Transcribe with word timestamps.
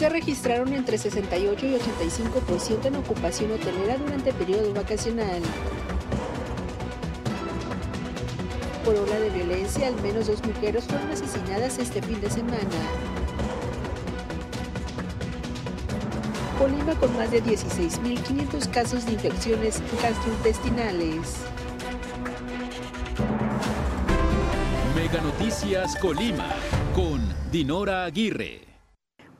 se 0.00 0.08
registraron 0.08 0.72
entre 0.72 0.96
68 0.96 1.66
y 1.66 1.74
85% 1.74 2.86
en 2.86 2.96
ocupación 2.96 3.52
hotelera 3.52 3.98
durante 3.98 4.30
el 4.30 4.36
periodo 4.36 4.72
vacacional. 4.72 5.42
Por 8.82 8.96
ola 8.96 9.20
de 9.20 9.28
violencia, 9.28 9.88
al 9.88 10.00
menos 10.00 10.26
dos 10.26 10.42
mujeres 10.42 10.84
fueron 10.84 11.10
asesinadas 11.10 11.78
este 11.78 12.00
fin 12.00 12.18
de 12.18 12.30
semana. 12.30 12.56
Colima 16.58 16.94
con 16.94 17.14
más 17.18 17.30
de 17.30 17.44
16.500 17.44 18.70
casos 18.70 19.04
de 19.04 19.12
infecciones 19.12 19.82
gastrointestinales. 20.02 21.34
Mega 24.96 25.20
Noticias 25.20 25.94
Colima 25.96 26.48
con 26.94 27.20
Dinora 27.52 28.06
Aguirre. 28.06 28.69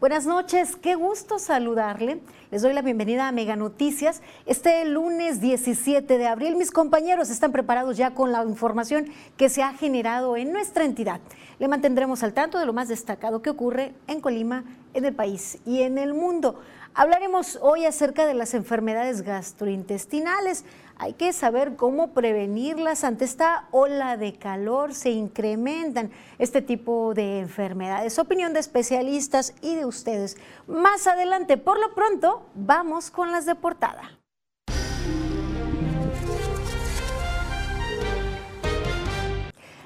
Buenas 0.00 0.24
noches, 0.24 0.76
qué 0.76 0.94
gusto 0.94 1.38
saludarle. 1.38 2.22
Les 2.50 2.62
doy 2.62 2.72
la 2.72 2.80
bienvenida 2.80 3.28
a 3.28 3.32
Mega 3.32 3.54
Noticias. 3.54 4.22
Este 4.46 4.82
lunes 4.86 5.42
17 5.42 6.16
de 6.16 6.26
abril, 6.26 6.56
mis 6.56 6.70
compañeros 6.70 7.28
están 7.28 7.52
preparados 7.52 7.98
ya 7.98 8.14
con 8.14 8.32
la 8.32 8.42
información 8.42 9.12
que 9.36 9.50
se 9.50 9.62
ha 9.62 9.74
generado 9.74 10.38
en 10.38 10.54
nuestra 10.54 10.86
entidad. 10.86 11.20
Le 11.58 11.68
mantendremos 11.68 12.22
al 12.22 12.32
tanto 12.32 12.58
de 12.58 12.64
lo 12.64 12.72
más 12.72 12.88
destacado 12.88 13.42
que 13.42 13.50
ocurre 13.50 13.92
en 14.06 14.22
Colima, 14.22 14.64
en 14.94 15.04
el 15.04 15.14
país 15.14 15.58
y 15.66 15.82
en 15.82 15.98
el 15.98 16.14
mundo. 16.14 16.58
Hablaremos 16.94 17.58
hoy 17.60 17.84
acerca 17.84 18.24
de 18.24 18.32
las 18.32 18.54
enfermedades 18.54 19.20
gastrointestinales. 19.20 20.64
Hay 21.02 21.14
que 21.14 21.32
saber 21.32 21.76
cómo 21.76 22.12
prevenirlas 22.12 23.04
ante 23.04 23.24
esta 23.24 23.68
ola 23.70 24.18
de 24.18 24.34
calor. 24.34 24.92
Se 24.92 25.08
incrementan 25.08 26.10
este 26.38 26.60
tipo 26.60 27.14
de 27.14 27.40
enfermedades. 27.40 28.18
Opinión 28.18 28.52
de 28.52 28.60
especialistas 28.60 29.54
y 29.62 29.76
de 29.76 29.86
ustedes. 29.86 30.36
Más 30.66 31.06
adelante, 31.06 31.56
por 31.56 31.80
lo 31.80 31.94
pronto, 31.94 32.50
vamos 32.54 33.10
con 33.10 33.32
las 33.32 33.46
de 33.46 33.54
portada. 33.54 34.18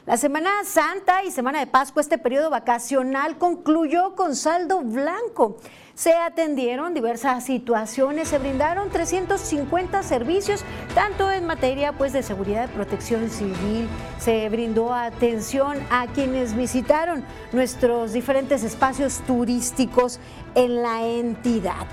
La 0.05 0.17
Semana 0.17 0.51
Santa 0.65 1.23
y 1.23 1.31
Semana 1.31 1.61
de 1.61 1.69
Pascua, 1.69 2.03
este 2.03 2.19
periodo 2.19 2.51
vacacional 2.51 3.39
concluyó 3.39 4.17
con 4.17 4.35
saldo 4.35 4.81
blanco. 4.81 5.59
Se 5.95 6.13
atendieron 6.13 6.93
diversas 6.93 7.45
situaciones, 7.45 8.27
se 8.27 8.39
brindaron 8.39 8.91
350 8.91 10.03
servicios, 10.03 10.65
tanto 10.93 11.31
en 11.31 11.47
materia 11.47 11.93
pues, 11.93 12.13
de 12.13 12.25
seguridad 12.25 12.69
y 12.69 12.75
protección 12.75 13.31
civil, 13.31 13.89
se 14.19 14.49
brindó 14.49 14.93
atención 14.93 15.79
a 15.91 16.09
quienes 16.09 16.57
visitaron 16.57 17.25
nuestros 17.53 18.13
diferentes 18.13 18.65
espacios 18.65 19.21
turísticos 19.25 20.19
en 20.57 20.83
la 20.83 21.07
entidad. 21.07 21.87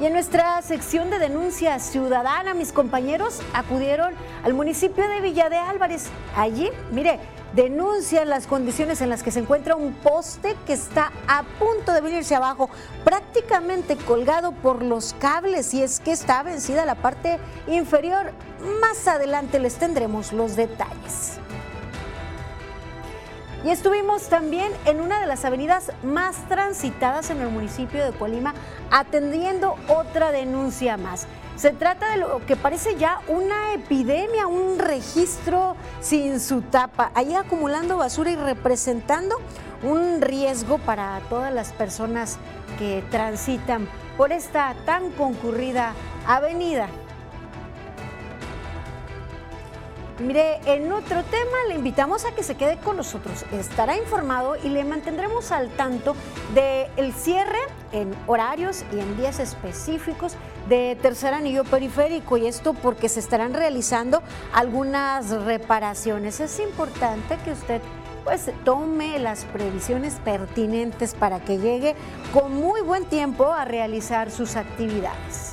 Y 0.00 0.06
en 0.06 0.12
nuestra 0.12 0.60
sección 0.62 1.08
de 1.08 1.20
denuncia 1.20 1.78
ciudadana, 1.78 2.52
mis 2.52 2.72
compañeros 2.72 3.40
acudieron 3.52 4.12
al 4.42 4.54
municipio 4.54 5.08
de 5.08 5.20
Villa 5.20 5.48
de 5.48 5.56
Álvarez. 5.56 6.08
Allí, 6.34 6.68
mire, 6.90 7.20
denuncian 7.54 8.28
las 8.28 8.46
condiciones 8.46 9.00
en 9.00 9.10
las 9.10 9.22
que 9.22 9.30
se 9.30 9.40
encuentra 9.40 9.76
un 9.76 9.94
poste 9.94 10.56
que 10.66 10.72
está 10.72 11.12
a 11.28 11.44
punto 11.58 11.92
de 11.92 12.00
venirse 12.00 12.34
abajo, 12.34 12.68
prácticamente 13.04 13.96
colgado 13.96 14.52
por 14.52 14.82
los 14.82 15.14
cables 15.14 15.72
y 15.74 15.82
es 15.82 16.00
que 16.00 16.12
está 16.12 16.42
vencida 16.42 16.84
la 16.84 16.96
parte 16.96 17.38
inferior. 17.66 18.32
Más 18.80 19.06
adelante 19.06 19.58
les 19.58 19.76
tendremos 19.76 20.32
los 20.32 20.56
detalles. 20.56 21.38
Y 23.64 23.70
estuvimos 23.70 24.28
también 24.28 24.70
en 24.84 25.00
una 25.00 25.20
de 25.20 25.26
las 25.26 25.46
avenidas 25.46 25.90
más 26.02 26.36
transitadas 26.48 27.30
en 27.30 27.40
el 27.40 27.48
municipio 27.48 28.04
de 28.04 28.12
Colima 28.12 28.52
atendiendo 28.90 29.76
otra 29.88 30.32
denuncia 30.32 30.98
más. 30.98 31.26
Se 31.56 31.70
trata 31.70 32.10
de 32.10 32.16
lo 32.16 32.44
que 32.46 32.56
parece 32.56 32.96
ya 32.96 33.20
una 33.28 33.74
epidemia, 33.74 34.48
un 34.48 34.78
registro 34.78 35.76
sin 36.00 36.40
su 36.40 36.62
tapa, 36.62 37.12
ahí 37.14 37.34
acumulando 37.34 37.96
basura 37.96 38.32
y 38.32 38.36
representando 38.36 39.36
un 39.84 40.20
riesgo 40.20 40.78
para 40.78 41.20
todas 41.28 41.54
las 41.54 41.72
personas 41.72 42.38
que 42.78 43.04
transitan 43.10 43.88
por 44.16 44.32
esta 44.32 44.74
tan 44.84 45.10
concurrida 45.12 45.94
avenida. 46.26 46.88
Mire, 50.18 50.60
en 50.66 50.92
otro 50.92 51.24
tema 51.24 51.56
le 51.68 51.74
invitamos 51.74 52.24
a 52.24 52.32
que 52.32 52.44
se 52.44 52.56
quede 52.56 52.78
con 52.78 52.96
nosotros. 52.96 53.44
Estará 53.52 53.96
informado 53.96 54.56
y 54.56 54.68
le 54.68 54.84
mantendremos 54.84 55.50
al 55.50 55.70
tanto 55.70 56.14
del 56.54 57.12
cierre 57.12 57.58
en 57.90 58.14
horarios 58.28 58.84
y 58.92 59.00
en 59.00 59.16
días 59.16 59.40
específicos 59.40 60.36
de 60.68 60.96
tercer 61.00 61.34
anillo 61.34 61.64
periférico 61.64 62.36
y 62.36 62.46
esto 62.46 62.74
porque 62.74 63.08
se 63.08 63.20
estarán 63.20 63.54
realizando 63.54 64.22
algunas 64.52 65.30
reparaciones. 65.30 66.40
Es 66.40 66.58
importante 66.60 67.36
que 67.44 67.52
usted 67.52 67.82
pues 68.24 68.50
tome 68.64 69.18
las 69.18 69.44
previsiones 69.44 70.14
pertinentes 70.24 71.14
para 71.14 71.40
que 71.40 71.58
llegue 71.58 71.94
con 72.32 72.54
muy 72.54 72.80
buen 72.80 73.04
tiempo 73.04 73.52
a 73.52 73.66
realizar 73.66 74.30
sus 74.30 74.56
actividades. 74.56 75.52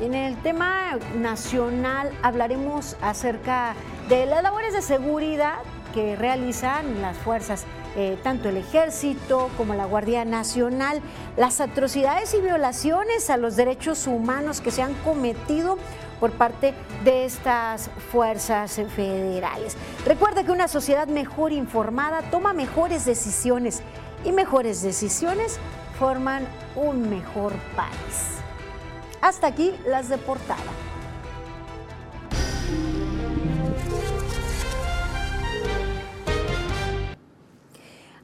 En 0.00 0.14
el 0.14 0.36
tema 0.38 0.96
nacional 1.16 2.10
hablaremos 2.22 2.96
acerca 3.02 3.74
de 4.08 4.24
las 4.24 4.42
labores 4.42 4.72
de 4.72 4.80
seguridad 4.80 5.58
que 5.92 6.16
realizan 6.16 7.02
las 7.02 7.16
fuerzas, 7.16 7.64
eh, 7.96 8.18
tanto 8.22 8.48
el 8.48 8.56
ejército 8.56 9.50
como 9.56 9.74
la 9.74 9.84
Guardia 9.84 10.24
Nacional, 10.24 11.00
las 11.36 11.60
atrocidades 11.60 12.34
y 12.34 12.40
violaciones 12.40 13.30
a 13.30 13.36
los 13.36 13.56
derechos 13.56 14.06
humanos 14.06 14.60
que 14.60 14.70
se 14.70 14.82
han 14.82 14.94
cometido 14.94 15.78
por 16.20 16.32
parte 16.32 16.74
de 17.04 17.24
estas 17.24 17.90
fuerzas 18.12 18.80
federales. 18.94 19.76
Recuerda 20.04 20.44
que 20.44 20.52
una 20.52 20.68
sociedad 20.68 21.08
mejor 21.08 21.52
informada 21.52 22.22
toma 22.30 22.52
mejores 22.52 23.04
decisiones 23.04 23.82
y 24.24 24.32
mejores 24.32 24.82
decisiones 24.82 25.58
forman 25.98 26.46
un 26.76 27.08
mejor 27.08 27.52
país. 27.74 28.40
Hasta 29.20 29.48
aquí 29.48 29.74
las 29.86 30.08
de 30.08 30.18
portada. 30.18 30.56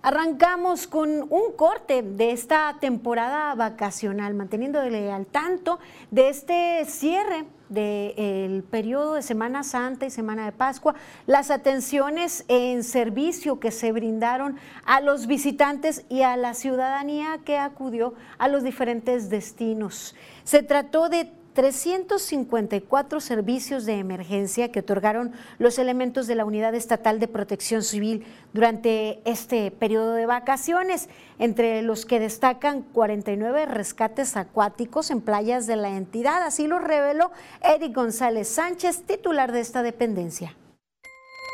Arrancamos 0.06 0.87
con 0.87 1.27
un 1.31 1.50
corte 1.56 2.00
de 2.00 2.31
esta 2.31 2.77
temporada 2.78 3.53
vacacional, 3.56 4.34
manteniéndole 4.34 5.11
al 5.11 5.27
tanto 5.27 5.81
de 6.12 6.28
este 6.28 6.84
cierre 6.84 7.44
del 7.69 8.62
periodo 8.62 9.15
de 9.15 9.22
Semana 9.22 9.65
Santa 9.65 10.06
y 10.06 10.11
Semana 10.11 10.45
de 10.45 10.53
Pascua, 10.53 10.95
las 11.27 11.50
atenciones 11.50 12.45
en 12.47 12.84
servicio 12.84 13.59
que 13.59 13.72
se 13.72 13.91
brindaron 13.91 14.61
a 14.84 15.00
los 15.00 15.27
visitantes 15.27 16.05
y 16.09 16.22
a 16.22 16.37
la 16.37 16.55
ciudadanía 16.55 17.41
que 17.45 17.59
acudió 17.59 18.15
a 18.39 18.47
los 18.47 18.62
diferentes 18.62 19.28
destinos. 19.28 20.15
Se 20.45 20.62
trató 20.62 21.09
de 21.09 21.33
354 21.56 23.19
servicios 23.19 23.87
de 23.87 23.94
emergencia 23.94 24.71
que 24.71 24.81
otorgaron 24.81 25.33
los 25.59 25.78
elementos 25.78 26.27
de 26.27 26.34
la 26.34 26.44
Unidad 26.44 26.75
Estatal 26.75 27.19
de 27.19 27.28
Protección 27.28 27.83
Civil 27.83 28.27
durante 28.53 29.22
este 29.25 29.71
periodo 29.71 30.12
de 30.12 30.27
vacaciones, 30.27 31.09
entre 31.39 31.81
los 31.81 32.05
que 32.05 32.21
destacan 32.21 32.83
49 32.83 33.65
rescates 33.65 34.37
acuáticos 34.37 35.11
en 35.11 35.22
playas 35.22 35.66
de 35.66 35.77
la 35.77 35.89
entidad. 35.97 36.43
Así 36.43 36.66
lo 36.66 36.78
reveló 36.78 37.30
Eric 37.63 37.95
González 37.95 38.48
Sánchez, 38.48 39.04
titular 39.07 39.51
de 39.51 39.60
esta 39.60 39.83
dependencia. 39.83 40.54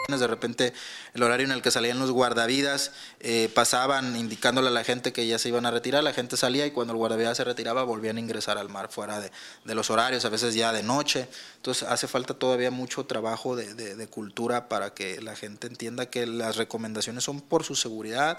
De 0.08 0.26
repente 0.26 0.72
el 1.14 1.22
horario 1.22 1.46
en 1.46 1.52
el 1.52 1.62
que 1.62 1.70
salían 1.70 1.98
los 1.98 2.10
guardavidas 2.10 2.90
eh, 3.20 3.48
pasaban 3.54 4.16
indicándole 4.16 4.68
a 4.68 4.70
la 4.70 4.84
gente 4.84 5.12
que 5.12 5.26
ya 5.26 5.38
se 5.38 5.48
iban 5.48 5.64
a 5.64 5.70
retirar, 5.70 6.02
la 6.02 6.12
gente 6.12 6.36
salía 6.36 6.66
y 6.66 6.72
cuando 6.72 6.92
el 6.92 6.98
guardavidas 6.98 7.36
se 7.36 7.44
retiraba 7.44 7.84
volvían 7.84 8.16
a 8.16 8.20
ingresar 8.20 8.58
al 8.58 8.68
mar 8.68 8.88
fuera 8.90 9.20
de, 9.20 9.74
los 9.74 9.90
horarios, 9.90 10.24
a 10.24 10.28
veces 10.28 10.54
ya 10.54 10.72
de 10.72 10.82
noche. 10.82 11.28
Entonces 11.56 11.88
hace 11.88 12.08
falta 12.08 12.34
todavía 12.34 12.70
mucho 12.70 13.06
trabajo 13.06 13.54
de, 13.56 13.74
de 13.74 14.06
cultura 14.08 14.68
para 14.68 14.92
que 14.92 15.20
la 15.22 15.36
gente 15.36 15.68
entienda 15.68 16.06
que 16.06 16.26
las 16.26 16.56
recomendaciones 16.56 17.24
son 17.24 17.40
por 17.40 17.64
su 17.64 17.76
seguridad. 17.76 18.38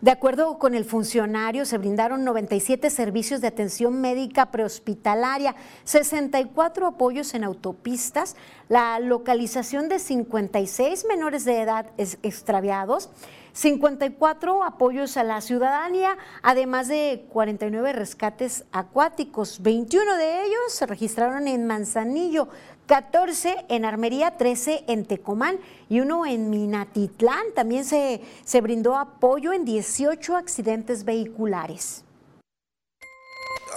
De 0.00 0.10
acuerdo 0.10 0.58
con 0.58 0.74
el 0.74 0.86
funcionario, 0.86 1.66
se 1.66 1.76
brindaron 1.76 2.24
97 2.24 2.88
servicios 2.88 3.42
de 3.42 3.48
atención 3.48 4.00
médica 4.00 4.50
prehospitalaria, 4.50 5.54
64 5.84 6.86
apoyos 6.86 7.34
en 7.34 7.44
autopistas, 7.44 8.34
la 8.70 8.98
localización 8.98 9.90
de 9.90 9.98
56 9.98 11.04
menores 11.06 11.44
de 11.44 11.60
edad 11.60 11.86
extraviados, 11.98 13.10
54 13.52 14.64
apoyos 14.64 15.18
a 15.18 15.24
la 15.24 15.42
ciudadanía, 15.42 16.16
además 16.42 16.88
de 16.88 17.26
49 17.28 17.92
rescates 17.92 18.64
acuáticos. 18.72 19.60
21 19.60 20.16
de 20.16 20.46
ellos 20.46 20.60
se 20.68 20.86
registraron 20.86 21.46
en 21.46 21.66
Manzanillo, 21.66 22.48
14 22.90 23.66
en 23.68 23.84
Armería, 23.84 24.36
13 24.36 24.82
en 24.88 25.04
Tecomán 25.04 25.60
y 25.88 26.00
uno 26.00 26.26
en 26.26 26.50
Minatitlán. 26.50 27.54
También 27.54 27.84
se, 27.84 28.20
se 28.44 28.60
brindó 28.60 28.98
apoyo 28.98 29.52
en 29.52 29.64
18 29.64 30.36
accidentes 30.36 31.04
vehiculares 31.04 32.02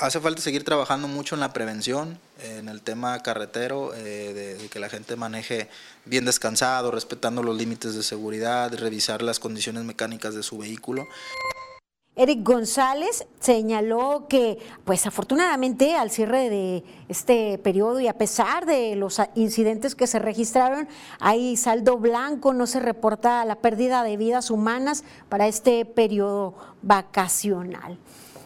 hace 0.01 0.19
falta 0.19 0.41
seguir 0.41 0.63
trabajando 0.63 1.07
mucho 1.07 1.35
en 1.35 1.41
la 1.41 1.53
prevención, 1.53 2.19
en 2.41 2.67
el 2.67 2.81
tema 2.81 3.21
carretero, 3.21 3.93
eh, 3.93 4.57
de, 4.59 4.67
que 4.67 4.79
la 4.79 4.89
gente 4.89 5.15
maneje 5.15 5.69
bien 6.05 6.25
descansado, 6.25 6.91
respetando 6.91 7.41
los 7.43 7.55
límites 7.55 7.95
de 7.95 8.03
seguridad, 8.03 8.73
revisar 8.73 9.21
las 9.21 9.39
condiciones 9.39 9.83
mecánicas 9.83 10.35
de 10.35 10.43
su 10.43 10.57
vehículo. 10.57 11.07
Eric 12.15 12.43
González 12.43 13.25
señaló 13.39 14.27
que, 14.29 14.59
pues 14.83 15.07
afortunadamente, 15.07 15.95
al 15.95 16.11
cierre 16.11 16.47
de 16.47 16.83
este 17.09 17.57
periodo 17.57 17.99
y 17.99 18.07
a 18.07 18.19
pesar 18.19 18.67
de 18.67 18.95
los 18.95 19.19
incidentes 19.33 19.95
que 19.95 20.05
se 20.05 20.19
registraron, 20.19 20.87
hay 21.19 21.57
saldo 21.57 21.97
blanco, 21.97 22.53
no 22.53 22.67
se 22.67 22.79
reporta 22.79 23.43
la 23.45 23.55
pérdida 23.55 24.03
de 24.03 24.17
vidas 24.17 24.51
humanas 24.51 25.03
para 25.27 25.47
este 25.47 25.85
periodo 25.85 26.53
vacacional. 26.83 27.97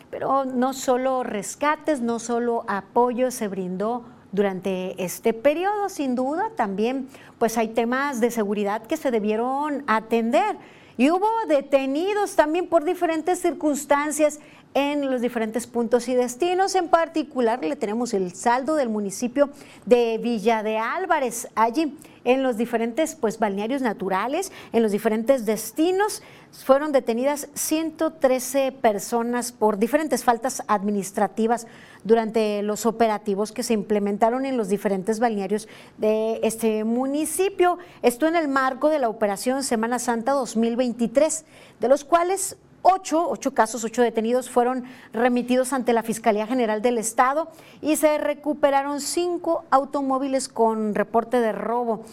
Pero 0.09 0.45
no 0.45 0.71
solo 0.71 1.23
rescates, 1.23 1.99
no 1.99 2.19
solo 2.19 2.63
apoyo 2.69 3.31
se 3.31 3.49
brindó 3.49 4.05
durante 4.31 5.03
este 5.03 5.33
periodo, 5.33 5.89
sin 5.89 6.15
duda 6.15 6.51
también 6.55 7.09
pues 7.37 7.57
hay 7.57 7.69
temas 7.69 8.21
de 8.21 8.31
seguridad 8.31 8.83
que 8.83 8.95
se 8.95 9.11
debieron 9.11 9.83
atender. 9.87 10.57
Y 10.97 11.11
hubo 11.11 11.27
detenidos 11.47 12.35
también 12.35 12.67
por 12.67 12.83
diferentes 12.83 13.39
circunstancias 13.39 14.39
en 14.73 15.09
los 15.09 15.21
diferentes 15.21 15.67
puntos 15.67 16.07
y 16.07 16.15
destinos. 16.15 16.75
En 16.75 16.89
particular, 16.89 17.63
le 17.63 17.75
tenemos 17.75 18.13
el 18.13 18.33
saldo 18.33 18.75
del 18.75 18.89
municipio 18.89 19.49
de 19.85 20.17
Villa 20.17 20.63
de 20.63 20.77
Álvarez. 20.77 21.47
Allí, 21.55 21.97
en 22.23 22.43
los 22.43 22.57
diferentes 22.57 23.15
pues, 23.15 23.39
balnearios 23.39 23.81
naturales, 23.81 24.51
en 24.73 24.83
los 24.83 24.91
diferentes 24.91 25.45
destinos, 25.45 26.21
fueron 26.51 26.91
detenidas 26.91 27.49
113 27.53 28.71
personas 28.71 29.51
por 29.51 29.77
diferentes 29.77 30.23
faltas 30.23 30.63
administrativas 30.67 31.67
durante 32.03 32.61
los 32.63 32.85
operativos 32.85 33.51
que 33.51 33.63
se 33.63 33.73
implementaron 33.73 34.45
en 34.45 34.57
los 34.57 34.69
diferentes 34.69 35.19
balnearios 35.19 35.67
de 35.97 36.39
este 36.43 36.83
municipio. 36.83 37.77
Esto 38.01 38.27
en 38.27 38.35
el 38.35 38.47
marco 38.47 38.89
de 38.89 38.99
la 38.99 39.09
operación 39.09 39.63
Semana 39.63 39.99
Santa 39.99 40.33
2023, 40.33 41.45
de 41.79 41.87
los 41.87 42.03
cuales 42.03 42.57
ocho, 42.87 43.29
ocho 43.29 43.53
casos, 43.53 43.83
ocho 43.83 44.01
detenidos 44.01 44.49
fueron 44.49 44.85
remitidos 45.11 45.73
ante 45.73 45.93
la 45.93 46.03
Fiscalía 46.03 46.47
General 46.47 46.81
del 46.81 46.97
Estado 46.97 47.49
y 47.81 47.97
se 47.97 48.17
recuperaron 48.17 49.01
cinco 49.01 49.65
automóviles 49.69 50.47
con 50.47 50.95
reporte 50.95 51.39
de 51.39 51.51
robo. 51.51 52.03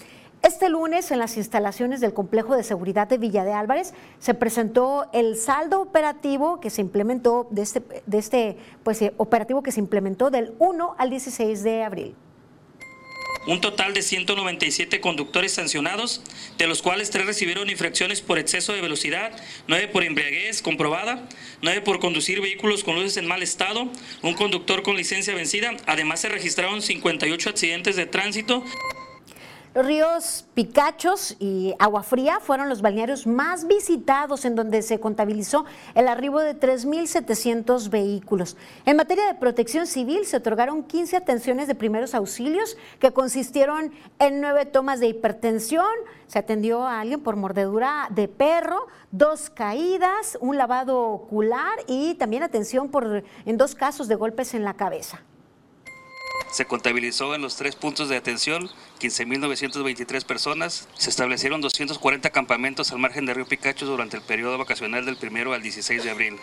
Este 0.42 0.68
lunes, 0.68 1.10
en 1.10 1.20
las 1.20 1.38
instalaciones 1.38 2.00
del 2.00 2.12
Complejo 2.12 2.54
de 2.54 2.64
Seguridad 2.64 3.08
de 3.08 3.16
Villa 3.16 3.44
de 3.44 3.54
Álvarez, 3.54 3.94
se 4.18 4.34
presentó 4.34 5.06
el 5.12 5.36
saldo 5.36 5.80
operativo 5.80 6.60
que 6.60 6.68
se 6.68 6.82
implementó 6.82 7.46
de 7.50 7.62
este, 7.62 7.82
de 8.04 8.18
este 8.18 8.58
pues, 8.82 9.00
eh, 9.00 9.14
operativo 9.16 9.62
que 9.62 9.72
se 9.72 9.80
implementó 9.80 10.30
del 10.30 10.54
1 10.58 10.96
al 10.98 11.08
16 11.08 11.62
de 11.62 11.82
abril 11.84 12.16
un 13.46 13.60
total 13.60 13.94
de 13.94 14.02
197 14.02 15.00
conductores 15.00 15.52
sancionados, 15.52 16.22
de 16.58 16.66
los 16.66 16.82
cuales 16.82 17.10
tres 17.10 17.26
recibieron 17.26 17.70
infracciones 17.70 18.20
por 18.20 18.38
exceso 18.38 18.72
de 18.72 18.80
velocidad, 18.80 19.32
nueve 19.66 19.88
por 19.88 20.04
embriaguez 20.04 20.62
comprobada, 20.62 21.28
nueve 21.62 21.80
por 21.80 22.00
conducir 22.00 22.40
vehículos 22.40 22.84
con 22.84 22.94
luces 22.94 23.16
en 23.16 23.26
mal 23.26 23.42
estado, 23.42 23.88
un 24.22 24.34
conductor 24.34 24.82
con 24.82 24.96
licencia 24.96 25.34
vencida. 25.34 25.76
Además 25.86 26.20
se 26.20 26.28
registraron 26.28 26.82
58 26.82 27.50
accidentes 27.50 27.96
de 27.96 28.06
tránsito. 28.06 28.64
Los 29.74 29.86
ríos 29.86 30.44
Picachos 30.54 31.34
y 31.40 31.74
Agua 31.80 32.04
Fría 32.04 32.38
fueron 32.38 32.68
los 32.68 32.80
balnearios 32.80 33.26
más 33.26 33.66
visitados 33.66 34.44
en 34.44 34.54
donde 34.54 34.82
se 34.82 35.00
contabilizó 35.00 35.64
el 35.96 36.06
arribo 36.06 36.38
de 36.38 36.56
3.700 36.56 37.90
vehículos. 37.90 38.56
En 38.86 38.96
materia 38.96 39.26
de 39.26 39.34
protección 39.34 39.88
civil 39.88 40.26
se 40.26 40.36
otorgaron 40.36 40.84
15 40.84 41.16
atenciones 41.16 41.66
de 41.66 41.74
primeros 41.74 42.14
auxilios 42.14 42.76
que 43.00 43.10
consistieron 43.10 43.92
en 44.20 44.40
nueve 44.40 44.64
tomas 44.64 45.00
de 45.00 45.08
hipertensión, 45.08 45.90
se 46.28 46.38
atendió 46.38 46.84
a 46.84 47.00
alguien 47.00 47.20
por 47.20 47.34
mordedura 47.34 48.06
de 48.10 48.28
perro, 48.28 48.86
dos 49.10 49.50
caídas, 49.50 50.38
un 50.40 50.56
lavado 50.56 51.00
ocular 51.00 51.80
y 51.88 52.14
también 52.14 52.44
atención 52.44 52.90
por, 52.90 53.24
en 53.44 53.56
dos 53.56 53.74
casos 53.74 54.06
de 54.06 54.14
golpes 54.14 54.54
en 54.54 54.62
la 54.62 54.74
cabeza. 54.74 55.22
Se 56.54 56.64
contabilizó 56.64 57.34
en 57.34 57.42
los 57.42 57.56
tres 57.56 57.74
puntos 57.74 58.08
de 58.08 58.16
atención 58.16 58.70
15.923 59.04 60.24
personas. 60.24 60.88
Se 60.96 61.10
establecieron 61.10 61.60
240 61.60 62.30
campamentos 62.30 62.90
al 62.90 62.98
margen 62.98 63.26
de 63.26 63.34
Río 63.34 63.44
Picacho 63.44 63.84
durante 63.84 64.16
el 64.16 64.22
periodo 64.22 64.56
vacacional 64.56 65.04
del 65.04 65.18
1 65.20 65.52
al 65.52 65.62
16 65.62 66.04
de 66.04 66.10
abril. 66.10 66.36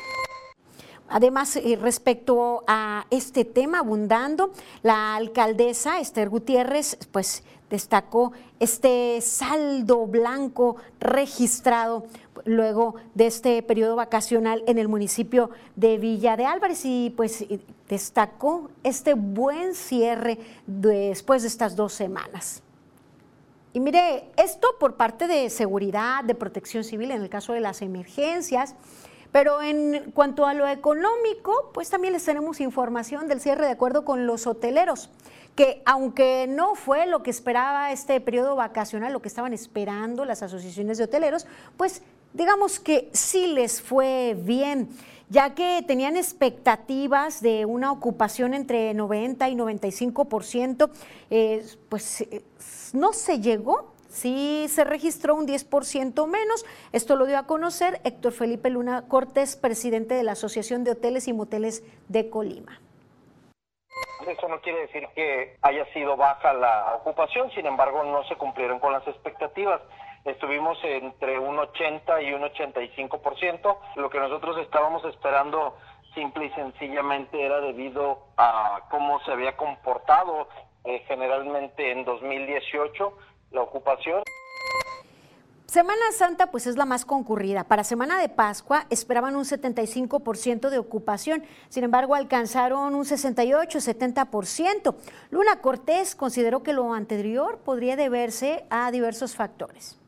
Además, 1.09 1.55
eh, 1.55 1.77
respecto 1.81 2.63
a 2.67 3.07
este 3.09 3.45
tema 3.45 3.79
abundando, 3.79 4.53
la 4.83 5.15
alcaldesa 5.15 5.99
Esther 5.99 6.29
Gutiérrez, 6.29 6.97
pues 7.11 7.43
destacó 7.69 8.31
este 8.59 9.19
saldo 9.21 10.05
blanco 10.05 10.75
registrado 10.99 12.05
luego 12.45 12.95
de 13.13 13.27
este 13.27 13.61
periodo 13.63 13.95
vacacional 13.95 14.63
en 14.67 14.77
el 14.77 14.88
municipio 14.88 15.49
de 15.75 15.97
Villa 15.97 16.38
de 16.38 16.45
Álvarez 16.45 16.85
y 16.85 17.13
pues 17.15 17.45
destacó 17.88 18.69
este 18.83 19.13
buen 19.13 19.75
cierre 19.75 20.39
después 20.67 21.41
de 21.41 21.47
estas 21.47 21.75
dos 21.75 21.93
semanas. 21.93 22.63
Y 23.73 23.79
mire, 23.79 24.31
esto 24.38 24.67
por 24.79 24.95
parte 24.95 25.27
de 25.27 25.49
seguridad, 25.49 26.23
de 26.23 26.35
protección 26.35 26.83
civil 26.83 27.11
en 27.11 27.21
el 27.21 27.29
caso 27.29 27.53
de 27.53 27.61
las 27.61 27.81
emergencias, 27.81 28.75
pero 29.31 29.61
en 29.61 30.11
cuanto 30.13 30.45
a 30.45 30.53
lo 30.53 30.67
económico, 30.67 31.71
pues 31.73 31.89
también 31.89 32.13
les 32.13 32.25
tenemos 32.25 32.59
información 32.59 33.29
del 33.29 33.39
cierre 33.39 33.65
de 33.65 33.71
acuerdo 33.71 34.03
con 34.03 34.27
los 34.27 34.45
hoteleros 34.45 35.09
que 35.55 35.81
aunque 35.85 36.47
no 36.47 36.75
fue 36.75 37.05
lo 37.05 37.23
que 37.23 37.29
esperaba 37.29 37.91
este 37.91 38.19
periodo 38.21 38.55
vacacional, 38.55 39.13
lo 39.13 39.21
que 39.21 39.27
estaban 39.27 39.53
esperando 39.53 40.25
las 40.25 40.43
asociaciones 40.43 40.97
de 40.97 41.05
hoteleros, 41.05 41.45
pues 41.77 42.01
digamos 42.33 42.79
que 42.79 43.09
sí 43.13 43.47
les 43.47 43.81
fue 43.81 44.35
bien, 44.37 44.89
ya 45.29 45.55
que 45.55 45.83
tenían 45.87 46.17
expectativas 46.17 47.41
de 47.41 47.65
una 47.65 47.91
ocupación 47.91 48.53
entre 48.53 48.93
90 48.93 49.49
y 49.49 49.55
95%, 49.55 50.91
eh, 51.29 51.63
pues 51.89 52.21
eh, 52.21 52.43
no 52.93 53.13
se 53.13 53.39
llegó. 53.39 53.93
Sí 54.09 54.65
se 54.67 54.83
registró 54.83 55.35
un 55.35 55.47
10% 55.47 56.27
menos. 56.27 56.65
Esto 56.91 57.15
lo 57.15 57.25
dio 57.25 57.38
a 57.38 57.47
conocer 57.47 58.01
Héctor 58.03 58.33
Felipe 58.33 58.69
Luna 58.69 59.05
Cortés, 59.07 59.55
presidente 59.55 60.15
de 60.15 60.23
la 60.23 60.33
Asociación 60.33 60.83
de 60.83 60.91
Hoteles 60.91 61.29
y 61.29 61.33
Moteles 61.33 61.81
de 62.09 62.29
Colima. 62.29 62.81
Eso 64.27 64.50
no 64.50 64.59
quiere 64.59 64.81
decir 64.81 65.07
que 65.15 65.55
haya 65.61 65.85
sido 65.93 66.17
baja 66.17 66.53
la 66.53 66.95
ocupación, 66.95 67.50
sin 67.51 67.65
embargo 67.65 68.03
no 68.03 68.23
se 68.25 68.35
cumplieron 68.35 68.79
con 68.79 68.91
las 68.91 69.07
expectativas. 69.07 69.81
Estuvimos 70.25 70.77
entre 70.83 71.39
un 71.39 71.57
80 71.57 72.21
y 72.21 72.33
un 72.33 72.43
85%. 72.43 73.77
Lo 73.95 74.09
que 74.09 74.19
nosotros 74.19 74.57
estábamos 74.59 75.03
esperando 75.05 75.75
simple 76.13 76.45
y 76.45 76.49
sencillamente 76.51 77.43
era 77.43 77.59
debido 77.61 78.27
a 78.37 78.81
cómo 78.89 79.19
se 79.21 79.31
había 79.31 79.57
comportado 79.57 80.47
eh, 80.83 81.03
generalmente 81.07 81.91
en 81.91 82.05
2018 82.05 83.17
la 83.51 83.61
ocupación. 83.61 84.21
Semana 85.65 86.11
Santa 86.11 86.51
pues 86.51 86.67
es 86.67 86.75
la 86.75 86.85
más 86.85 87.05
concurrida. 87.05 87.63
Para 87.63 87.85
Semana 87.85 88.19
de 88.19 88.27
Pascua 88.27 88.85
esperaban 88.89 89.37
un 89.37 89.45
75% 89.45 90.69
de 90.69 90.77
ocupación, 90.77 91.45
sin 91.69 91.85
embargo 91.85 92.13
alcanzaron 92.13 92.93
un 92.93 93.05
68-70%. 93.05 94.95
Luna 95.29 95.61
Cortés 95.61 96.13
consideró 96.13 96.61
que 96.61 96.73
lo 96.73 96.93
anterior 96.93 97.59
podría 97.59 97.95
deberse 97.95 98.65
a 98.69 98.91
diversos 98.91 99.37
factores 99.37 100.00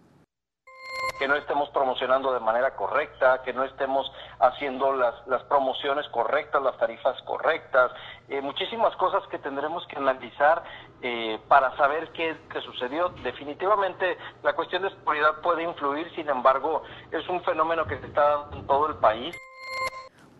que 1.24 1.27
no 1.30 1.38
estemos 1.38 1.70
promocionando 1.70 2.34
de 2.34 2.42
manera 2.42 2.75
correcta, 2.75 3.42
que 3.44 3.53
no 3.53 3.63
estemos 3.63 4.12
haciendo 4.42 4.92
las, 4.92 5.25
las 5.25 5.42
promociones 5.44 6.06
correctas, 6.10 6.62
las 6.62 6.77
tarifas 6.77 7.15
correctas, 7.22 7.94
eh, 8.27 8.42
muchísimas 8.42 8.94
cosas 8.98 9.24
que 9.32 9.39
tendremos 9.39 9.88
que 9.88 9.96
analizar 9.96 10.65
eh, 11.01 11.39
para 11.48 11.77
saber 11.77 12.12
qué, 12.12 12.36
qué, 12.51 12.60
sucedió. 12.60 13.08
Definitivamente 13.24 14.18
la 14.44 14.51
cuestión 14.53 14.82
de 14.82 14.89
seguridad 14.89 15.39
puede 15.42 15.63
influir, 15.63 16.13
sin 16.13 16.27
embargo, 16.27 16.84
es 17.10 17.25
un 17.30 17.42
fenómeno 17.46 17.86
que 17.86 17.98
se 18.01 18.08
está 18.08 18.22
dando 18.22 18.58
en 18.58 18.68
todo 18.68 18.88
el 18.88 18.96
país. 18.96 19.34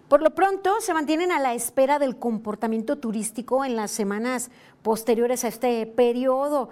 Por 0.10 0.22
lo 0.22 0.32
pronto, 0.32 0.82
se 0.82 0.94
mantienen 0.94 1.32
a 1.32 1.40
la 1.40 1.54
espera 1.54 1.98
del 1.98 2.20
comportamiento 2.20 2.98
turístico 2.98 3.64
en 3.64 3.78
las 3.78 3.92
semanas 3.92 4.52
posteriores 4.82 5.46
a 5.46 5.48
este 5.48 5.86
periodo 5.86 6.72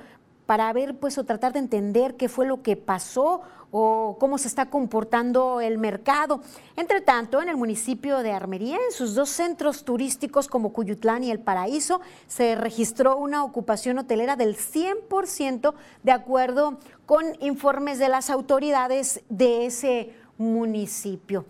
para 0.52 0.74
ver 0.74 1.00
pues 1.00 1.18
o 1.18 1.24
tratar 1.24 1.54
de 1.54 1.60
entender 1.60 2.18
qué 2.18 2.28
fue 2.28 2.46
lo 2.46 2.62
que 2.62 2.76
pasó 2.76 3.40
o 3.72 4.18
cómo 4.20 4.38
se 4.38 4.50
está 4.50 4.70
comportando 4.70 5.62
el 5.62 5.78
mercado. 5.78 6.42
Entre 6.76 7.00
tanto, 7.00 7.42
en 7.42 7.48
el 7.48 7.56
municipio 7.56 8.18
de 8.18 8.34
Armería, 8.34 8.76
en 8.76 8.92
sus 8.92 9.16
dos 9.16 9.30
centros 9.30 9.86
turísticos 9.86 10.50
como 10.50 10.74
Cuyutlán 10.74 11.24
y 11.24 11.32
El 11.32 11.40
Paraíso, 11.40 12.02
se 12.28 12.56
registró 12.56 13.16
una 13.16 13.46
ocupación 13.46 13.98
hotelera 13.98 14.36
del 14.36 14.58
100% 14.58 15.74
de 16.04 16.12
acuerdo 16.12 16.80
con 17.06 17.24
informes 17.40 17.98
de 17.98 18.10
las 18.10 18.30
autoridades 18.30 19.22
de 19.30 19.68
ese 19.68 20.14
municipio. 20.38 21.46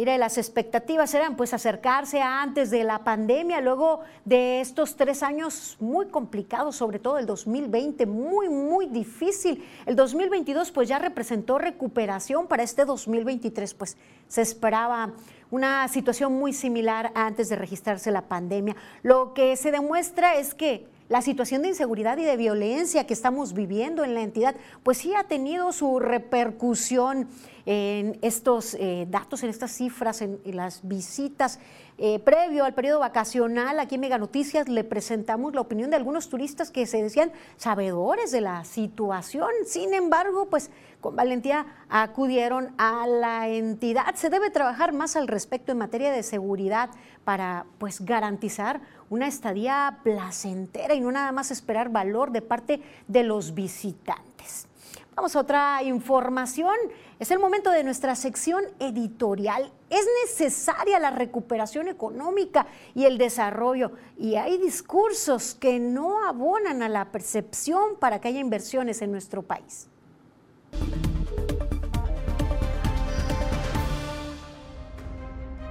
Mire, 0.00 0.16
las 0.16 0.38
expectativas 0.38 1.12
eran 1.12 1.36
pues 1.36 1.52
acercarse 1.52 2.22
a 2.22 2.40
antes 2.40 2.70
de 2.70 2.84
la 2.84 3.04
pandemia, 3.04 3.60
luego 3.60 4.00
de 4.24 4.62
estos 4.62 4.96
tres 4.96 5.22
años 5.22 5.76
muy 5.78 6.06
complicados, 6.06 6.76
sobre 6.76 6.98
todo 6.98 7.18
el 7.18 7.26
2020, 7.26 8.06
muy, 8.06 8.48
muy 8.48 8.86
difícil. 8.86 9.62
El 9.84 9.96
2022 9.96 10.70
pues 10.70 10.88
ya 10.88 10.98
representó 10.98 11.58
recuperación 11.58 12.46
para 12.46 12.62
este 12.62 12.86
2023, 12.86 13.74
pues 13.74 13.98
se 14.26 14.40
esperaba 14.40 15.12
una 15.50 15.86
situación 15.88 16.32
muy 16.32 16.54
similar 16.54 17.12
antes 17.14 17.50
de 17.50 17.56
registrarse 17.56 18.10
la 18.10 18.22
pandemia. 18.22 18.76
Lo 19.02 19.34
que 19.34 19.54
se 19.56 19.70
demuestra 19.70 20.36
es 20.36 20.54
que 20.54 20.86
la 21.10 21.20
situación 21.22 21.60
de 21.60 21.68
inseguridad 21.68 22.16
y 22.18 22.24
de 22.24 22.36
violencia 22.36 23.04
que 23.04 23.12
estamos 23.12 23.52
viviendo 23.52 24.04
en 24.04 24.14
la 24.14 24.22
entidad, 24.22 24.54
pues 24.84 24.96
sí 24.96 25.12
ha 25.14 25.24
tenido 25.24 25.72
su 25.72 25.98
repercusión 25.98 27.28
en 27.66 28.18
estos 28.22 28.74
eh, 28.74 29.06
datos, 29.08 29.42
en 29.42 29.50
estas 29.50 29.72
cifras, 29.72 30.22
en, 30.22 30.40
las 30.44 30.86
visitas. 30.86 31.58
Eh, 31.98 32.18
previo 32.18 32.64
al 32.64 32.72
periodo 32.72 33.00
vacacional, 33.00 33.78
aquí 33.78 33.96
en 33.96 34.00
Mega 34.00 34.16
Noticias 34.16 34.68
le 34.68 34.84
presentamos 34.84 35.54
la 35.54 35.60
opinión 35.60 35.90
de 35.90 35.96
algunos 35.96 36.30
turistas 36.30 36.70
que 36.70 36.86
se 36.86 37.02
decían 37.02 37.30
sabedores 37.58 38.30
de 38.30 38.40
la 38.40 38.64
situación. 38.64 39.50
Sin 39.66 39.92
embargo, 39.92 40.48
pues 40.48 40.70
con 41.00 41.16
valentía 41.16 41.66
acudieron 41.88 42.74
a 42.78 43.06
la 43.06 43.48
entidad. 43.48 44.14
Se 44.14 44.30
debe 44.30 44.50
trabajar 44.50 44.92
más 44.92 45.16
al 45.16 45.28
respecto 45.28 45.72
en 45.72 45.78
materia 45.78 46.10
de 46.10 46.22
seguridad 46.22 46.90
para 47.24 47.66
pues 47.78 48.00
garantizar 48.00 48.80
una 49.10 49.26
estadía 49.26 49.98
placentera 50.02 50.94
y 50.94 51.00
no 51.00 51.12
nada 51.12 51.32
más 51.32 51.50
esperar 51.50 51.90
valor 51.90 52.30
de 52.30 52.42
parte 52.42 52.80
de 53.08 53.24
los 53.24 53.54
visitantes. 53.54 54.66
Vamos 55.20 55.36
a 55.36 55.40
otra 55.40 55.82
información. 55.82 56.74
Es 57.18 57.30
el 57.30 57.38
momento 57.38 57.70
de 57.70 57.84
nuestra 57.84 58.14
sección 58.14 58.64
editorial. 58.78 59.70
Es 59.90 60.06
necesaria 60.24 60.98
la 60.98 61.10
recuperación 61.10 61.88
económica 61.88 62.66
y 62.94 63.04
el 63.04 63.18
desarrollo. 63.18 63.92
Y 64.16 64.36
hay 64.36 64.56
discursos 64.56 65.54
que 65.54 65.78
no 65.78 66.26
abonan 66.26 66.80
a 66.82 66.88
la 66.88 67.12
percepción 67.12 67.96
para 67.98 68.18
que 68.18 68.28
haya 68.28 68.40
inversiones 68.40 69.02
en 69.02 69.12
nuestro 69.12 69.42
país. 69.42 69.90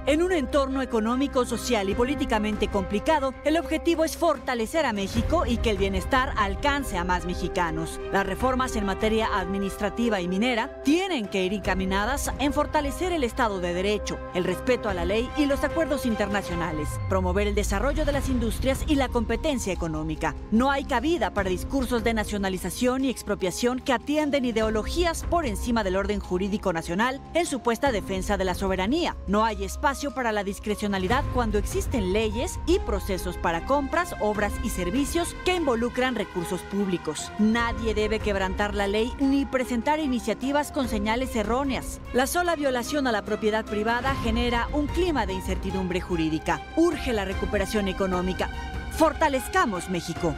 En 0.06 0.22
un 0.22 0.32
entorno 0.32 0.80
económico, 0.80 1.44
social 1.44 1.90
y 1.90 1.94
políticamente 1.94 2.68
complicado, 2.68 3.34
el 3.44 3.58
objetivo 3.58 4.02
es 4.02 4.16
fortalecer 4.16 4.86
a 4.86 4.94
México 4.94 5.44
y 5.46 5.58
que 5.58 5.68
el 5.68 5.76
bienestar 5.76 6.32
alcance 6.38 6.96
a 6.96 7.04
más 7.04 7.26
mexicanos. 7.26 8.00
Las 8.10 8.24
reformas 8.24 8.76
en 8.76 8.86
materia 8.86 9.28
administrativa 9.38 10.22
y 10.22 10.26
minera 10.26 10.82
tienen 10.84 11.28
que 11.28 11.44
ir 11.44 11.52
encaminadas 11.52 12.32
en 12.38 12.54
fortalecer 12.54 13.12
el 13.12 13.24
Estado 13.24 13.60
de 13.60 13.74
Derecho, 13.74 14.18
el 14.34 14.44
respeto 14.44 14.88
a 14.88 14.94
la 14.94 15.04
ley 15.04 15.28
y 15.36 15.44
los 15.44 15.64
acuerdos 15.64 16.06
internacionales, 16.06 16.88
promover 17.10 17.46
el 17.46 17.54
desarrollo 17.54 18.06
de 18.06 18.12
las 18.12 18.30
industrias 18.30 18.84
y 18.86 18.94
la 18.94 19.08
competencia 19.08 19.72
económica. 19.72 20.34
No 20.50 20.70
hay 20.70 20.84
cabida 20.84 21.34
para 21.34 21.50
discursos 21.50 22.02
de 22.02 22.14
nacionalización 22.14 23.04
y 23.04 23.10
expropiación 23.10 23.80
que 23.80 23.92
atienden 23.92 24.46
ideologías 24.46 25.24
por 25.24 25.44
encima 25.44 25.84
del 25.84 25.96
orden 25.96 26.20
jurídico 26.20 26.72
nacional 26.72 27.20
en 27.34 27.44
supuesta 27.44 27.92
defensa 27.92 28.38
de 28.38 28.46
la 28.46 28.54
soberanía. 28.54 29.14
No 29.26 29.44
hay 29.44 29.64
espacio 29.64 29.89
para 30.14 30.30
la 30.30 30.44
discrecionalidad 30.44 31.24
cuando 31.34 31.58
existen 31.58 32.12
leyes 32.12 32.60
y 32.64 32.78
procesos 32.78 33.36
para 33.36 33.64
compras, 33.66 34.14
obras 34.20 34.52
y 34.62 34.70
servicios 34.70 35.34
que 35.44 35.56
involucran 35.56 36.14
recursos 36.14 36.60
públicos. 36.60 37.32
Nadie 37.40 37.92
debe 37.92 38.20
quebrantar 38.20 38.72
la 38.72 38.86
ley 38.86 39.12
ni 39.18 39.46
presentar 39.46 39.98
iniciativas 39.98 40.70
con 40.70 40.86
señales 40.86 41.34
erróneas. 41.34 42.00
La 42.12 42.28
sola 42.28 42.54
violación 42.54 43.08
a 43.08 43.12
la 43.12 43.22
propiedad 43.22 43.64
privada 43.64 44.14
genera 44.22 44.68
un 44.72 44.86
clima 44.86 45.26
de 45.26 45.32
incertidumbre 45.32 46.00
jurídica. 46.00 46.62
Urge 46.76 47.12
la 47.12 47.24
recuperación 47.24 47.88
económica. 47.88 48.48
Fortalezcamos 48.92 49.90
México. 49.90 50.36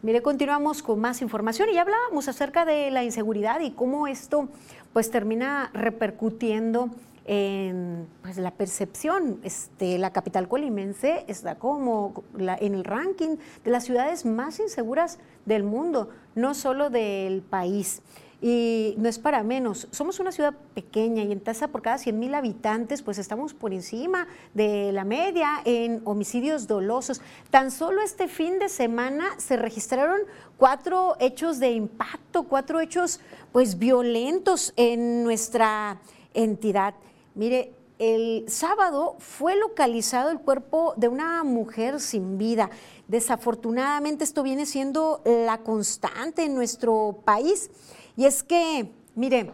Mire, 0.00 0.22
continuamos 0.22 0.80
con 0.80 1.00
más 1.00 1.22
información 1.22 1.68
y 1.70 1.74
ya 1.74 1.82
hablábamos 1.82 2.28
acerca 2.28 2.64
de 2.64 2.92
la 2.92 3.02
inseguridad 3.02 3.58
y 3.58 3.72
cómo 3.72 4.06
esto 4.06 4.48
pues 4.92 5.10
termina 5.10 5.72
repercutiendo 5.74 6.90
en 7.24 8.06
pues, 8.22 8.36
la 8.38 8.52
percepción. 8.52 9.40
Este, 9.42 9.98
la 9.98 10.12
capital 10.12 10.46
colimense 10.46 11.24
está 11.26 11.56
como 11.56 12.22
en 12.38 12.74
el 12.74 12.84
ranking 12.84 13.38
de 13.64 13.70
las 13.72 13.86
ciudades 13.86 14.24
más 14.24 14.60
inseguras 14.60 15.18
del 15.46 15.64
mundo, 15.64 16.10
no 16.36 16.54
solo 16.54 16.90
del 16.90 17.42
país. 17.42 18.00
Y 18.40 18.94
no 18.98 19.08
es 19.08 19.18
para 19.18 19.42
menos, 19.42 19.88
somos 19.90 20.20
una 20.20 20.30
ciudad 20.30 20.54
pequeña 20.72 21.24
y 21.24 21.32
en 21.32 21.40
tasa 21.40 21.68
por 21.68 21.82
cada 21.82 21.98
100 21.98 22.16
mil 22.16 22.34
habitantes, 22.36 23.02
pues 23.02 23.18
estamos 23.18 23.52
por 23.52 23.74
encima 23.74 24.28
de 24.54 24.92
la 24.92 25.02
media 25.02 25.60
en 25.64 26.02
homicidios 26.04 26.68
dolosos. 26.68 27.20
Tan 27.50 27.72
solo 27.72 28.00
este 28.00 28.28
fin 28.28 28.60
de 28.60 28.68
semana 28.68 29.24
se 29.38 29.56
registraron 29.56 30.20
cuatro 30.56 31.16
hechos 31.18 31.58
de 31.58 31.72
impacto, 31.72 32.44
cuatro 32.44 32.80
hechos 32.80 33.18
pues 33.50 33.76
violentos 33.76 34.72
en 34.76 35.24
nuestra 35.24 36.00
entidad. 36.32 36.94
Mire, 37.34 37.72
el 37.98 38.44
sábado 38.48 39.16
fue 39.18 39.56
localizado 39.56 40.30
el 40.30 40.38
cuerpo 40.38 40.94
de 40.96 41.08
una 41.08 41.42
mujer 41.42 41.98
sin 41.98 42.38
vida. 42.38 42.70
Desafortunadamente 43.08 44.22
esto 44.22 44.44
viene 44.44 44.66
siendo 44.66 45.20
la 45.24 45.58
constante 45.58 46.44
en 46.44 46.54
nuestro 46.54 47.22
país. 47.24 47.70
Y 48.18 48.24
es 48.24 48.42
que, 48.42 48.90
mire, 49.14 49.52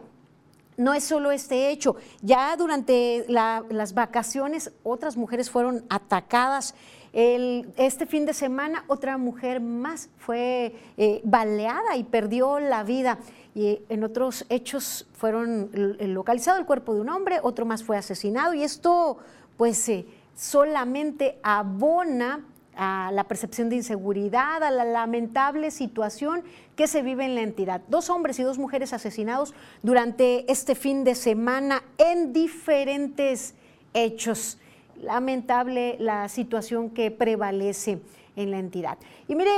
no 0.78 0.94
es 0.94 1.04
solo 1.04 1.30
este 1.32 1.68
hecho, 1.68 1.96
ya 2.22 2.56
durante 2.56 3.26
las 3.28 3.92
vacaciones 3.92 4.72
otras 4.82 5.18
mujeres 5.18 5.50
fueron 5.50 5.84
atacadas. 5.90 6.74
este 7.12 8.06
fin 8.06 8.24
de 8.24 8.32
semana 8.32 8.86
otra 8.88 9.18
mujer 9.18 9.60
más 9.60 10.08
fue 10.16 10.74
eh, 10.96 11.20
baleada 11.24 11.94
y 11.98 12.04
perdió 12.04 12.58
la 12.58 12.84
vida. 12.84 13.18
Y 13.54 13.80
en 13.90 14.02
otros 14.02 14.46
hechos 14.48 15.06
fueron 15.12 15.68
localizado 16.14 16.58
el 16.58 16.64
cuerpo 16.64 16.94
de 16.94 17.02
un 17.02 17.10
hombre, 17.10 17.40
otro 17.42 17.66
más 17.66 17.84
fue 17.84 17.98
asesinado 17.98 18.54
y 18.54 18.62
esto 18.62 19.18
pues 19.58 19.86
eh, 19.90 20.06
solamente 20.34 21.38
abona 21.42 22.40
a 22.76 23.10
la 23.12 23.24
percepción 23.24 23.68
de 23.68 23.76
inseguridad, 23.76 24.62
a 24.62 24.70
la 24.70 24.84
lamentable 24.84 25.70
situación 25.70 26.42
que 26.76 26.86
se 26.86 27.02
vive 27.02 27.24
en 27.24 27.34
la 27.34 27.42
entidad. 27.42 27.82
Dos 27.88 28.10
hombres 28.10 28.38
y 28.38 28.42
dos 28.42 28.58
mujeres 28.58 28.92
asesinados 28.92 29.54
durante 29.82 30.50
este 30.50 30.74
fin 30.74 31.04
de 31.04 31.14
semana 31.14 31.82
en 31.98 32.32
diferentes 32.32 33.54
hechos. 33.92 34.58
Lamentable 35.00 35.96
la 35.98 36.28
situación 36.28 36.90
que 36.90 37.10
prevalece 37.10 38.00
en 38.36 38.50
la 38.50 38.58
entidad. 38.58 38.98
Y 39.28 39.34
mire, 39.34 39.50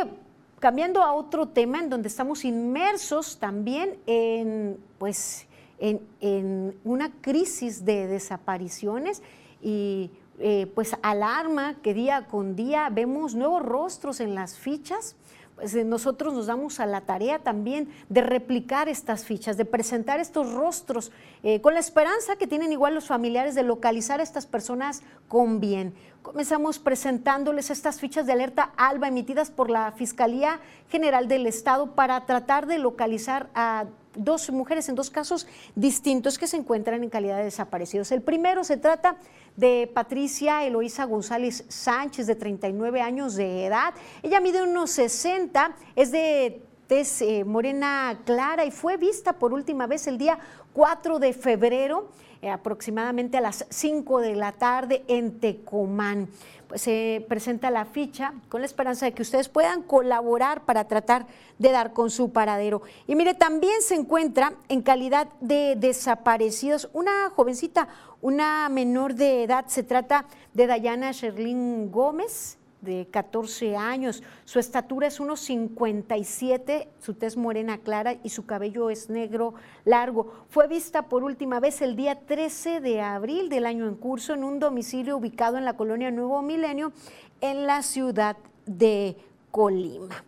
cambiando 0.61 1.03
a 1.03 1.13
otro 1.13 1.49
tema 1.49 1.81
en 1.81 1.91
donde 1.91 2.09
estamos 2.09 2.45
inmersos 2.45 3.39
también 3.39 3.99
en, 4.07 4.79
pues, 4.99 5.47
en, 5.79 6.01
en 6.21 6.75
una 6.85 7.13
crisis 7.21 7.85
de 7.85 8.07
desapariciones 8.07 9.23
y 9.63 10.11
eh, 10.39 10.71
pues 10.75 10.97
alarma 11.03 11.77
que 11.83 11.95
día 11.95 12.27
con 12.27 12.57
día 12.57 12.89
vemos 12.91 13.35
nuevos 13.35 13.63
rostros 13.63 14.21
en 14.21 14.35
las 14.35 14.59
fichas. 14.59 15.17
Pues 15.57 15.75
eh, 15.75 15.85
nosotros 15.85 16.35
nos 16.35 16.47
damos 16.47 16.81
a 16.81 16.87
la 16.87 17.01
tarea 17.01 17.39
también 17.39 17.89
de 18.11 18.21
replicar 18.21 18.91
estas 18.91 19.25
fichas, 19.25 19.57
de 19.57 19.65
presentar 19.65 20.21
estos 20.21 20.53
rostros, 20.53 21.11
eh, 21.43 21.63
con 21.63 21.73
la 21.73 21.81
esperanza 21.81 22.37
que 22.37 22.47
tienen 22.47 22.73
igual 22.73 22.95
los 22.95 23.07
familiares 23.07 23.55
de 23.55 23.63
localizar 23.63 24.21
a 24.21 24.23
estas 24.23 24.47
personas 24.47 25.03
con 25.29 25.59
bien. 25.59 25.95
Comenzamos 26.27 26.81
presentándoles 26.81 27.71
estas 27.71 28.01
fichas 28.01 28.27
de 28.27 28.33
alerta 28.33 28.73
ALBA 28.77 29.07
emitidas 29.07 29.53
por 29.53 29.71
la 29.71 29.93
Fiscalía 29.93 30.59
General 30.89 31.29
del 31.29 31.47
Estado 31.47 31.95
para 31.95 32.27
tratar 32.27 32.67
de 32.67 32.79
localizar 32.79 33.49
a 33.55 33.85
dos 34.17 34.51
mujeres 34.51 34.89
en 34.89 34.97
dos 34.97 35.09
casos 35.09 35.47
distintos 35.77 36.37
que 36.37 36.49
se 36.49 36.57
encuentran 36.57 37.05
en 37.05 37.11
calidad 37.11 37.37
de 37.37 37.45
desaparecidos. 37.45 38.11
El 38.11 38.23
primero 38.23 38.65
se 38.65 38.77
trata 38.77 39.19
de 39.55 39.89
Patricia 39.95 40.65
Eloísa 40.65 41.05
González 41.05 41.65
Sánchez, 41.69 42.27
de 42.27 42.35
39 42.35 43.01
años 43.01 43.37
de 43.37 43.67
edad. 43.67 43.95
Ella 44.25 44.41
mide 44.41 44.65
unos 44.65 44.91
60, 44.91 45.77
es 45.95 46.11
de 46.11 46.61
tez 46.89 47.23
eh, 47.23 47.45
morena 47.45 48.23
clara 48.25 48.65
y 48.65 48.73
fue 48.73 48.97
vista 48.97 49.35
por 49.35 49.53
última 49.53 49.87
vez 49.87 50.09
el 50.09 50.19
día 50.19 50.41
4 50.73 51.21
de 51.21 51.33
febrero, 51.33 52.09
eh, 52.47 52.51
aproximadamente 52.51 53.39
a 53.39 53.41
las 53.41 53.67
5 53.71 54.21
de 54.21 54.37
la 54.37 54.53
tarde 54.53 55.03
en 55.09 55.41
Tecomán. 55.41 56.29
Pues 56.69 56.83
se 56.83 57.27
presenta 57.29 57.73
la 57.73 57.87
ficha 57.87 58.35
con 58.49 58.61
la 58.61 58.67
esperanza 58.67 59.05
de 59.05 59.15
que 59.15 59.23
ustedes 59.23 59.49
puedan 59.49 59.83
colaborar 59.83 60.65
para 60.65 60.87
tratar 60.87 61.27
de 61.59 61.73
dar 61.73 61.93
con 61.93 62.09
su 62.09 62.31
paradero. 62.31 62.83
Y 63.09 63.17
mire, 63.17 63.35
también 63.35 63.83
se 63.83 63.97
encuentra 63.97 64.53
en 64.69 64.83
calidad 64.83 65.27
de 65.41 65.75
desaparecidos 65.77 66.89
una 66.93 67.31
jovencita, 67.31 67.89
una 68.21 68.69
menor 68.69 69.15
de 69.15 69.43
edad, 69.43 69.67
se 69.67 69.83
trata 69.83 70.27
de 70.55 70.69
Dayana 70.69 71.11
Sherlyn 71.11 71.91
Gómez, 71.91 72.59
de 72.81 73.07
14 73.11 73.77
años. 73.77 74.23
Su 74.45 74.59
estatura 74.59 75.07
es 75.07 75.21
unos 75.21 75.41
57, 75.41 76.89
su 77.01 77.15
tez 77.15 77.37
morena 77.37 77.79
clara 77.79 78.17
y 78.23 78.31
su 78.31 78.47
cabello 78.47 78.91
es 78.91 79.11
negro 79.11 79.55
largo. 79.85 80.33
Fue 80.49 80.69
vista 80.69 81.03
por 81.03 81.25
última 81.25 81.61
vez 81.61 81.83
el 81.83 81.97
día 81.97 82.21
13 82.21 82.81
de 82.81 83.01
abril 83.01 83.49
del 83.49 83.67
año 83.67 83.89
en 83.89 83.97
curso 83.97 84.35
en 84.35 84.45
un 84.45 84.59
domicilio 84.59 85.17
ubicado 85.17 85.59
en 85.59 85.65
la 85.65 85.77
colonia 85.77 86.11
Nuevo 86.11 86.43
Milenio 86.43 86.93
en 87.41 87.67
la 87.67 87.83
ciudad 87.83 88.37
de 88.67 89.17
Colima. 89.51 90.25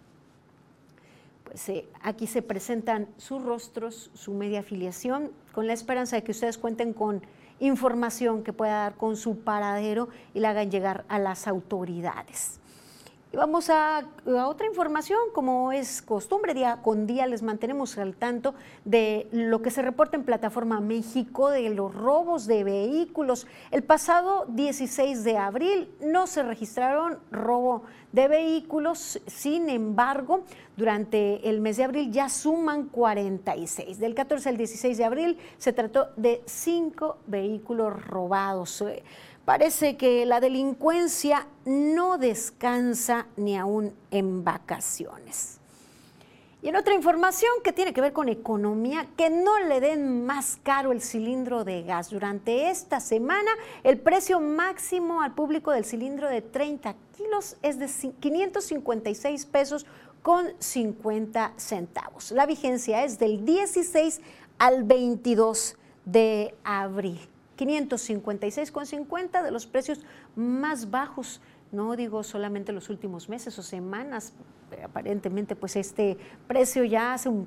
Pues 1.45 1.69
eh, 1.71 1.87
aquí 2.03 2.27
se 2.27 2.43
presentan 2.43 3.09
sus 3.17 3.43
rostros, 3.43 4.11
su 4.15 4.35
media 4.35 4.61
afiliación, 4.61 5.33
con 5.53 5.67
la 5.67 5.73
esperanza 5.73 6.17
de 6.17 6.23
que 6.23 6.33
ustedes 6.33 6.59
cuenten 6.59 6.93
con 6.93 7.23
información 7.61 8.43
que 8.43 8.53
pueda 8.53 8.83
dar 8.83 8.95
con 8.95 9.17
su 9.17 9.41
paradero 9.41 10.09
y 10.35 10.41
la 10.41 10.51
hagan 10.51 10.71
llegar 10.71 11.05
a 11.09 11.19
las 11.19 11.49
autoridades. 11.49 12.61
Y 13.31 13.37
vamos 13.37 13.69
a, 13.69 14.07
otra 14.47 14.67
información, 14.67 15.19
como 15.35 15.71
es 15.71 16.01
costumbre, 16.01 16.55
día 16.55 16.79
con 16.83 17.07
día 17.07 17.27
les 17.27 17.43
mantenemos 17.43 17.99
al 17.99 18.17
tanto 18.17 18.55
de 18.87 19.29
lo 19.33 19.61
que 19.61 19.71
se 19.71 19.83
reporta 19.83 20.17
en 20.17 20.25
Plataforma 20.25 20.81
México 20.81 21.51
de 21.51 21.69
los 21.69 21.95
robos 21.95 22.47
de 22.47 22.65
vehículos. 22.65 23.47
El 23.71 23.83
pasado 23.83 24.47
16 24.49 25.25
de 25.25 25.37
abril 25.37 25.91
no 26.01 26.27
se 26.27 26.43
registraron 26.43 27.19
robo 27.31 27.83
de 28.13 28.29
vehículos, 28.29 29.21
sin 29.27 29.69
embargo, 29.69 30.45
durante 30.79 31.51
el 31.51 31.61
mes 31.61 31.77
de 31.77 31.85
abril 31.85 32.11
ya 32.11 32.31
suman 32.31 32.85
46. 32.85 33.99
Del 33.99 34.15
14 34.15 34.49
al 34.49 34.57
16 34.57 34.97
de 34.97 35.05
abril 35.05 35.39
se 35.59 35.75
trató 35.75 36.09
de 36.17 36.41
cinco 36.47 37.19
vehículos 37.27 38.03
robados. 38.07 38.83
Parece 39.49 39.97
que 39.97 40.27
la 40.27 40.41
delincuencia 40.41 41.47
no 41.65 42.19
descansa 42.19 43.29
ni 43.39 43.57
aún 43.57 43.95
en 44.11 44.45
vacaciones. 44.45 45.57
Y 46.61 46.69
en 46.69 46.77
otra 46.77 46.93
información 46.93 47.51
que 47.65 47.73
tiene 47.73 47.95
que 47.95 48.03
ver 48.03 48.13
con 48.13 48.29
economía, 48.29 49.07
que 49.17 49.31
no 49.31 49.59
le 49.61 49.81
den 49.81 50.27
más 50.27 50.59
caro 50.63 50.93
el 50.93 51.01
cilindro 51.01 51.65
de 51.65 51.83
gas. 51.83 52.11
Durante 52.11 52.69
esta 52.69 53.01
semana, 53.01 53.51
el 53.85 53.99
precio 53.99 54.39
máximo 54.39 55.23
al 55.23 55.33
público 55.33 55.71
del 55.71 55.87
cilindro 55.87 56.29
de 56.29 56.43
30 56.43 56.95
kilos 57.17 57.57
es 57.63 57.79
de 57.79 57.89
556 58.21 59.47
pesos 59.47 59.87
con 60.21 60.45
50 60.59 61.55
centavos. 61.57 62.33
La 62.33 62.45
vigencia 62.45 63.03
es 63.03 63.19
del 63.19 63.47
16 63.47 64.21
al 64.59 64.85
22 64.85 65.79
de 66.05 66.55
abril. 66.65 67.19
556,50 67.59 69.43
de 69.43 69.51
los 69.51 69.67
precios 69.67 70.01
más 70.37 70.91
bajos, 70.91 71.41
no 71.73 71.97
digo 71.97 72.23
solamente 72.23 72.73
los 72.73 72.89
últimos 72.89 73.29
meses 73.29 73.59
o 73.59 73.63
semanas, 73.63 74.33
aparentemente 74.85 75.57
pues 75.57 75.77
este 75.77 76.17
precio 76.47 76.85
ya 76.85 77.15
hace 77.15 77.29
un, 77.29 77.47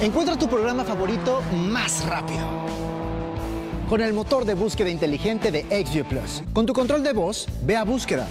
Encuentra 0.00 0.38
tu 0.38 0.48
programa 0.48 0.84
favorito 0.84 1.42
más 1.52 2.06
rápido 2.06 2.87
con 3.88 4.02
el 4.02 4.12
motor 4.12 4.44
de 4.44 4.54
búsqueda 4.54 4.90
inteligente 4.90 5.50
de 5.50 5.62
XView 5.62 6.04
Plus. 6.04 6.42
Con 6.52 6.66
tu 6.66 6.72
control 6.72 7.02
de 7.02 7.12
voz, 7.12 7.46
ve 7.62 7.76
a 7.76 7.84
búsqueda. 7.84 8.28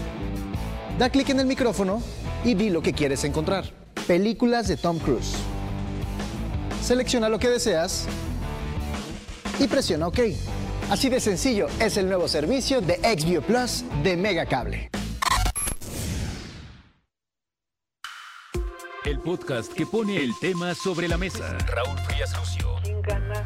Da 1.00 1.10
clic 1.10 1.30
en 1.30 1.39
el 1.39 1.46
micrófono 1.46 2.02
y 2.46 2.54
di 2.54 2.70
lo 2.70 2.82
que 2.82 2.93
quieres 2.93 3.24
encontrar. 3.24 3.65
Películas 4.06 4.67
de 4.67 4.78
Tom 4.78 5.00
Cruise. 5.00 5.36
Selecciona 6.82 7.28
lo 7.28 7.39
que 7.39 7.50
deseas 7.50 8.08
y 9.60 9.67
presiona 9.67 10.08
OK. 10.08 10.20
Así 10.89 11.10
de 11.10 11.20
sencillo 11.20 11.67
es 11.80 11.98
el 11.98 12.08
nuevo 12.08 12.28
servicio 12.28 12.80
de 12.80 12.96
XView 12.96 13.41
Plus 13.41 13.84
de 14.04 14.15
Megacable. 14.15 14.89
El 19.04 19.20
podcast 19.20 19.74
que 19.74 19.86
pone 19.86 20.17
el 20.17 20.32
tema 20.39 20.76
sobre 20.76 21.08
la 21.08 21.17
mesa. 21.17 21.58
Raúl 21.60 21.98
Frías 22.00 22.38
Lucio. 22.38 22.67
¿Quién 22.84 23.02
gana 23.02 23.43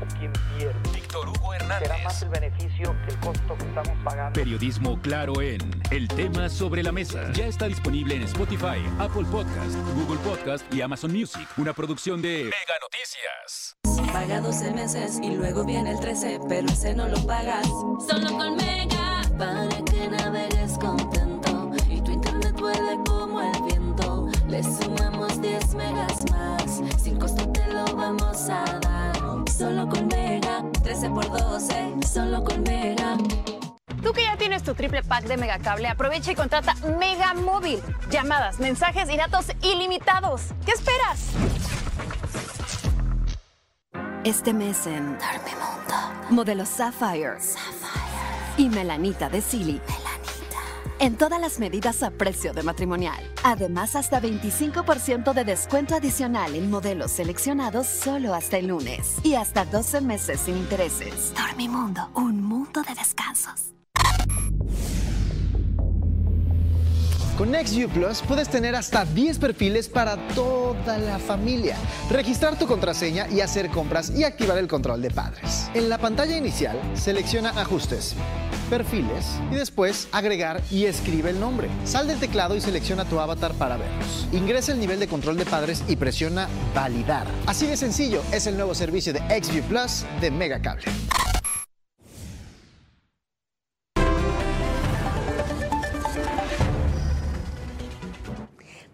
o 0.00 0.18
quién 0.18 0.32
pierde? 0.58 0.91
Hugo 1.20 1.54
Hernández. 1.54 1.88
Será 1.88 2.02
más 2.04 2.22
el 2.22 2.28
beneficio 2.28 2.96
que 3.06 3.14
el 3.14 3.20
costo 3.20 3.56
que 3.58 3.64
estamos 3.64 3.92
pagando. 4.04 4.32
Periodismo 4.32 5.00
claro 5.00 5.40
en 5.40 5.60
El 5.90 6.08
tema 6.08 6.48
sobre 6.48 6.82
la 6.82 6.92
mesa. 6.92 7.30
Ya 7.32 7.46
está 7.46 7.66
disponible 7.66 8.16
en 8.16 8.22
Spotify, 8.22 8.80
Apple 8.98 9.24
Podcast, 9.30 9.74
Google 9.94 10.18
Podcast 10.20 10.72
y 10.72 10.80
Amazon 10.80 11.12
Music. 11.12 11.46
Una 11.56 11.72
producción 11.72 12.22
de 12.22 12.44
Mega 12.44 12.78
Noticias. 12.80 13.76
Paga 14.12 14.40
12 14.40 14.72
meses 14.72 15.18
y 15.22 15.30
luego 15.36 15.64
viene 15.64 15.92
el 15.92 16.00
13, 16.00 16.40
pero 16.48 16.66
ese 16.68 16.94
no 16.94 17.08
lo 17.08 17.24
pagas. 17.26 17.66
Solo 17.66 18.36
con 18.36 18.56
Mega. 18.56 19.22
Para 19.38 19.68
que 19.84 20.08
navegues 20.08 20.78
contento 20.78 21.70
y 21.88 22.00
tu 22.02 22.12
internet 22.12 22.54
vuele 22.58 22.98
como 23.06 23.40
el 23.40 23.62
viento. 23.62 24.28
Le 24.48 24.62
sumamos 24.62 25.40
10 25.40 25.74
megas 25.74 26.30
más. 26.30 26.82
Sin 27.02 27.18
costo 27.18 27.46
te 27.52 27.66
lo 27.68 27.84
vamos 27.96 28.48
a 28.48 28.64
dar. 28.80 29.12
Solo 29.50 29.88
con 29.88 30.06
Mega. 30.08 30.31
13 30.92 31.08
12 31.08 31.14
por 31.14 31.40
12, 31.40 31.90
solo 32.06 32.44
con 32.44 32.62
Mega. 32.64 33.16
Tú 34.02 34.12
que 34.12 34.24
ya 34.24 34.36
tienes 34.36 34.62
tu 34.62 34.74
triple 34.74 35.02
pack 35.02 35.24
de 35.24 35.38
Megacable, 35.38 35.88
aprovecha 35.88 36.32
y 36.32 36.34
contrata 36.34 36.74
Mega 36.98 37.32
Móvil. 37.32 37.80
Llamadas, 38.10 38.60
mensajes 38.60 39.08
y 39.08 39.16
datos 39.16 39.46
ilimitados. 39.62 40.48
¿Qué 40.66 40.72
esperas? 40.72 41.30
Este 44.24 44.52
mes 44.52 44.86
en 44.86 45.16
Dormimundo, 45.18 45.94
modelo 46.28 46.66
Sapphire, 46.66 47.38
y 48.58 48.68
Melanita 48.68 49.30
de 49.30 49.40
Silly. 49.40 49.80
En 51.02 51.16
todas 51.16 51.40
las 51.40 51.58
medidas 51.58 52.04
a 52.04 52.12
precio 52.12 52.52
de 52.52 52.62
matrimonial. 52.62 53.18
Además, 53.42 53.96
hasta 53.96 54.22
25% 54.22 55.34
de 55.34 55.44
descuento 55.44 55.96
adicional 55.96 56.54
en 56.54 56.70
modelos 56.70 57.10
seleccionados 57.10 57.88
solo 57.88 58.34
hasta 58.34 58.58
el 58.58 58.68
lunes. 58.68 59.16
Y 59.24 59.34
hasta 59.34 59.64
12 59.64 60.00
meses 60.00 60.42
sin 60.42 60.56
intereses. 60.56 61.34
Dormimundo, 61.34 62.08
un 62.14 62.40
mundo 62.40 62.82
de 62.82 62.94
descansos. 62.94 63.72
Con 67.36 67.50
NextView 67.50 67.88
Plus 67.88 68.22
puedes 68.22 68.48
tener 68.48 68.76
hasta 68.76 69.04
10 69.04 69.38
perfiles 69.38 69.88
para 69.88 70.16
toda 70.28 70.98
la 70.98 71.18
familia, 71.18 71.76
registrar 72.10 72.56
tu 72.56 72.68
contraseña 72.68 73.26
y 73.28 73.40
hacer 73.40 73.70
compras 73.70 74.10
y 74.10 74.22
activar 74.22 74.58
el 74.58 74.68
control 74.68 75.02
de 75.02 75.10
padres. 75.10 75.68
En 75.74 75.88
la 75.88 75.98
pantalla 75.98 76.36
inicial, 76.36 76.78
selecciona 76.94 77.50
Ajustes, 77.60 78.14
Perfiles 78.72 79.38
y 79.50 79.56
después 79.56 80.08
Agregar 80.12 80.62
y 80.70 80.86
escribe 80.86 81.28
el 81.28 81.38
nombre. 81.38 81.68
Sal 81.84 82.08
del 82.08 82.18
teclado 82.18 82.56
y 82.56 82.60
selecciona 82.62 83.04
tu 83.04 83.20
avatar 83.20 83.52
para 83.52 83.76
verlos. 83.76 84.26
Ingresa 84.32 84.72
el 84.72 84.80
nivel 84.80 84.98
de 84.98 85.08
control 85.08 85.36
de 85.36 85.44
padres 85.44 85.84
y 85.88 85.96
presiona 85.96 86.48
Validar. 86.74 87.26
Así 87.44 87.66
de 87.66 87.76
sencillo 87.76 88.22
es 88.32 88.46
el 88.46 88.56
nuevo 88.56 88.74
servicio 88.74 89.12
de 89.12 89.20
XView 89.20 89.64
Plus 89.64 90.06
de 90.22 90.30
Megacable. 90.30 90.84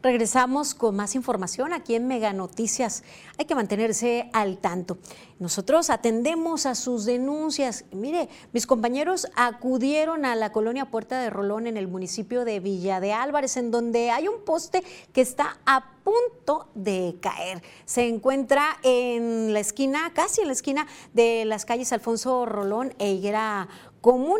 Regresamos 0.00 0.76
con 0.76 0.94
más 0.94 1.16
información 1.16 1.72
aquí 1.72 1.96
en 1.96 2.06
Mega 2.06 2.32
Noticias. 2.32 3.02
Hay 3.36 3.46
que 3.46 3.56
mantenerse 3.56 4.30
al 4.32 4.58
tanto. 4.58 4.98
Nosotros 5.40 5.90
atendemos 5.90 6.66
a 6.66 6.76
sus 6.76 7.04
denuncias. 7.04 7.84
Mire, 7.90 8.28
mis 8.52 8.64
compañeros 8.68 9.26
acudieron 9.34 10.24
a 10.24 10.36
la 10.36 10.52
colonia 10.52 10.84
Puerta 10.84 11.20
de 11.20 11.30
Rolón 11.30 11.66
en 11.66 11.76
el 11.76 11.88
municipio 11.88 12.44
de 12.44 12.60
Villa 12.60 13.00
de 13.00 13.12
Álvarez, 13.12 13.56
en 13.56 13.72
donde 13.72 14.10
hay 14.10 14.28
un 14.28 14.44
poste 14.44 14.84
que 15.12 15.20
está 15.20 15.58
a 15.66 15.90
punto 16.04 16.68
de 16.76 17.16
caer. 17.20 17.60
Se 17.84 18.06
encuentra 18.06 18.78
en 18.84 19.52
la 19.52 19.58
esquina, 19.58 20.12
casi 20.14 20.42
en 20.42 20.46
la 20.46 20.52
esquina 20.52 20.86
de 21.12 21.44
las 21.44 21.64
calles 21.64 21.92
Alfonso 21.92 22.46
Rolón 22.46 22.94
e 23.00 23.10
Higuera 23.10 23.66
Común. 24.00 24.38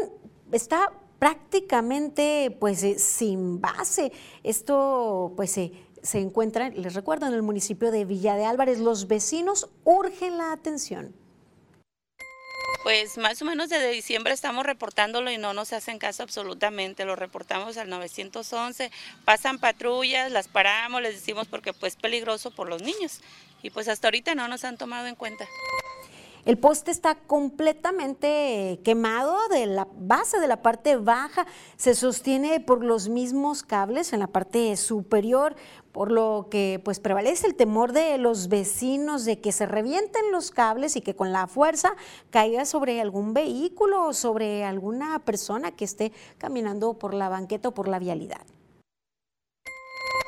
Está 0.52 0.92
prácticamente 1.18 2.56
pues 2.58 2.82
eh, 2.82 2.98
sin 2.98 3.60
base. 3.60 4.12
Esto 4.42 5.32
pues 5.36 5.52
se 5.52 6.18
encuentra, 6.18 6.70
les 6.70 6.94
recuerdo, 6.94 7.26
en 7.26 7.34
el 7.34 7.42
municipio 7.42 7.90
de 7.90 8.04
Villa 8.04 8.36
de 8.36 8.44
Álvarez. 8.44 8.78
Los 8.78 9.08
vecinos 9.08 9.68
urgen 9.84 10.38
la 10.38 10.52
atención. 10.52 11.14
Pues 12.82 13.18
más 13.18 13.42
o 13.42 13.44
menos 13.44 13.68
desde 13.68 13.90
diciembre 13.90 14.32
estamos 14.32 14.64
reportándolo 14.64 15.30
y 15.30 15.36
no 15.36 15.52
nos 15.52 15.72
hacen 15.72 15.98
caso 15.98 16.22
absolutamente, 16.22 17.04
lo 17.04 17.16
reportamos 17.16 17.76
al 17.76 17.90
911, 17.90 18.90
pasan 19.24 19.58
patrullas, 19.58 20.30
las 20.30 20.48
paramos, 20.48 21.02
les 21.02 21.14
decimos 21.14 21.48
porque 21.48 21.72
pues 21.72 21.94
es 21.94 22.00
peligroso 22.00 22.50
por 22.50 22.68
los 22.68 22.80
niños 22.80 23.20
y 23.62 23.70
pues 23.70 23.88
hasta 23.88 24.06
ahorita 24.08 24.34
no 24.34 24.48
nos 24.48 24.64
han 24.64 24.78
tomado 24.78 25.06
en 25.06 25.16
cuenta. 25.16 25.46
El 26.48 26.56
poste 26.56 26.90
está 26.90 27.14
completamente 27.14 28.80
quemado 28.82 29.36
de 29.48 29.66
la 29.66 29.86
base 29.98 30.40
de 30.40 30.48
la 30.48 30.62
parte 30.62 30.96
baja, 30.96 31.46
se 31.76 31.94
sostiene 31.94 32.58
por 32.58 32.82
los 32.82 33.10
mismos 33.10 33.62
cables 33.62 34.14
en 34.14 34.20
la 34.20 34.28
parte 34.28 34.74
superior, 34.78 35.56
por 35.92 36.10
lo 36.10 36.48
que 36.50 36.80
pues 36.82 37.00
prevalece 37.00 37.46
el 37.46 37.54
temor 37.54 37.92
de 37.92 38.16
los 38.16 38.48
vecinos 38.48 39.26
de 39.26 39.42
que 39.42 39.52
se 39.52 39.66
revienten 39.66 40.32
los 40.32 40.50
cables 40.50 40.96
y 40.96 41.02
que 41.02 41.14
con 41.14 41.32
la 41.32 41.48
fuerza 41.48 41.94
caiga 42.30 42.64
sobre 42.64 43.02
algún 43.02 43.34
vehículo 43.34 44.06
o 44.06 44.14
sobre 44.14 44.64
alguna 44.64 45.18
persona 45.18 45.72
que 45.72 45.84
esté 45.84 46.12
caminando 46.38 46.94
por 46.94 47.12
la 47.12 47.28
banqueta 47.28 47.68
o 47.68 47.74
por 47.74 47.88
la 47.88 47.98
vialidad. 47.98 48.40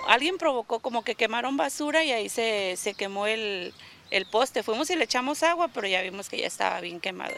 Alguien 0.06 0.36
provocó 0.36 0.80
como 0.80 1.02
que 1.02 1.14
quemaron 1.14 1.56
basura 1.56 2.04
y 2.04 2.12
ahí 2.12 2.28
se, 2.28 2.74
se 2.76 2.92
quemó 2.92 3.26
el, 3.26 3.72
el 4.10 4.26
poste. 4.26 4.62
Fuimos 4.62 4.90
y 4.90 4.96
le 4.96 5.04
echamos 5.04 5.42
agua, 5.42 5.68
pero 5.68 5.86
ya 5.86 6.02
vimos 6.02 6.28
que 6.28 6.38
ya 6.38 6.46
estaba 6.46 6.80
bien 6.80 7.00
quemado. 7.00 7.34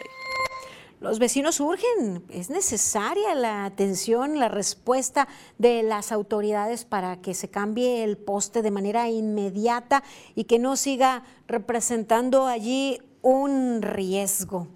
Los 1.03 1.19
vecinos 1.19 1.59
urgen, 1.59 2.23
es 2.31 2.49
necesaria 2.49 3.35
la 3.35 3.65
atención, 3.65 4.39
la 4.39 4.49
respuesta 4.49 5.27
de 5.59 5.83
las 5.83 6.13
autoridades 6.13 6.85
para 6.85 7.21
que 7.21 7.35
se 7.35 7.51
cambie 7.51 8.05
el 8.05 8.17
poste 8.17 8.63
de 8.63 8.71
manera 8.71 9.11
inmediata 9.11 10.05
y 10.37 10.45
que 10.45 10.61
no 10.61 10.77
siga 10.77 11.25
representando 11.49 12.47
allí 12.47 13.01
un 13.21 13.83
riesgo. 13.83 14.69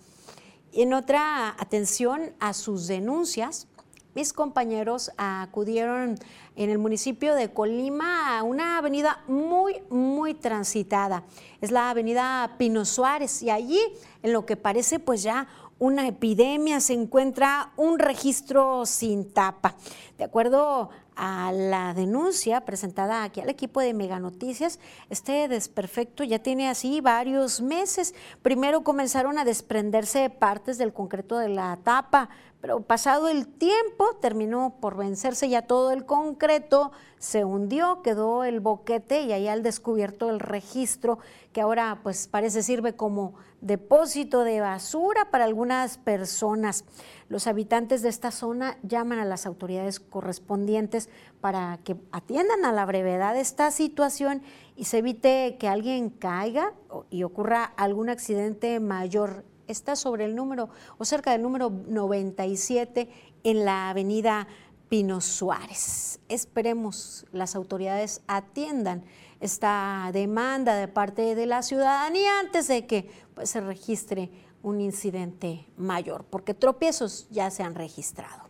En 0.72 0.94
otra 0.94 1.50
atención 1.60 2.34
a 2.40 2.54
sus 2.54 2.88
denuncias, 2.88 3.68
mis 4.16 4.32
compañeros 4.32 5.12
acudieron 5.18 6.18
en 6.56 6.70
el 6.70 6.78
municipio 6.78 7.34
de 7.34 7.52
Colima 7.52 8.38
a 8.38 8.44
una 8.44 8.78
avenida 8.78 9.22
muy, 9.28 9.82
muy 9.90 10.32
transitada. 10.32 11.24
Es 11.60 11.70
la 11.70 11.90
avenida 11.90 12.54
Pino 12.56 12.86
Suárez 12.86 13.42
y 13.42 13.50
allí, 13.50 13.78
en 14.22 14.32
lo 14.32 14.46
que 14.46 14.56
parece 14.56 14.98
pues 15.00 15.22
ya 15.22 15.48
una 15.78 16.08
epidemia, 16.08 16.80
se 16.80 16.94
encuentra 16.94 17.74
un 17.76 17.98
registro 17.98 18.86
sin 18.86 19.34
tapa. 19.34 19.74
De 20.16 20.24
acuerdo 20.24 20.88
a 21.16 21.50
la 21.52 21.94
denuncia 21.94 22.60
presentada 22.60 23.24
aquí 23.24 23.40
al 23.40 23.48
equipo 23.48 23.80
de 23.80 23.94
Mega 23.94 24.20
Noticias, 24.20 24.78
este 25.10 25.48
desperfecto 25.48 26.22
ya 26.22 26.38
tiene 26.38 26.68
así 26.68 27.00
varios 27.00 27.60
meses. 27.60 28.14
Primero 28.42 28.84
comenzaron 28.84 29.38
a 29.38 29.44
desprenderse 29.44 30.30
partes 30.30 30.78
del 30.78 30.92
concreto 30.92 31.38
de 31.38 31.48
la 31.48 31.78
tapa, 31.82 32.28
pero 32.60 32.80
pasado 32.80 33.28
el 33.28 33.46
tiempo 33.46 34.16
terminó 34.20 34.76
por 34.80 34.96
vencerse 34.96 35.48
ya 35.48 35.62
todo 35.62 35.92
el 35.92 36.04
concreto, 36.04 36.92
se 37.18 37.44
hundió, 37.44 38.02
quedó 38.02 38.44
el 38.44 38.60
boquete 38.60 39.22
y 39.22 39.32
ahí 39.32 39.48
al 39.48 39.62
descubierto 39.62 40.30
el 40.30 40.40
registro 40.40 41.18
que 41.52 41.60
ahora 41.60 42.00
pues 42.02 42.26
parece 42.26 42.62
sirve 42.62 42.94
como 42.94 43.34
depósito 43.66 44.44
de 44.44 44.60
basura 44.60 45.30
para 45.30 45.44
algunas 45.44 45.98
personas. 45.98 46.84
Los 47.28 47.46
habitantes 47.46 48.02
de 48.02 48.08
esta 48.08 48.30
zona 48.30 48.78
llaman 48.82 49.18
a 49.18 49.24
las 49.24 49.46
autoridades 49.46 49.98
correspondientes 49.98 51.08
para 51.40 51.78
que 51.84 51.96
atiendan 52.12 52.64
a 52.64 52.72
la 52.72 52.86
brevedad 52.86 53.36
esta 53.36 53.70
situación 53.70 54.42
y 54.76 54.84
se 54.84 54.98
evite 54.98 55.56
que 55.58 55.68
alguien 55.68 56.10
caiga 56.10 56.72
y 57.10 57.24
ocurra 57.24 57.64
algún 57.64 58.08
accidente 58.08 58.78
mayor. 58.78 59.44
Está 59.66 59.96
sobre 59.96 60.24
el 60.26 60.36
número 60.36 60.68
o 60.98 61.04
cerca 61.04 61.32
del 61.32 61.42
número 61.42 61.70
97 61.70 63.08
en 63.42 63.64
la 63.64 63.90
avenida 63.90 64.46
Pino 64.88 65.20
Suárez. 65.20 66.20
Esperemos 66.28 67.26
las 67.32 67.56
autoridades 67.56 68.22
atiendan 68.28 69.02
esta 69.40 70.10
demanda 70.12 70.74
de 70.76 70.88
parte 70.88 71.34
de 71.34 71.46
la 71.46 71.62
ciudadanía 71.62 72.40
antes 72.40 72.68
de 72.68 72.86
que 72.86 73.10
pues, 73.34 73.50
se 73.50 73.60
registre 73.60 74.30
un 74.62 74.80
incidente 74.80 75.66
mayor, 75.76 76.24
porque 76.24 76.54
tropiezos 76.54 77.28
ya 77.30 77.50
se 77.50 77.62
han 77.62 77.74
registrado. 77.74 78.46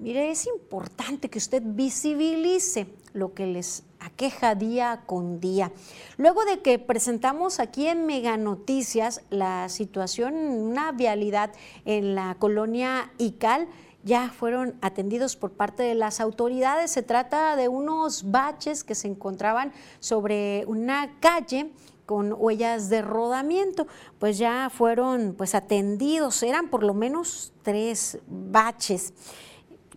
Mire, 0.00 0.30
es 0.30 0.46
importante 0.46 1.30
que 1.30 1.38
usted 1.38 1.62
visibilice 1.64 2.88
lo 3.12 3.32
que 3.32 3.46
les 3.46 3.84
aqueja 4.00 4.54
día 4.54 5.02
con 5.06 5.40
día. 5.40 5.72
Luego 6.16 6.44
de 6.44 6.60
que 6.60 6.78
presentamos 6.78 7.60
aquí 7.60 7.86
en 7.86 8.04
Mega 8.04 8.36
Noticias 8.36 9.22
la 9.30 9.68
situación, 9.68 10.34
una 10.34 10.92
vialidad 10.92 11.52
en 11.84 12.14
la 12.14 12.34
colonia 12.38 13.12
Ical, 13.18 13.68
ya 14.04 14.30
fueron 14.30 14.76
atendidos 14.82 15.34
por 15.34 15.52
parte 15.52 15.82
de 15.82 15.94
las 15.94 16.20
autoridades. 16.20 16.90
Se 16.90 17.02
trata 17.02 17.56
de 17.56 17.68
unos 17.68 18.30
baches 18.30 18.84
que 18.84 18.94
se 18.94 19.08
encontraban 19.08 19.72
sobre 19.98 20.64
una 20.66 21.18
calle 21.20 21.72
con 22.06 22.34
huellas 22.36 22.90
de 22.90 23.00
rodamiento, 23.02 23.86
pues 24.18 24.36
ya 24.36 24.70
fueron 24.70 25.34
pues 25.36 25.54
atendidos, 25.54 26.42
eran 26.42 26.68
por 26.68 26.82
lo 26.82 26.92
menos 26.92 27.52
tres 27.62 28.18
baches. 28.26 29.14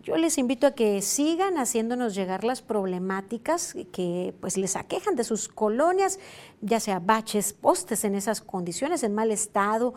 Yo 0.08 0.16
les 0.16 0.38
invito 0.38 0.66
a 0.66 0.70
que 0.70 1.02
sigan 1.02 1.58
haciéndonos 1.58 2.14
llegar 2.14 2.42
las 2.42 2.62
problemáticas 2.62 3.74
que 3.92 4.34
pues 4.40 4.56
les 4.56 4.74
aquejan 4.74 5.16
de 5.16 5.22
sus 5.22 5.48
colonias, 5.48 6.18
ya 6.62 6.80
sea 6.80 6.98
baches, 6.98 7.52
postes 7.52 8.04
en 8.04 8.14
esas 8.14 8.40
condiciones, 8.40 9.02
en 9.02 9.14
mal 9.14 9.30
estado, 9.30 9.92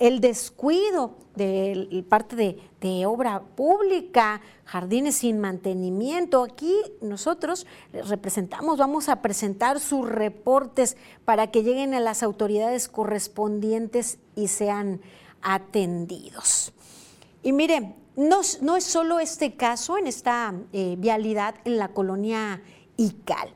el 0.00 0.20
descuido 0.20 1.16
de 1.34 2.04
parte 2.10 2.58
de, 2.78 3.06
obra 3.06 3.40
pública, 3.40 4.42
jardines 4.66 5.16
sin 5.16 5.40
mantenimiento. 5.40 6.42
Aquí 6.42 6.74
nosotros 7.00 7.66
les 7.94 8.10
representamos, 8.10 8.76
vamos 8.76 9.08
a 9.08 9.22
presentar 9.22 9.80
sus 9.80 10.06
reportes 10.06 10.98
para 11.24 11.50
que 11.50 11.62
lleguen 11.62 11.94
a 11.94 12.00
las 12.00 12.22
autoridades 12.22 12.88
correspondientes 12.88 14.18
y 14.36 14.48
sean 14.48 15.00
atendidos. 15.40 16.74
Y 17.42 17.52
mire, 17.52 18.03
no, 18.16 18.76
es 18.76 18.84
solo 18.84 19.20
este 19.20 19.54
caso 19.54 19.98
en 19.98 20.06
esta 20.06 20.54
eh, 20.72 20.96
vialidad 20.98 21.56
en 21.64 21.78
la 21.78 21.88
colonia 21.88 22.62
Ical. 22.96 23.52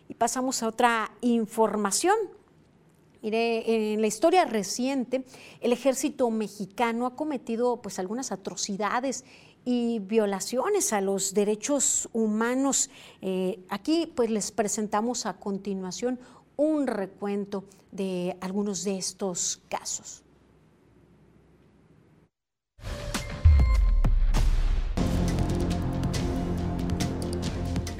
Y 0.08 0.14
pasamos 0.14 0.62
a 0.62 0.68
otra 0.68 1.10
información 1.22 2.14
Mire, 3.22 3.92
en 3.92 4.00
la 4.00 4.06
historia 4.06 4.44
reciente, 4.46 5.24
el 5.60 5.72
ejército 5.72 6.30
mexicano 6.30 7.06
ha 7.06 7.14
cometido 7.14 7.82
pues 7.82 7.98
algunas 7.98 8.32
atrocidades 8.32 9.24
y 9.64 9.98
violaciones 9.98 10.92
a 10.92 11.02
los 11.02 11.34
derechos 11.34 12.08
humanos. 12.12 12.88
Eh, 13.20 13.60
aquí 13.68 14.10
pues 14.14 14.30
les 14.30 14.50
presentamos 14.52 15.26
a 15.26 15.34
continuación 15.34 16.18
un 16.56 16.86
recuento 16.86 17.64
de 17.92 18.36
algunos 18.40 18.84
de 18.84 18.96
estos 18.96 19.60
casos. 19.68 20.22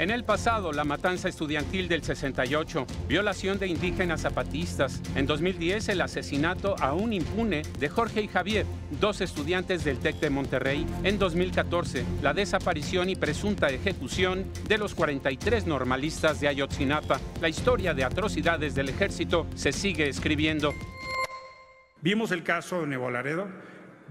En 0.00 0.08
el 0.08 0.24
pasado, 0.24 0.72
la 0.72 0.84
matanza 0.84 1.28
estudiantil 1.28 1.86
del 1.86 2.02
68, 2.02 2.86
violación 3.06 3.58
de 3.58 3.66
indígenas 3.66 4.22
zapatistas. 4.22 5.02
En 5.14 5.26
2010, 5.26 5.90
el 5.90 6.00
asesinato 6.00 6.74
aún 6.80 7.12
impune 7.12 7.60
de 7.78 7.90
Jorge 7.90 8.22
y 8.22 8.26
Javier, 8.26 8.64
dos 8.98 9.20
estudiantes 9.20 9.84
del 9.84 9.98
TEC 9.98 10.16
de 10.16 10.30
Monterrey. 10.30 10.86
En 11.04 11.18
2014, 11.18 12.06
la 12.22 12.32
desaparición 12.32 13.10
y 13.10 13.16
presunta 13.16 13.68
ejecución 13.68 14.46
de 14.66 14.78
los 14.78 14.94
43 14.94 15.66
normalistas 15.66 16.40
de 16.40 16.48
Ayotzinapa. 16.48 17.20
La 17.42 17.50
historia 17.50 17.92
de 17.92 18.04
atrocidades 18.04 18.74
del 18.74 18.88
ejército 18.88 19.46
se 19.54 19.70
sigue 19.70 20.08
escribiendo. 20.08 20.72
Vimos 22.00 22.30
el 22.30 22.42
caso 22.42 22.80
de 22.80 22.86
Nuevo 22.86 23.10
Laredo 23.10 23.48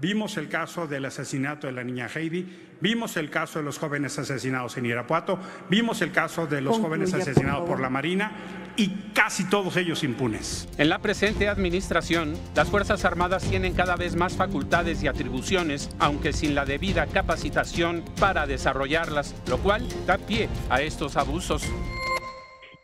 Vimos 0.00 0.38
el 0.38 0.48
caso 0.48 0.86
del 0.86 1.04
asesinato 1.04 1.66
de 1.66 1.74
la 1.74 1.84
niña 1.84 2.08
Heidi, 2.08 2.46
vimos 2.80 3.18
el 3.18 3.28
caso 3.28 3.58
de 3.58 3.66
los 3.66 3.78
jóvenes 3.78 4.18
asesinados 4.18 4.78
en 4.78 4.86
Irapuato, 4.86 5.38
vimos 5.68 6.00
el 6.00 6.10
caso 6.10 6.46
de 6.46 6.62
los 6.62 6.78
jóvenes 6.78 7.12
asesinados 7.12 7.68
por, 7.68 7.80
la 7.80 7.90
Marina 7.90 8.32
y 8.78 9.12
casi 9.12 9.48
todos 9.50 9.76
ellos 9.76 10.02
impunes. 10.02 10.66
En 10.78 10.88
la 10.88 11.00
presente 11.00 11.48
administración, 11.48 12.32
las 12.54 12.70
Fuerzas 12.70 13.04
Armadas 13.04 13.48
tienen 13.50 13.74
cada 13.74 13.96
vez 13.96 14.16
más 14.16 14.38
facultades 14.38 15.02
y 15.02 15.06
atribuciones, 15.06 15.94
aunque 15.98 16.32
sin 16.32 16.54
la 16.54 16.64
debida 16.64 17.06
capacitación 17.06 18.02
para 18.18 18.46
desarrollarlas, 18.46 19.34
lo 19.50 19.58
cual 19.58 19.86
da 20.06 20.16
pie 20.16 20.48
a 20.70 20.80
estos 20.80 21.18
abusos. 21.18 21.62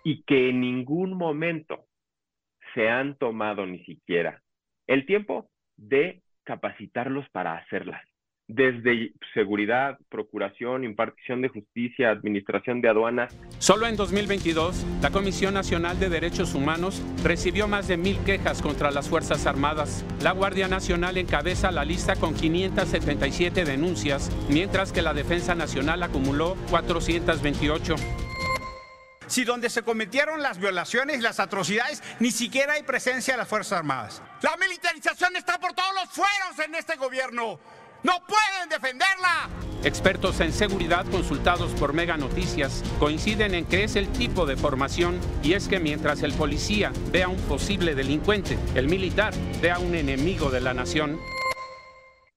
Y 0.04 0.22
que 0.24 0.50
en 0.50 0.60
ningún 0.60 1.16
momento 1.16 1.86
se 2.74 2.90
han 2.90 3.16
tomado 3.16 3.64
ni 3.64 3.82
siquiera 3.86 4.42
el 4.86 5.06
tiempo 5.06 5.50
de 5.76 6.22
capacitarlos 6.46 7.28
para 7.30 7.58
hacerlas. 7.58 8.00
Desde 8.48 9.12
seguridad, 9.34 9.98
procuración, 10.08 10.84
impartición 10.84 11.42
de 11.42 11.48
justicia, 11.48 12.10
administración 12.10 12.80
de 12.80 12.88
aduanas. 12.88 13.36
Solo 13.58 13.88
en 13.88 13.96
2022, 13.96 14.86
la 15.02 15.10
Comisión 15.10 15.52
Nacional 15.52 15.98
de 15.98 16.08
Derechos 16.08 16.54
Humanos 16.54 17.02
recibió 17.24 17.66
más 17.66 17.88
de 17.88 17.96
mil 17.96 18.16
quejas 18.24 18.62
contra 18.62 18.92
las 18.92 19.08
Fuerzas 19.08 19.46
Armadas. 19.46 20.06
La 20.22 20.30
Guardia 20.30 20.68
Nacional 20.68 21.18
encabeza 21.18 21.72
la 21.72 21.84
lista 21.84 22.14
con 22.14 22.34
577 22.34 23.64
denuncias, 23.64 24.30
mientras 24.48 24.92
que 24.92 25.02
la 25.02 25.12
Defensa 25.12 25.56
Nacional 25.56 26.04
acumuló 26.04 26.54
428 26.70 27.96
si 29.26 29.44
donde 29.44 29.70
se 29.70 29.82
cometieron 29.82 30.42
las 30.42 30.58
violaciones 30.58 31.18
y 31.18 31.22
las 31.22 31.40
atrocidades 31.40 32.02
ni 32.20 32.30
siquiera 32.30 32.74
hay 32.74 32.82
presencia 32.82 33.34
de 33.34 33.38
las 33.38 33.48
Fuerzas 33.48 33.78
Armadas. 33.78 34.22
La 34.42 34.56
militarización 34.56 35.36
está 35.36 35.58
por 35.58 35.72
todos 35.72 35.94
los 35.94 36.10
fueros 36.10 36.58
en 36.64 36.74
este 36.74 36.96
gobierno. 36.96 37.58
¡No 38.02 38.12
pueden 38.26 38.68
defenderla! 38.68 39.48
Expertos 39.82 40.40
en 40.40 40.52
seguridad 40.52 41.06
consultados 41.10 41.72
por 41.74 41.92
Mega 41.92 42.16
Noticias 42.16 42.84
coinciden 42.98 43.54
en 43.54 43.66
que 43.66 43.84
es 43.84 43.96
el 43.96 44.12
tipo 44.12 44.46
de 44.46 44.56
formación 44.56 45.18
y 45.42 45.54
es 45.54 45.68
que 45.68 45.80
mientras 45.80 46.22
el 46.22 46.32
policía 46.32 46.92
ve 47.10 47.22
a 47.22 47.28
un 47.28 47.40
posible 47.48 47.94
delincuente, 47.94 48.58
el 48.74 48.88
militar 48.88 49.32
ve 49.60 49.70
a 49.70 49.78
un 49.78 49.94
enemigo 49.94 50.50
de 50.50 50.60
la 50.60 50.74
nación. 50.74 51.18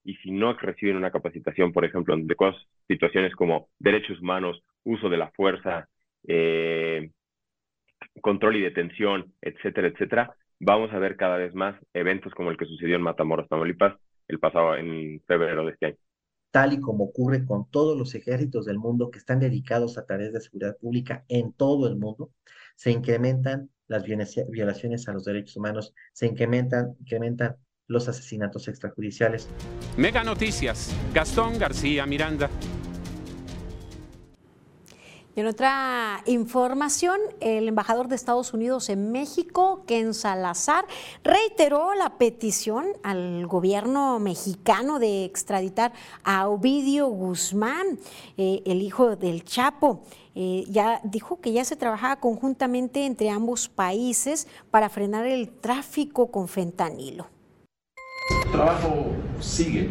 Y 0.04 0.14
si 0.16 0.30
no 0.30 0.54
reciben 0.54 0.96
una 0.96 1.10
capacitación, 1.10 1.72
por 1.72 1.84
ejemplo, 1.84 2.16
de 2.16 2.34
cosas, 2.34 2.60
situaciones 2.88 3.34
como 3.36 3.68
derechos 3.78 4.18
humanos, 4.20 4.62
uso 4.84 5.08
de 5.08 5.18
la 5.18 5.30
fuerza, 5.32 5.88
eh, 6.26 7.10
control 8.20 8.56
y 8.56 8.62
detención, 8.62 9.32
etcétera, 9.40 9.88
etcétera, 9.88 10.34
vamos 10.58 10.92
a 10.92 10.98
ver 10.98 11.16
cada 11.16 11.36
vez 11.36 11.54
más 11.54 11.80
eventos 11.94 12.32
como 12.34 12.50
el 12.50 12.56
que 12.56 12.66
sucedió 12.66 12.96
en 12.96 13.02
Matamoros, 13.02 13.48
Tamaulipas, 13.48 13.96
el 14.28 14.38
pasado 14.38 14.76
en 14.76 15.22
febrero 15.26 15.64
de 15.64 15.72
este 15.72 15.86
año. 15.86 15.96
Tal 16.50 16.72
y 16.72 16.80
como 16.80 17.04
ocurre 17.04 17.44
con 17.44 17.70
todos 17.70 17.96
los 17.96 18.14
ejércitos 18.14 18.66
del 18.66 18.78
mundo 18.78 19.10
que 19.10 19.18
están 19.18 19.38
dedicados 19.38 19.96
a 19.98 20.04
tareas 20.04 20.32
de 20.32 20.40
seguridad 20.40 20.76
pública 20.78 21.24
en 21.28 21.52
todo 21.52 21.86
el 21.86 21.96
mundo, 21.96 22.30
se 22.74 22.90
incrementan 22.90 23.70
las 23.86 24.04
violaciones 24.04 25.08
a 25.08 25.12
los 25.12 25.24
derechos 25.24 25.56
humanos, 25.56 25.94
se 26.12 26.26
incrementan, 26.26 26.96
incrementan 27.00 27.56
los 27.86 28.08
asesinatos 28.08 28.68
extrajudiciales. 28.68 29.48
Mega 29.96 30.22
Noticias, 30.22 30.94
Gastón 31.12 31.58
García 31.58 32.06
Miranda. 32.06 32.48
En 35.36 35.46
otra 35.46 36.22
información, 36.26 37.16
el 37.38 37.68
embajador 37.68 38.08
de 38.08 38.16
Estados 38.16 38.52
Unidos 38.52 38.88
en 38.88 39.12
México, 39.12 39.84
Ken 39.86 40.12
Salazar, 40.12 40.84
reiteró 41.22 41.94
la 41.94 42.18
petición 42.18 42.86
al 43.04 43.46
gobierno 43.46 44.18
mexicano 44.18 44.98
de 44.98 45.24
extraditar 45.24 45.92
a 46.24 46.48
Ovidio 46.48 47.06
Guzmán, 47.06 48.00
eh, 48.36 48.62
el 48.66 48.82
hijo 48.82 49.14
del 49.14 49.44
Chapo. 49.44 50.02
Eh, 50.34 50.64
ya 50.68 51.00
dijo 51.04 51.40
que 51.40 51.52
ya 51.52 51.64
se 51.64 51.76
trabajaba 51.76 52.16
conjuntamente 52.16 53.06
entre 53.06 53.30
ambos 53.30 53.68
países 53.68 54.48
para 54.72 54.88
frenar 54.88 55.26
el 55.26 55.48
tráfico 55.48 56.32
con 56.32 56.48
fentanilo. 56.48 57.28
El 58.46 58.50
trabajo 58.50 59.06
sigue, 59.40 59.90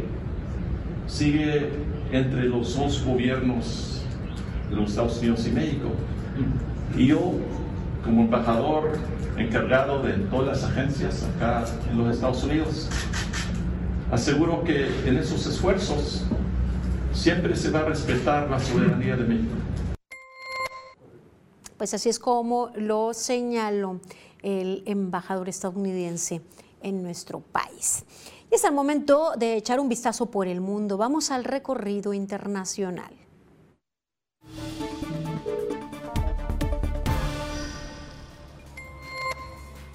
sigue 1.08 1.70
entre 2.12 2.44
los 2.44 2.76
dos 2.76 3.06
gobiernos 3.06 3.99
de 4.70 4.76
los 4.76 4.92
Estados 4.92 5.18
Unidos 5.20 5.48
y 5.48 5.52
México. 5.52 5.90
Y 6.96 7.08
yo, 7.08 7.34
como 8.04 8.22
embajador 8.22 8.92
encargado 9.38 10.02
de 10.04 10.14
todas 10.14 10.62
las 10.62 10.72
agencias 10.72 11.24
acá 11.36 11.66
en 11.90 11.98
los 11.98 12.16
Estados 12.16 12.44
Unidos, 12.44 12.90
aseguro 14.12 14.64
que 14.64 14.88
en 15.08 15.18
esos 15.18 15.46
esfuerzos 15.46 16.24
siempre 17.14 17.56
se 17.56 17.72
va 17.72 17.80
a 17.80 17.86
respetar 17.86 18.50
la 18.50 18.60
soberanía 18.60 19.16
de 19.16 19.24
México. 19.24 19.56
Pues 21.78 21.94
así 21.94 22.10
es 22.10 22.20
como 22.20 22.72
lo 22.76 23.14
señaló 23.14 24.02
el 24.42 24.84
embajador 24.86 25.48
estadounidense 25.48 26.42
en 26.82 27.04
nuestro 27.04 27.40
país. 27.40 28.04
Y 28.52 28.56
es 28.56 28.64
el 28.64 28.74
momento 28.74 29.34
de 29.38 29.56
echar 29.56 29.80
un 29.80 29.88
vistazo 29.88 30.26
por 30.26 30.48
el 30.48 30.60
mundo. 30.60 30.98
Vamos 30.98 31.32
al 31.32 31.44
recorrido 31.44 32.14
internacional. 32.14 33.14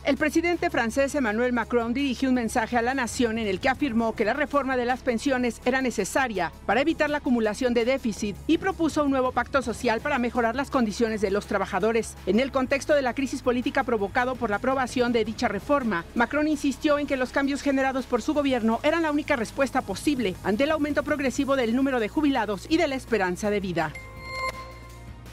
El 0.04 0.18
presidente 0.18 0.68
francés 0.68 1.14
Emmanuel 1.14 1.54
Macron 1.54 1.94
dirigió 1.94 2.28
un 2.28 2.34
mensaje 2.34 2.76
a 2.76 2.82
la 2.82 2.92
nación 2.92 3.38
en 3.38 3.46
el 3.46 3.58
que 3.58 3.70
afirmó 3.70 4.14
que 4.14 4.26
la 4.26 4.34
reforma 4.34 4.76
de 4.76 4.84
las 4.84 5.00
pensiones 5.00 5.62
era 5.64 5.80
necesaria 5.80 6.52
para 6.66 6.82
evitar 6.82 7.08
la 7.08 7.18
acumulación 7.18 7.72
de 7.72 7.86
déficit 7.86 8.36
y 8.46 8.58
propuso 8.58 9.02
un 9.02 9.10
nuevo 9.10 9.32
pacto 9.32 9.62
social 9.62 10.02
para 10.02 10.18
mejorar 10.18 10.56
las 10.56 10.70
condiciones 10.70 11.22
de 11.22 11.30
los 11.30 11.46
trabajadores. 11.46 12.16
En 12.26 12.38
el 12.38 12.52
contexto 12.52 12.94
de 12.94 13.00
la 13.00 13.14
crisis 13.14 13.40
política 13.40 13.82
provocado 13.82 14.36
por 14.36 14.50
la 14.50 14.56
aprobación 14.56 15.10
de 15.12 15.24
dicha 15.24 15.48
reforma, 15.48 16.04
Macron 16.14 16.48
insistió 16.48 16.98
en 16.98 17.06
que 17.06 17.16
los 17.16 17.30
cambios 17.30 17.62
generados 17.62 18.04
por 18.04 18.20
su 18.20 18.34
gobierno 18.34 18.80
eran 18.82 19.02
la 19.02 19.10
única 19.10 19.36
respuesta 19.36 19.80
posible 19.80 20.34
ante 20.44 20.64
el 20.64 20.70
aumento 20.70 21.02
progresivo 21.02 21.56
del 21.56 21.74
número 21.74 21.98
de 21.98 22.10
jubilados 22.10 22.66
y 22.68 22.76
de 22.76 22.88
la 22.88 22.94
esperanza 22.96 23.48
de 23.48 23.60
vida. 23.60 23.92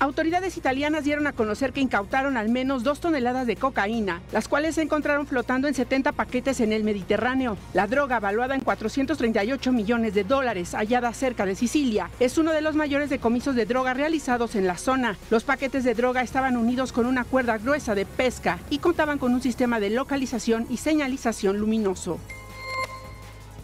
Autoridades 0.02 0.58
italianas 0.58 1.04
dieron 1.04 1.28
a 1.28 1.32
conocer 1.32 1.74
que 1.74 1.80
incautaron 1.80 2.36
al 2.36 2.50
menos 2.50 2.82
dos 2.82 3.00
toneladas 3.00 3.46
de 3.46 3.56
cocaína, 3.56 4.20
las 4.32 4.48
cuales 4.48 4.74
se 4.74 4.82
encontraron 4.82 5.28
flotando 5.28 5.68
en 5.68 5.76
70 5.76 6.14
paquetes 6.14 6.60
en 6.60 6.74
el 6.74 6.84
Mediterráneo. 6.84 7.56
La 7.76 7.86
droga, 7.86 8.20
valuada 8.20 8.56
en 8.56 8.62
438 8.62 9.72
millones 9.72 10.16
de 10.16 10.24
dólares, 10.24 10.74
hallada 10.74 11.14
cerca 11.14 11.46
de 11.46 11.54
Sicilia, 11.54 12.10
es 12.20 12.40
uno 12.40 12.52
de 12.52 12.62
los 12.62 12.76
mayores 12.76 13.12
decomisos 13.12 13.54
de 13.54 13.68
droga 13.68 13.94
realizados 13.94 14.56
en 14.56 14.66
la 14.66 14.80
zona. 14.80 15.20
Los 15.30 15.44
paquetes 15.44 15.84
de 15.84 15.94
droga 15.94 16.24
estaban 16.24 16.58
unidos 16.58 16.94
con 16.94 17.06
una 17.06 17.24
cuerda 17.24 17.60
gruesa 17.60 17.94
de 17.94 18.08
pesca 18.08 18.58
y 18.72 18.80
contaban 18.80 19.20
con 19.20 19.36
un 19.36 19.42
sistema 19.44 19.80
de 19.80 19.92
localización 19.92 20.66
y 20.72 20.78
señalización 20.78 21.60
luminoso. 21.60 22.20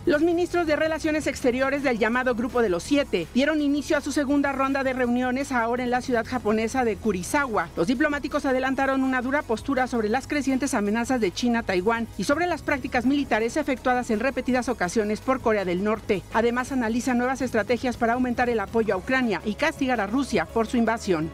Los 0.08 0.22
ministros 0.22 0.66
de 0.66 0.78
Relaciones 0.78 1.28
Exteriores 1.28 1.84
del 1.84 2.00
llamado 2.00 2.34
Grupo 2.34 2.62
de 2.62 2.70
los 2.70 2.82
Siete 2.84 3.28
dieron 3.34 3.60
inicio 3.60 3.98
a 3.98 4.02
su 4.02 4.14
segunda 4.14 4.54
ronda 4.54 4.86
de 4.86 4.94
reuniones 4.94 5.52
ahora 5.52 5.84
en 5.84 5.92
la 5.92 6.00
ciudad 6.00 6.26
japonesa 6.26 6.86
de 6.86 6.96
Kurisawa. 6.96 7.68
Los 7.76 7.88
diplomáticos 7.88 8.46
adelantaron 8.46 9.04
una 9.04 9.22
dura 9.22 9.42
postura 9.42 9.86
sobre 9.86 10.08
las 10.08 10.26
crecientes 10.26 10.74
amenazas 10.74 11.20
de 11.20 11.34
China 11.34 11.60
a 11.60 11.64
Taiwán 11.64 12.08
y 12.18 12.24
sobre 12.24 12.48
las 12.48 12.62
prácticas 12.62 13.06
militares 13.06 13.58
efectuadas 13.58 14.10
en 14.10 14.22
repetidas 14.22 14.70
ocasiones 14.70 15.20
por 15.20 15.42
Corea 15.42 15.66
del 15.66 15.84
Norte. 15.84 16.24
Además, 16.34 16.72
analizan 16.72 17.18
nuevas 17.18 17.42
estrategias 17.42 17.98
para 17.98 18.14
aumentar 18.14 18.50
el 18.50 18.62
apoyo 18.62 18.94
a 18.94 18.98
Ucrania 18.98 19.42
y 19.44 19.56
castigar 19.56 20.00
a 20.00 20.08
Rusia 20.08 20.46
por 20.46 20.68
su 20.68 20.78
invasión. 20.78 21.30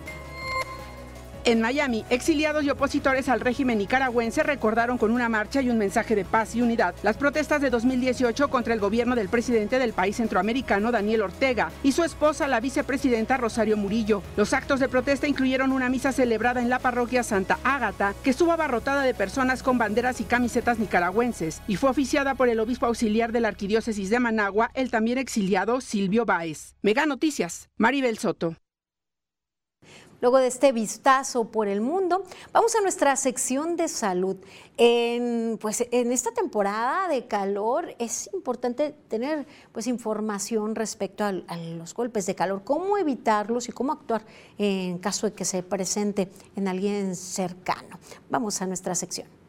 En 1.46 1.60
Miami, 1.60 2.06
exiliados 2.10 2.64
y 2.64 2.70
opositores 2.70 3.28
al 3.28 3.42
régimen 3.42 3.78
nicaragüense 3.78 4.44
recordaron 4.44 4.98
con 4.98 5.12
una 5.12 5.28
marcha 5.28 5.62
y 5.62 5.70
un 5.70 5.78
mensaje 5.78 6.16
de 6.16 6.24
paz 6.24 6.56
y 6.56 6.62
unidad 6.62 6.96
las 7.04 7.18
protestas 7.18 7.62
de 7.62 7.70
2018 7.70 8.50
contra 8.50 8.74
el 8.74 8.80
gobierno 8.80 9.14
del 9.14 9.28
presidente 9.28 9.78
del 9.78 9.92
país 9.92 10.16
centroamericano, 10.16 10.94
Daniel 10.94 11.24
Ortega, 11.24 11.70
y 11.84 11.92
su 11.92 12.04
esposa, 12.04 12.48
la 12.48 12.62
vicepresidenta 12.62 13.36
Rosario 13.36 13.76
Murillo. 13.76 14.24
Los 14.38 14.54
actos 14.54 14.80
de 14.80 14.88
protesta 14.88 15.28
incluyeron 15.28 15.74
una 15.74 15.90
misa 15.90 16.14
celebrada 16.14 16.62
en 16.62 16.70
la 16.70 16.80
parroquia 16.80 17.24
Santa 17.24 17.60
Ágata, 17.66 18.14
que 18.24 18.30
estuvo 18.30 18.54
abarrotada 18.54 19.02
de 19.02 19.14
personas 19.14 19.64
con 19.64 19.78
banderas 19.78 20.22
y 20.22 20.24
camisetas 20.24 20.80
nicaragüenses, 20.80 21.62
y 21.68 21.76
fue 21.76 21.90
oficiada 21.90 22.36
por 22.36 22.48
el 22.48 22.62
obispo 22.62 22.86
auxiliar 22.86 23.34
de 23.34 23.42
la 23.42 23.50
arquidiócesis 23.50 24.10
de 24.10 24.20
Managua, 24.20 24.72
el 24.76 24.92
también 24.92 25.18
exiliado 25.18 25.82
Silvio 25.82 26.24
Báez. 26.24 26.76
Mega 26.82 27.06
Noticias, 27.06 27.70
Maribel 27.76 28.18
Soto. 28.18 28.56
Luego 30.24 30.38
de 30.38 30.48
este 30.48 30.72
vistazo 30.72 31.52
por 31.52 31.68
el 31.68 31.82
mundo, 31.82 32.24
vamos 32.54 32.74
a 32.78 32.82
nuestra 32.82 33.14
sección 33.18 33.76
de 33.76 33.90
salud. 33.90 34.38
En, 34.78 35.58
pues, 35.60 35.86
en 35.92 36.14
esta 36.14 36.32
temporada 36.32 37.10
de 37.10 37.28
calor 37.28 37.94
es 38.00 38.30
importante 38.34 38.96
tener 39.10 39.46
pues, 39.74 39.86
información 39.86 40.76
respecto 40.76 41.26
a, 41.26 41.34
a 41.48 41.58
los 41.58 41.94
golpes 41.94 42.26
de 42.26 42.36
calor, 42.36 42.62
cómo 42.64 42.98
evitarlos 42.98 43.68
y 43.68 43.74
cómo 43.74 43.92
actuar 43.92 44.24
en 44.58 44.98
caso 44.98 45.28
de 45.28 45.34
que 45.34 45.44
se 45.44 45.62
presente 45.62 46.30
en 46.56 46.70
alguien 46.70 47.18
cercano. 47.18 48.00
Vamos 48.30 48.62
a 48.62 48.66
nuestra 48.66 48.96
sección. 48.96 49.43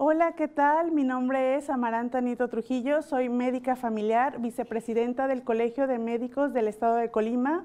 Hola, 0.00 0.34
¿qué 0.36 0.46
tal? 0.46 0.92
Mi 0.92 1.02
nombre 1.02 1.56
es 1.56 1.68
Amaranta 1.68 2.20
Nito 2.20 2.46
Trujillo, 2.46 3.02
soy 3.02 3.28
médica 3.28 3.74
familiar, 3.74 4.40
vicepresidenta 4.40 5.26
del 5.26 5.42
Colegio 5.42 5.88
de 5.88 5.98
Médicos 5.98 6.52
del 6.52 6.68
Estado 6.68 6.94
de 6.94 7.10
Colima, 7.10 7.64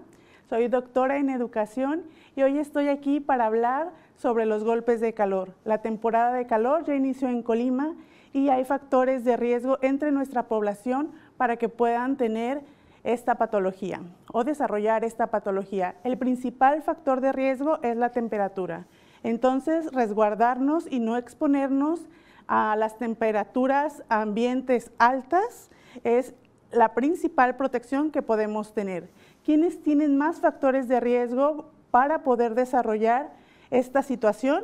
soy 0.49 0.67
doctora 0.67 1.19
en 1.19 1.29
educación 1.29 2.01
y 2.35 2.41
hoy 2.41 2.57
estoy 2.57 2.87
aquí 2.87 3.19
para 3.19 3.45
hablar 3.45 3.91
sobre 4.15 4.47
los 4.47 4.63
golpes 4.63 4.99
de 4.99 5.13
calor. 5.13 5.53
La 5.63 5.83
temporada 5.83 6.33
de 6.33 6.47
calor 6.47 6.83
ya 6.85 6.95
inició 6.95 7.29
en 7.29 7.43
Colima 7.43 7.93
y 8.33 8.49
hay 8.49 8.65
factores 8.65 9.23
de 9.23 9.37
riesgo 9.37 9.77
entre 9.83 10.11
nuestra 10.11 10.47
población 10.47 11.11
para 11.37 11.57
que 11.57 11.69
puedan 11.69 12.17
tener 12.17 12.63
esta 13.03 13.35
patología 13.35 14.01
o 14.31 14.43
desarrollar 14.43 15.03
esta 15.03 15.27
patología. 15.27 15.97
El 16.03 16.17
principal 16.17 16.81
factor 16.81 17.21
de 17.21 17.31
riesgo 17.31 17.77
es 17.83 17.95
la 17.95 18.09
temperatura. 18.09 18.87
Entonces, 19.21 19.91
resguardarnos 19.93 20.91
y 20.91 20.99
no 20.99 21.15
exponernos 21.15 22.07
a 22.47 22.75
las 22.75 22.97
temperaturas 22.97 24.03
ambientes 24.10 24.91
altas 24.97 25.69
es 26.03 26.34
la 26.71 26.93
principal 26.93 27.56
protección 27.56 28.12
que 28.12 28.21
podemos 28.21 28.73
tener. 28.73 29.10
¿Quiénes 29.45 29.82
tienen 29.82 30.17
más 30.17 30.39
factores 30.39 30.88
de 30.88 30.99
riesgo 30.99 31.71
para 31.91 32.23
poder 32.23 32.56
desarrollar 32.56 33.34
esta 33.69 34.01
situación? 34.01 34.63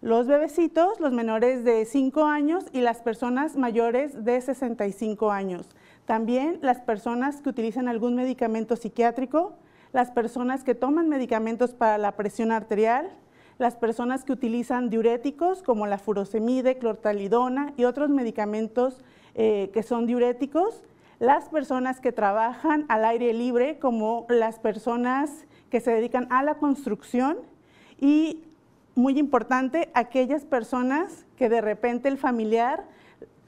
Los 0.00 0.26
bebecitos, 0.26 1.00
los 1.00 1.12
menores 1.12 1.64
de 1.64 1.84
5 1.84 2.24
años 2.24 2.64
y 2.72 2.82
las 2.82 3.00
personas 3.02 3.56
mayores 3.56 4.24
de 4.24 4.40
65 4.40 5.32
años. 5.32 5.68
También 6.06 6.58
las 6.62 6.80
personas 6.80 7.40
que 7.42 7.48
utilizan 7.48 7.88
algún 7.88 8.14
medicamento 8.14 8.76
psiquiátrico, 8.76 9.54
las 9.92 10.10
personas 10.10 10.62
que 10.62 10.74
toman 10.74 11.08
medicamentos 11.08 11.74
para 11.74 11.98
la 11.98 12.12
presión 12.12 12.52
arterial, 12.52 13.10
las 13.58 13.76
personas 13.76 14.24
que 14.24 14.32
utilizan 14.32 14.88
diuréticos 14.88 15.62
como 15.62 15.86
la 15.86 15.98
furosemide, 15.98 16.78
clortalidona 16.78 17.72
y 17.76 17.84
otros 17.84 18.08
medicamentos 18.08 19.02
eh, 19.34 19.70
que 19.74 19.82
son 19.82 20.06
diuréticos, 20.06 20.82
las 21.18 21.48
personas 21.48 22.00
que 22.00 22.12
trabajan 22.12 22.86
al 22.88 23.04
aire 23.04 23.34
libre 23.34 23.78
como 23.78 24.26
las 24.28 24.60
personas 24.60 25.46
que 25.70 25.80
se 25.80 25.90
dedican 25.90 26.28
a 26.30 26.44
la 26.44 26.54
construcción. 26.54 27.38
Y 28.00 28.44
muy 28.94 29.18
importante, 29.18 29.90
aquellas 29.94 30.44
personas 30.44 31.26
que 31.36 31.48
de 31.48 31.60
repente 31.60 32.08
el 32.08 32.18
familiar 32.18 32.84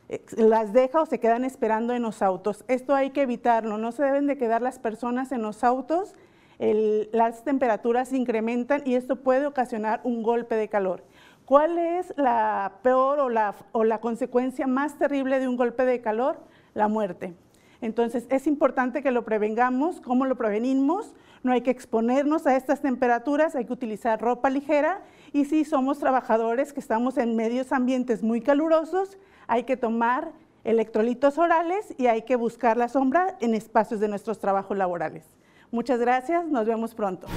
eh, 0.09 0.25
las 0.37 0.73
deja 0.73 1.03
o 1.03 1.07
se 1.07 1.21
quedan 1.21 1.45
esperando 1.45 1.95
en 1.95 2.03
los 2.03 2.21
autos. 2.23 2.65
Esto 2.67 2.95
hay 2.95 3.11
que 3.11 3.23
evitarlo, 3.23 3.79
no 3.79 3.93
se 3.93 4.03
deben 4.03 4.27
de 4.27 4.37
quedar 4.37 4.63
las 4.63 4.81
personas 4.81 5.31
en 5.31 5.43
los 5.43 5.63
autos 5.63 6.15
las 6.61 7.43
temperaturas 7.43 8.13
incrementan 8.13 8.83
y 8.85 8.95
esto 8.95 9.17
puede 9.17 9.47
ocasionar 9.47 10.01
un 10.05 10.23
golpe 10.23 10.57
de 10.57 10.69
calor. 10.69 11.03
¿Cuál 11.47 11.79
es 11.79 12.13
la 12.17 12.75
peor 12.83 13.19
o 13.19 13.29
la, 13.31 13.55
o 13.73 13.83
la 13.83 14.01
consecuencia 14.01 14.67
más 14.67 14.99
terrible 14.99 15.41
de 15.41 15.49
un 15.49 15.57
golpe 15.57 15.87
de 15.87 16.03
calor? 16.03 16.39
La 16.75 16.87
muerte. 16.87 17.35
Entonces 17.81 18.27
es 18.29 18.47
importante 18.47 19.03
que 19.03 19.11
lo 19.11 19.25
prevengamos. 19.25 20.03
¿Cómo 20.03 20.27
lo 20.27 20.37
prevenimos? 20.37 21.15
No 21.43 21.53
hay 21.53 21.63
que 21.63 21.71
exponernos 21.71 22.47
a 22.47 22.55
estas 22.55 22.83
temperaturas, 22.83 23.57
hay 23.57 23.65
que 23.65 23.73
utilizar 23.73 24.21
ropa 24.21 24.51
ligera 24.51 25.03
y 25.33 25.47
si 25.47 25.65
somos 25.65 25.99
trabajadores 25.99 26.75
que 26.75 26.81
estamos 26.81 27.17
en 27.17 27.35
medios 27.35 27.73
ambientes 27.73 28.23
muy 28.23 28.43
calurosos, 28.43 29.19
hay 29.47 29.65
que 29.65 29.79
tomar 29.79 30.33
electrolitos 30.65 31.39
orales 31.39 31.95
y 31.97 32.09
hay 32.09 32.23
que 32.23 32.37
buscar 32.37 32.77
la 32.77 32.89
sombra 32.89 33.39
en 33.41 33.55
espacios 33.55 34.01
de 34.01 34.09
nuestros 34.09 34.39
trabajos 34.39 34.77
laborales. 34.77 35.40
Muchas 35.73 36.01
gracias, 36.01 36.47
nos 36.47 36.67
vemos 36.67 36.95
pronto. 36.95 37.29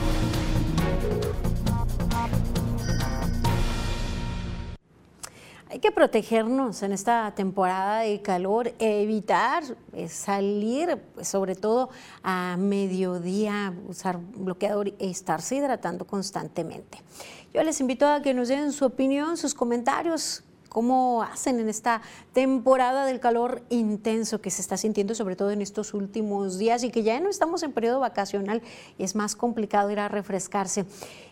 Hay 5.70 5.80
que 5.80 5.92
protegernos 5.92 6.84
en 6.84 6.92
esta 6.92 7.34
temporada 7.36 8.02
de 8.02 8.22
calor, 8.22 8.74
evitar 8.78 9.64
eh, 9.94 10.08
salir, 10.08 11.00
pues, 11.16 11.28
sobre 11.28 11.56
todo 11.56 11.90
a 12.22 12.58
mediodía, 12.58 13.74
usar 13.88 14.20
bloqueador 14.20 14.90
y 14.90 14.96
estarse 15.00 15.56
hidratando 15.56 16.06
constantemente. 16.06 17.00
Yo 17.54 17.64
les 17.64 17.82
invito 17.82 18.08
a 18.08 18.22
que 18.22 18.36
nos 18.36 18.50
den 18.50 18.72
su 18.72 18.86
opinión, 18.86 19.36
sus 19.36 19.56
comentarios, 19.56 20.44
cómo 20.74 21.24
hacen 21.24 21.62
en 21.62 21.70
esta 21.70 22.02
temporada 22.34 23.06
del 23.06 23.22
calor 23.22 23.64
intenso 23.70 24.42
que 24.42 24.50
se 24.50 24.62
está 24.62 24.76
sintiendo, 24.76 25.16
sobre 25.16 25.38
todo 25.38 25.52
en 25.52 25.62
estos 25.62 25.94
últimos 25.94 26.58
días 26.58 26.84
y 26.84 26.90
que 26.90 27.04
ya 27.04 27.18
no 27.22 27.30
estamos 27.30 27.64
en 27.64 27.72
periodo 27.72 28.02
vacacional 28.02 28.62
y 28.98 29.04
es 29.04 29.16
más 29.16 29.38
complicado 29.38 29.90
ir 29.92 30.00
a 30.00 30.10
refrescarse. 30.10 30.86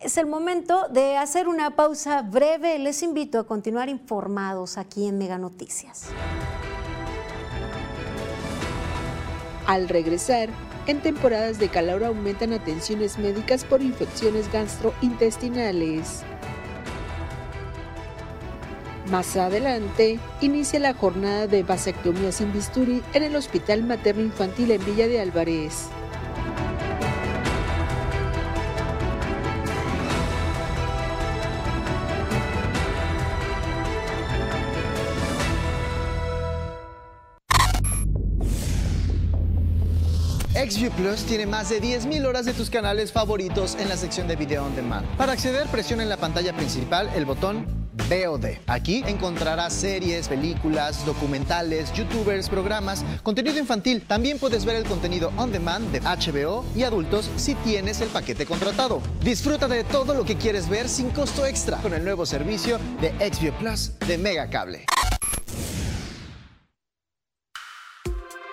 Es 0.00 0.16
el 0.16 0.26
momento 0.26 0.86
de 0.88 1.16
hacer 1.16 1.48
una 1.48 1.74
pausa 1.74 2.22
breve. 2.22 2.78
Les 2.78 3.02
invito 3.02 3.40
a 3.40 3.46
continuar 3.46 3.88
informados 3.88 4.78
aquí 4.78 5.08
en 5.08 5.18
Mega 5.18 5.38
Noticias. 5.38 6.06
Al 9.66 9.88
regresar, 9.88 10.50
en 10.86 11.00
temporadas 11.00 11.58
de 11.58 11.68
calor 11.68 12.04
aumentan 12.04 12.52
atenciones 12.52 13.18
médicas 13.18 13.64
por 13.64 13.82
infecciones 13.82 14.50
gastrointestinales. 14.52 16.22
Más 19.10 19.36
adelante, 19.36 20.20
inicia 20.40 20.78
la 20.78 20.94
jornada 20.94 21.48
de 21.48 21.64
vasectomía 21.64 22.30
sin 22.30 22.52
bisturi 22.52 23.02
en 23.14 23.24
el 23.24 23.34
Hospital 23.34 23.82
Materno 23.82 24.22
Infantil 24.22 24.70
en 24.70 24.84
Villa 24.84 25.08
de 25.08 25.20
Álvarez. 25.20 25.88
XView 40.68 40.90
Plus 40.92 41.24
tiene 41.24 41.46
más 41.46 41.70
de 41.70 41.80
10.000 41.80 42.26
horas 42.26 42.44
de 42.44 42.52
tus 42.52 42.68
canales 42.68 43.10
favoritos 43.10 43.76
en 43.80 43.88
la 43.88 43.96
sección 43.96 44.28
de 44.28 44.36
Video 44.36 44.64
On 44.64 44.76
Demand. 44.76 45.06
Para 45.16 45.32
acceder, 45.32 45.66
presiona 45.68 46.02
en 46.02 46.08
la 46.08 46.18
pantalla 46.18 46.52
principal 46.54 47.08
el 47.14 47.24
botón 47.24 47.66
VOD. 48.08 48.58
Aquí 48.66 49.02
encontrarás 49.06 49.72
series, 49.72 50.28
películas, 50.28 51.04
documentales, 51.06 51.92
youtubers, 51.94 52.48
programas, 52.48 53.04
contenido 53.22 53.58
infantil. 53.58 54.02
También 54.02 54.38
puedes 54.38 54.64
ver 54.64 54.76
el 54.76 54.84
contenido 54.84 55.32
on 55.36 55.52
demand 55.52 55.90
de 55.90 56.00
HBO 56.00 56.64
y 56.76 56.82
adultos 56.82 57.30
si 57.36 57.54
tienes 57.54 58.00
el 58.00 58.08
paquete 58.08 58.44
contratado. 58.44 59.00
Disfruta 59.22 59.68
de 59.68 59.84
todo 59.84 60.14
lo 60.14 60.24
que 60.24 60.36
quieres 60.36 60.68
ver 60.68 60.88
sin 60.88 61.10
costo 61.10 61.46
extra 61.46 61.78
con 61.78 61.94
el 61.94 62.04
nuevo 62.04 62.26
servicio 62.26 62.78
de 63.00 63.12
XView 63.30 63.54
Plus 63.54 63.92
de 64.06 64.18
Mega 64.18 64.48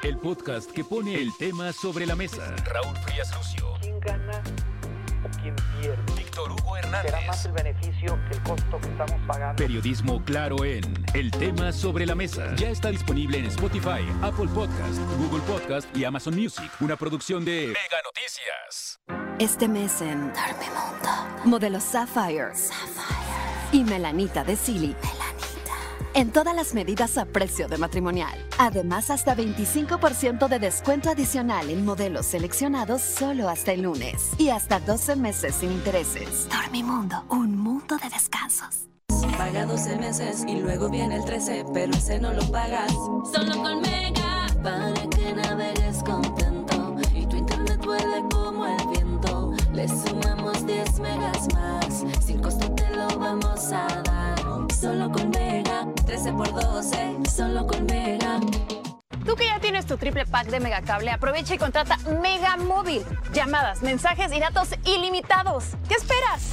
El 0.06 0.20
podcast 0.20 0.70
que 0.70 0.84
pone 0.84 1.16
el 1.16 1.36
tema 1.36 1.74
sobre 1.74 2.06
la 2.06 2.16
mesa. 2.16 2.56
Raúl 2.64 2.96
Frías 2.98 3.36
Lucio. 3.36 3.74
¿Quién 3.82 4.00
gana 4.00 4.40
o 5.24 5.42
quién 5.42 5.56
pierde? 5.82 5.98
Víctor 6.16 6.52
Hugo 6.52 6.78
Hernández. 6.78 7.12
Será 7.12 7.26
más 7.26 7.44
el 7.44 7.52
beneficio 7.54 8.20
que 8.30 8.38
el 8.38 8.44
costo 8.44 8.80
que 8.82 8.88
estamos 8.88 9.20
pagando. 9.26 9.56
Periodismo 9.56 10.24
claro 10.24 10.64
en 10.64 10.84
El 11.16 11.32
tema 11.32 11.72
sobre 11.72 12.06
la 12.06 12.14
mesa. 12.14 12.56
Ya 12.56 12.70
está 12.70 12.92
disponible 12.92 13.40
en 13.40 13.46
Spotify, 13.48 14.06
Apple 14.22 14.48
Podcast, 14.54 15.00
Google 15.18 15.42
Podcast 15.48 15.98
y 15.98 16.04
Amazon 16.04 16.36
Music. 16.36 16.70
Una 16.82 16.96
producción 16.98 17.44
de 17.44 17.70
Mega 17.70 17.98
Noticias. 18.04 19.00
Este 19.40 19.68
mes 19.68 20.02
en 20.02 20.32
Dormimundo. 20.34 21.46
Modelo 21.46 21.80
Sapphire. 21.80 22.54
Sapphire. 22.54 23.72
Y 23.72 23.84
Melanita 23.84 24.44
de 24.44 24.56
Silly 24.56 24.96
en 26.16 26.32
todas 26.32 26.56
las 26.56 26.74
medidas 26.74 27.18
a 27.18 27.26
precio 27.26 27.68
de 27.68 27.78
matrimonial. 27.78 28.40
Además, 28.58 29.10
hasta 29.10 29.36
25% 29.36 30.48
de 30.48 30.60
descuento 30.60 31.10
adicional 31.10 31.70
en 31.70 31.84
modelos 31.84 32.26
seleccionados 32.26 33.02
solo 33.02 33.50
hasta 33.50 33.74
el 33.74 33.82
lunes. 33.82 34.32
Y 34.38 34.50
hasta 34.50 34.80
12 34.80 35.18
meses 35.18 35.56
sin 35.56 35.72
intereses. 35.72 36.48
Dormimundo, 36.50 37.26
un 37.30 37.58
mundo 37.58 37.98
de 37.98 38.10
descansos. 38.10 38.88
Paga 39.38 39.66
12 39.66 39.98
meses 39.98 40.46
y 40.48 40.56
luego 40.56 40.90
viene 40.90 41.18
el 41.18 41.26
13, 41.26 41.66
pero 41.74 41.92
ese 41.94 42.18
no 42.20 42.32
lo 42.32 42.50
pagas. 42.50 42.92
Solo 42.94 43.62
con 43.62 43.82
Mega, 43.82 44.48
para 44.64 45.10
que 45.10 45.34
navegues 45.34 46.02
contento. 46.04 46.96
Y 47.14 47.26
tu 47.28 47.36
internet 47.36 47.86
vuele 47.86 48.24
como 48.32 48.66
el 48.66 48.88
viento. 48.88 49.54
Le 49.74 49.88
sumamos 49.90 50.66
10 50.66 51.00
megas 51.00 51.54
más. 51.54 52.06
Sin 52.26 52.42
costo 52.42 52.72
te 52.72 52.90
lo 52.96 53.20
vamos 53.20 53.66
a 53.74 53.88
dar. 54.06 54.15
Solo 54.80 55.10
con 55.10 55.30
Mega, 55.30 55.88
13 56.06 56.34
por 56.34 56.52
12, 56.52 57.14
solo 57.34 57.66
con 57.66 57.86
Mega. 57.86 58.40
Tú 59.26 59.36
que 59.36 59.46
ya 59.46 59.60
tienes 59.60 59.86
tu 59.86 59.98
triple 59.98 60.26
pack 60.26 60.48
de 60.48 60.60
Megacable, 60.60 61.12
aprovecha 61.12 61.56
y 61.56 61.58
contrata 61.58 61.98
Mega 62.22 62.58
Móvil. 62.58 63.02
Llamadas, 63.34 63.82
mensajes 63.82 64.32
y 64.34 64.40
datos 64.40 64.70
ilimitados. 64.84 65.70
¿Qué 65.88 65.96
esperas? 65.96 66.52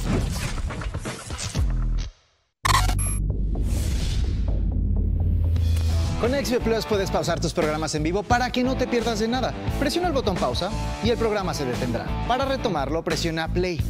Con 6.21 6.31
XV 6.31 6.61
Plus 6.61 6.85
puedes 6.85 7.11
pausar 7.11 7.41
tus 7.41 7.51
programas 7.51 7.93
en 7.95 8.03
vivo 8.03 8.23
para 8.23 8.49
que 8.49 8.63
no 8.63 8.77
te 8.77 8.87
pierdas 8.87 9.19
de 9.19 9.27
nada. 9.27 9.53
Presiona 9.79 10.07
el 10.07 10.13
botón 10.13 10.37
pausa 10.37 10.71
y 11.03 11.09
el 11.09 11.17
programa 11.17 11.53
se 11.53 11.65
detendrá. 11.65 12.05
Para 12.27 12.45
retomarlo, 12.45 13.03
presiona 13.03 13.49
play. 13.49 13.81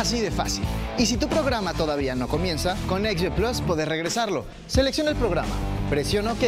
Así 0.00 0.18
de 0.20 0.30
fácil. 0.30 0.64
Y 0.96 1.04
si 1.04 1.18
tu 1.18 1.28
programa 1.28 1.74
todavía 1.74 2.14
no 2.14 2.26
comienza, 2.26 2.74
con 2.88 3.04
XV 3.04 3.32
Plus 3.32 3.60
puedes 3.60 3.86
regresarlo. 3.86 4.46
Selecciona 4.66 5.10
el 5.10 5.16
programa, 5.16 5.52
presiona 5.90 6.32
OK, 6.32 6.40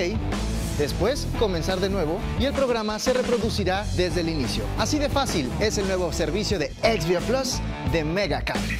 después 0.78 1.28
comenzar 1.38 1.78
de 1.78 1.90
nuevo 1.90 2.18
y 2.40 2.46
el 2.46 2.55
programa 2.55 2.98
se 2.98 3.12
reproducirá 3.12 3.84
desde 3.94 4.22
el 4.22 4.30
inicio. 4.30 4.64
Así 4.78 4.98
de 4.98 5.11
fácil 5.11 5.50
es 5.61 5.76
el 5.76 5.86
nuevo 5.86 6.14
servicio 6.14 6.59
de 6.59 6.68
XV 6.68 7.18
Plus 7.26 7.59
de 7.92 8.05
Mega 8.05 8.40
Cable. 8.40 8.78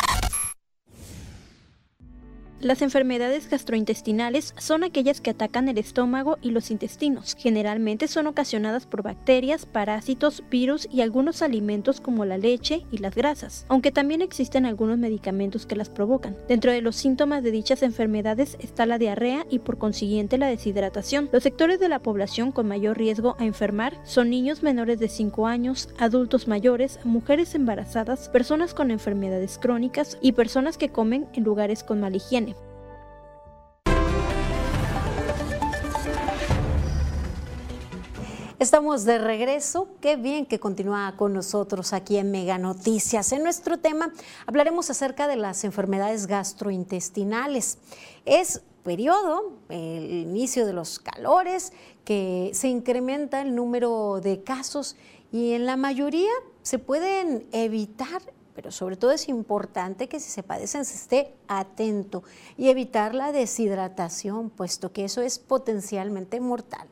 Las 2.63 2.81
enfermedades 2.81 3.51
gastrointestinales 3.51 4.55
son 4.57 4.85
aquellas 4.85 5.21
que 5.21 5.31
atacan 5.31 5.69
el 5.69 5.79
estómago 5.79 6.39
y 6.43 6.53
los 6.53 6.71
intestinos. 6.71 7.35
Generalmente 7.37 8.07
son 8.07 8.29
ocasionadas 8.29 8.87
por 8.87 9.03
bacterias, 9.03 9.67
parásitos, 9.67 10.45
virus 10.49 10.87
y 10.93 11.01
algunos 11.01 11.43
alimentos 11.43 12.01
como 12.01 12.25
la 12.25 12.39
leche 12.39 12.87
y 12.93 12.99
las 12.99 13.17
grasas, 13.17 13.67
aunque 13.69 13.91
también 13.91 14.23
existen 14.23 14.65
algunos 14.65 14.97
medicamentos 14.97 15.67
que 15.67 15.75
las 15.75 15.89
provocan. 15.89 16.37
Dentro 16.47 16.71
de 16.71 16.83
los 16.83 16.95
síntomas 16.95 17.43
de 17.43 17.51
dichas 17.51 17.83
enfermedades 17.83 18.57
está 18.61 18.87
la 18.87 18.99
diarrea 18.99 19.45
y 19.51 19.59
por 19.59 19.79
consiguiente 19.79 20.39
la 20.39 20.47
deshidratación. 20.47 21.31
Los 21.33 21.43
sectores 21.43 21.81
de 21.81 21.89
la 21.89 21.99
población 21.99 22.53
con 22.53 22.69
mayor 22.69 22.97
riesgo 22.97 23.35
a 23.41 23.45
enfermar 23.45 23.99
son 24.05 24.31
niños 24.31 24.63
menores 24.63 25.01
de 25.01 25.09
5 25.09 25.49
años, 25.49 25.89
adultos 25.99 26.47
mayores, 26.47 27.01
mujeres 27.03 27.57
embarazadas, 27.57 28.29
personas 28.29 28.73
con 28.73 28.93
enfermedades 28.93 29.59
crónicas 29.61 30.17
y 30.23 30.31
personas 30.31 30.79
que 30.79 30.91
comen 30.91 31.27
en 31.33 31.43
lugares 31.43 31.83
con 31.83 31.99
mala 31.99 32.19
higiene. 32.19 32.52
Estamos 38.63 39.05
de 39.05 39.19
regreso. 39.19 39.89
Qué 40.01 40.15
bien 40.15 40.47
que 40.47 40.61
continúa 40.61 41.15
con 41.17 41.33
nosotros 41.33 41.93
aquí 41.93 42.17
en 42.17 42.31
Mega 42.31 42.59
Noticias. 42.59 43.33
En 43.33 43.43
nuestro 43.43 43.81
tema 43.81 44.13
hablaremos 44.47 44.89
acerca 44.89 45.27
de 45.27 45.35
las 45.35 45.65
enfermedades 45.65 46.29
gastrointestinales. 46.29 47.79
Es 48.25 48.63
periodo, 48.85 49.55
el 49.69 50.13
inicio 50.13 50.65
de 50.65 50.75
los 50.75 51.01
calores, 51.01 51.73
que 52.05 52.53
se 52.55 52.69
incrementa 52.69 53.41
el 53.43 53.57
número 53.57 54.21
de 54.23 54.45
casos 54.45 54.95
y 55.33 55.55
en 55.55 55.67
la 55.67 55.77
mayoría 55.77 56.31
se 56.63 56.79
pueden 56.79 57.49
evitar 57.51 58.23
pero 58.55 58.71
sobre 58.71 58.97
todo 58.97 59.11
es 59.11 59.29
importante 59.29 60.09
que 60.09 60.21
si 60.21 60.31
se 60.31 60.45
padecen 60.45 60.85
se 60.85 60.95
esté 60.95 61.35
atento 61.49 62.23
y 62.57 62.69
evitar 62.69 63.13
la 63.13 63.33
deshidratación, 63.33 64.51
puesto 64.51 64.93
que 64.93 65.07
eso 65.07 65.21
es 65.23 65.41
potencialmente 65.41 66.39
mortal. 66.39 66.87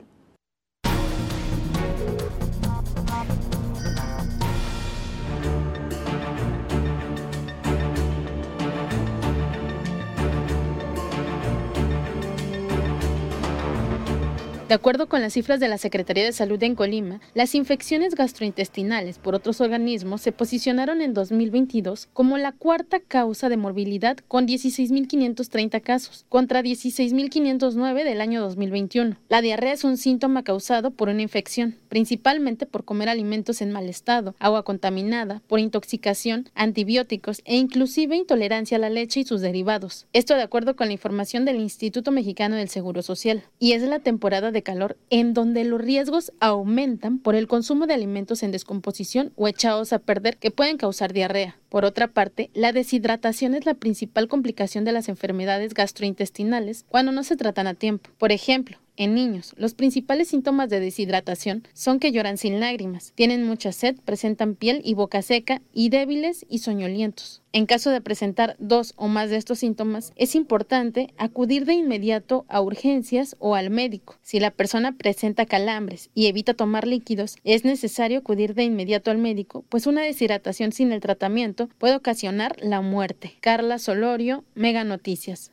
De 14.71 14.75
acuerdo 14.75 15.09
con 15.09 15.21
las 15.21 15.33
cifras 15.33 15.59
de 15.59 15.66
la 15.66 15.79
Secretaría 15.79 16.23
de 16.23 16.31
Salud 16.31 16.62
en 16.62 16.77
Colima, 16.77 17.21
las 17.35 17.57
infecciones 17.57 18.14
gastrointestinales 18.14 19.18
por 19.18 19.35
otros 19.35 19.61
organismos 19.61 20.21
se 20.21 20.31
posicionaron 20.31 21.03
en 21.03 21.12
2022 21.12 22.09
como 22.12 22.39
la 22.39 22.53
cuarta 22.53 23.01
causa 23.01 23.49
de 23.49 23.57
morbilidad 23.57 24.18
con 24.29 24.47
16.530 24.47 25.83
casos, 25.83 26.25
contra 26.29 26.62
16.509 26.62 28.05
del 28.05 28.21
año 28.21 28.41
2021. 28.43 29.16
La 29.29 29.43
diarrea 29.43 29.73
es 29.73 29.83
un 29.83 29.97
síntoma 29.97 30.45
causado 30.45 30.93
por 30.93 31.09
una 31.09 31.23
infección, 31.23 31.75
principalmente 31.89 32.64
por 32.64 32.85
comer 32.85 33.09
alimentos 33.09 33.62
en 33.62 33.73
mal 33.73 33.89
estado, 33.89 34.37
agua 34.39 34.62
contaminada, 34.62 35.43
por 35.49 35.59
intoxicación, 35.59 36.49
antibióticos 36.55 37.43
e 37.45 37.57
inclusive 37.57 38.14
intolerancia 38.14 38.77
a 38.77 38.81
la 38.81 38.89
leche 38.89 39.18
y 39.18 39.25
sus 39.25 39.41
derivados. 39.41 40.07
Esto 40.12 40.37
de 40.37 40.43
acuerdo 40.43 40.77
con 40.77 40.87
la 40.87 40.93
información 40.93 41.45
del 41.45 41.57
Instituto 41.57 42.12
Mexicano 42.12 42.55
del 42.55 42.68
Seguro 42.68 43.03
Social. 43.03 43.43
Y 43.59 43.73
es 43.73 43.83
la 43.83 43.99
temporada 43.99 44.53
de 44.53 44.60
calor 44.63 44.97
en 45.11 45.35
donde 45.35 45.65
los 45.65 45.81
riesgos 45.81 46.33
aumentan 46.41 47.19
por 47.19 47.35
el 47.35 47.47
consumo 47.47 47.87
de 47.87 47.95
alimentos 47.95 48.43
en 48.43 48.53
descomposición 48.53 49.33
o 49.37 49.49
echados 49.49 49.93
a 49.93 49.99
perder 49.99 50.37
que 50.37 50.51
pueden 50.51 50.77
causar 50.77 51.13
diarrea. 51.13 51.59
Por 51.69 51.85
otra 51.85 52.09
parte, 52.09 52.51
la 52.55 52.73
deshidratación 52.73 53.55
es 53.55 53.67
la 53.67 53.75
principal 53.75 54.29
complicación 54.29 54.85
de 54.85 54.93
las 54.93 55.09
enfermedades 55.09 55.75
gastrointestinales 55.75 56.85
cuando 56.89 57.13
no 57.13 57.23
se 57.23 57.37
tratan 57.37 57.67
a 57.67 57.75
tiempo. 57.75 58.11
Por 58.19 58.33
ejemplo, 58.33 58.79
en 59.01 59.14
niños, 59.14 59.55
los 59.57 59.72
principales 59.72 60.28
síntomas 60.28 60.68
de 60.68 60.78
deshidratación 60.78 61.66
son 61.72 61.98
que 61.98 62.12
lloran 62.12 62.36
sin 62.36 62.61
lágrimas, 62.61 63.12
tienen 63.14 63.46
mucha 63.46 63.72
sed, 63.72 63.96
presentan 64.05 64.57
piel 64.57 64.82
y 64.84 64.92
boca 64.92 65.22
seca 65.22 65.62
y 65.72 65.88
débiles 65.88 66.44
y 66.51 66.59
soñolientos. 66.59 67.40
En 67.53 67.64
caso 67.64 67.88
de 67.88 68.03
presentar 68.03 68.57
dos 68.59 68.92
o 68.96 69.09
más 69.09 69.30
de 69.30 69.38
estos 69.38 69.61
síntomas, 69.61 70.12
es 70.16 70.34
importante 70.34 71.14
acudir 71.16 71.64
de 71.64 71.72
inmediato 71.72 72.44
a 72.48 72.61
urgencias 72.61 73.36
o 73.38 73.55
al 73.55 73.70
médico. 73.70 74.16
Si 74.20 74.38
la 74.38 74.51
persona 74.51 74.92
presenta 74.92 75.46
calambres 75.46 76.11
y 76.14 76.26
evita 76.26 76.53
tomar 76.53 76.86
líquidos, 76.86 77.36
es 77.42 77.64
necesario 77.64 78.18
acudir 78.18 78.55
de 78.55 78.64
inmediato 78.64 79.11
al 79.11 79.16
médico, 79.16 79.64
pues 79.70 79.86
una 79.86 80.03
deshidratación 80.03 80.72
sin 80.72 80.92
el 80.92 81.01
tratamiento 81.01 81.70
puede 81.78 81.96
ocasionar 81.96 82.55
la 82.61 82.82
muerte. 82.82 83.38
Carla 83.40 83.78
Solorio, 83.78 84.44
Mega 84.55 84.84
Noticias. 84.84 85.53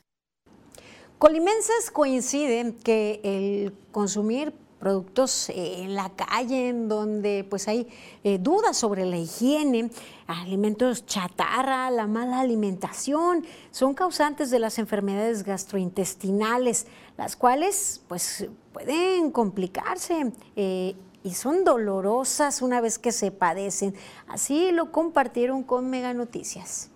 Colimenses 1.18 1.90
coinciden 1.92 2.74
que 2.74 3.20
el 3.24 3.74
consumir 3.92 4.54
productos 4.80 5.50
eh, 5.50 5.82
en 5.82 5.96
la 5.96 6.10
calle 6.10 6.70
en 6.70 6.88
donde 6.88 7.44
pues 7.50 7.68
hay 7.68 7.88
eh, 8.24 8.38
dudas 8.38 8.78
sobre 8.78 9.04
la 9.04 9.18
higiene, 9.18 9.90
alimentos 10.28 11.08
chatarra, 11.08 11.90
la 11.90 12.06
mala 12.06 12.40
alimentación, 12.42 13.44
son 13.72 13.96
causantes 13.96 14.52
de 14.52 14.60
las 14.60 14.78
enfermedades 14.78 15.44
gastrointestinales, 15.44 16.86
las 17.18 17.36
cuales 17.36 18.04
pues 18.08 18.48
pueden 18.72 19.32
complicarse 19.32 20.32
eh, 20.56 20.96
y 21.24 21.34
son 21.34 21.64
dolorosas 21.64 22.62
una 22.62 22.80
vez 22.80 23.00
que 23.00 23.12
se 23.12 23.32
padecen. 23.32 23.96
Así 24.28 24.72
lo 24.72 24.92
compartieron 24.92 25.64
con 25.64 25.90
Mega 25.90 26.14
Noticias. 26.14 26.92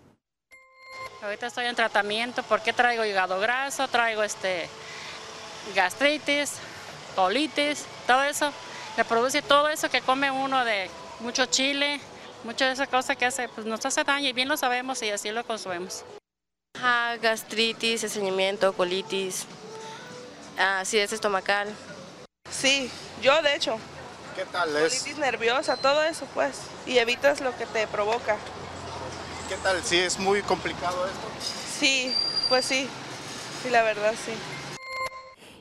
Ahorita 1.21 1.45
estoy 1.45 1.65
en 1.65 1.75
tratamiento 1.75 2.41
porque 2.43 2.73
traigo 2.73 3.05
hígado 3.05 3.39
graso, 3.39 3.87
traigo 3.87 4.23
este 4.23 4.67
gastritis, 5.75 6.53
colitis, 7.15 7.85
todo 8.07 8.23
eso. 8.23 8.51
Le 8.97 9.05
produce 9.05 9.43
todo 9.43 9.69
eso 9.69 9.87
que 9.89 10.01
come 10.01 10.31
uno 10.31 10.65
de 10.65 10.89
mucho 11.19 11.45
chile, 11.45 12.01
muchas 12.43 12.69
de 12.69 12.73
esas 12.73 12.89
cosas 12.89 13.17
que 13.17 13.25
hace, 13.25 13.47
pues 13.49 13.67
nos 13.67 13.85
hace 13.85 14.03
daño 14.03 14.29
y 14.29 14.33
bien 14.33 14.47
lo 14.47 14.57
sabemos 14.57 14.99
y 15.03 15.11
así 15.11 15.29
lo 15.29 15.45
consumimos. 15.45 16.03
gastritis, 17.21 18.03
estreñimiento, 18.03 18.73
colitis, 18.73 19.45
acidez 20.57 21.13
estomacal. 21.13 21.67
Sí, 22.49 22.89
yo 23.21 23.39
de 23.43 23.55
hecho. 23.55 23.77
¿Qué 24.35 24.45
tal 24.45 24.75
es? 24.75 24.91
Colitis 24.91 25.17
nerviosa, 25.19 25.77
todo 25.77 26.01
eso 26.03 26.25
pues, 26.33 26.61
y 26.87 26.97
evitas 26.97 27.41
lo 27.41 27.55
que 27.55 27.67
te 27.67 27.85
provoca. 27.85 28.37
¿Qué 29.51 29.57
tal? 29.57 29.83
¿Sí 29.83 29.97
es 29.97 30.17
muy 30.17 30.41
complicado 30.43 31.05
esto? 31.05 31.27
Sí, 31.77 32.13
pues 32.47 32.63
sí, 32.63 32.87
sí, 33.61 33.69
la 33.69 33.83
verdad 33.83 34.13
sí. 34.13 34.31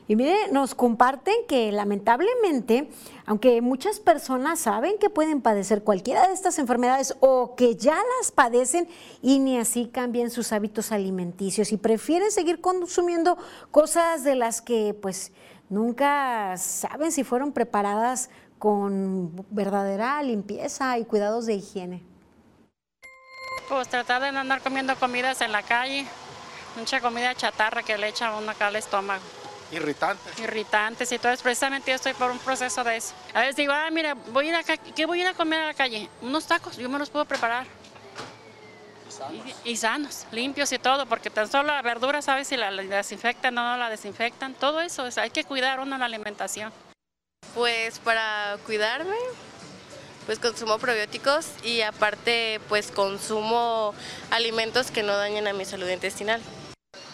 Y 0.07 0.14
mire, 0.14 0.36
nos 0.53 0.76
comparten 0.76 1.34
que 1.49 1.72
lamentablemente, 1.72 2.88
aunque 3.26 3.61
muchas 3.61 3.99
personas 3.99 4.61
saben 4.61 4.97
que 5.01 5.11
pueden 5.11 5.43
padecer 5.43 5.82
cualquiera 5.82 6.28
de 6.28 6.34
estas 6.34 6.61
enfermedades 6.61 7.16
o 7.18 7.57
que 7.57 7.74
ya 7.74 7.97
las 7.97 8.30
padecen 8.30 8.86
y 9.22 9.41
ni 9.41 9.59
así 9.59 9.88
cambian 9.88 10.30
sus 10.30 10.53
hábitos 10.53 10.93
alimenticios 10.93 11.72
y 11.72 11.76
prefieren 11.76 12.30
seguir 12.30 12.61
consumiendo 12.61 13.38
cosas 13.72 14.22
de 14.22 14.36
las 14.36 14.62
que 14.62 14.95
pues 15.03 15.32
nunca 15.68 16.57
saben 16.59 17.11
si 17.11 17.24
fueron 17.24 17.51
preparadas 17.51 18.30
con 18.61 19.45
verdadera 19.51 20.22
limpieza 20.22 20.97
y 20.97 21.05
cuidados 21.05 21.47
de 21.47 21.55
higiene. 21.55 22.10
Pues 23.71 23.89
tratar 23.89 24.21
de 24.21 24.33
no 24.33 24.41
andar 24.41 24.61
comiendo 24.62 24.97
comidas 24.97 25.41
en 25.43 25.53
la 25.53 25.62
calle, 25.62 26.05
mucha 26.75 27.01
comida 27.01 27.33
chatarra 27.37 27.85
que 27.85 27.97
le 27.97 28.09
echa 28.09 28.35
uno 28.35 28.51
acá 28.51 28.66
al 28.66 28.75
estómago. 28.75 29.23
Irritantes. 29.71 30.41
Irritantes 30.41 31.12
y 31.12 31.18
todo 31.21 31.31
eso. 31.31 31.45
Precisamente 31.45 31.93
yo 31.93 31.95
estoy 31.95 32.12
por 32.14 32.33
un 32.33 32.41
proceso 32.41 32.83
de 32.83 32.97
eso. 32.97 33.14
A 33.33 33.43
veces 33.43 33.55
digo, 33.55 33.73
ah, 33.73 33.89
mira, 33.93 34.14
voy 34.33 34.47
a 34.47 34.49
ir 34.49 34.55
acá, 34.57 34.77
¿qué 34.77 35.07
voy 35.07 35.21
a 35.21 35.23
ir 35.23 35.29
a 35.29 35.35
comer 35.35 35.61
a 35.61 35.66
la 35.66 35.75
calle? 35.75 36.11
Unos 36.21 36.49
tacos, 36.49 36.79
yo 36.79 36.89
me 36.89 36.99
los 36.99 37.11
puedo 37.11 37.25
preparar. 37.27 37.64
Y 39.09 39.12
sanos. 39.12 39.47
Y, 39.64 39.71
y 39.71 39.77
sanos, 39.77 40.27
limpios 40.33 40.73
y 40.73 40.79
todo, 40.81 41.07
porque 41.07 41.31
tan 41.31 41.49
solo 41.49 41.73
la 41.73 41.83
verdura, 41.83 42.23
¿sabes 42.23 42.49
si 42.49 42.57
la, 42.57 42.73
la 42.73 42.83
desinfectan 42.83 43.57
o 43.57 43.62
no 43.62 43.77
la 43.77 43.89
desinfectan? 43.89 44.55
Todo 44.55 44.81
eso, 44.81 45.05
o 45.05 45.11
sea, 45.12 45.23
hay 45.23 45.31
que 45.31 45.45
cuidar 45.45 45.79
uno 45.79 45.97
la 45.97 46.07
alimentación. 46.07 46.73
Pues 47.55 48.01
para 48.01 48.57
cuidarme, 48.66 49.14
pues 50.31 50.39
consumo 50.39 50.78
probióticos 50.78 51.49
y 51.64 51.81
aparte 51.81 52.61
pues 52.68 52.93
consumo 52.93 53.93
alimentos 54.31 54.93
que 54.93 55.03
no 55.03 55.16
dañen 55.16 55.49
a 55.49 55.53
mi 55.53 55.64
salud 55.64 55.89
intestinal. 55.89 56.41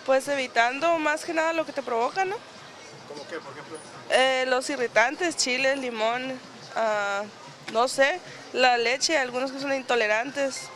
Pues 0.04 0.28
evitando 0.28 0.98
más 0.98 1.24
que 1.24 1.32
nada 1.32 1.54
lo 1.54 1.64
que 1.64 1.72
te 1.72 1.80
provoca, 1.80 2.26
¿no? 2.26 2.36
¿Cómo 3.08 3.26
qué, 3.26 3.36
por 3.38 3.54
ejemplo? 3.54 3.78
Eh, 4.10 4.44
los 4.48 4.68
irritantes, 4.68 5.34
chiles, 5.34 5.78
limón, 5.78 6.38
ah, 6.74 7.22
no 7.72 7.88
sé, 7.88 8.20
la 8.52 8.76
leche, 8.76 9.16
algunos 9.16 9.50
que 9.50 9.60
son 9.60 9.72
intolerantes. 9.72 10.68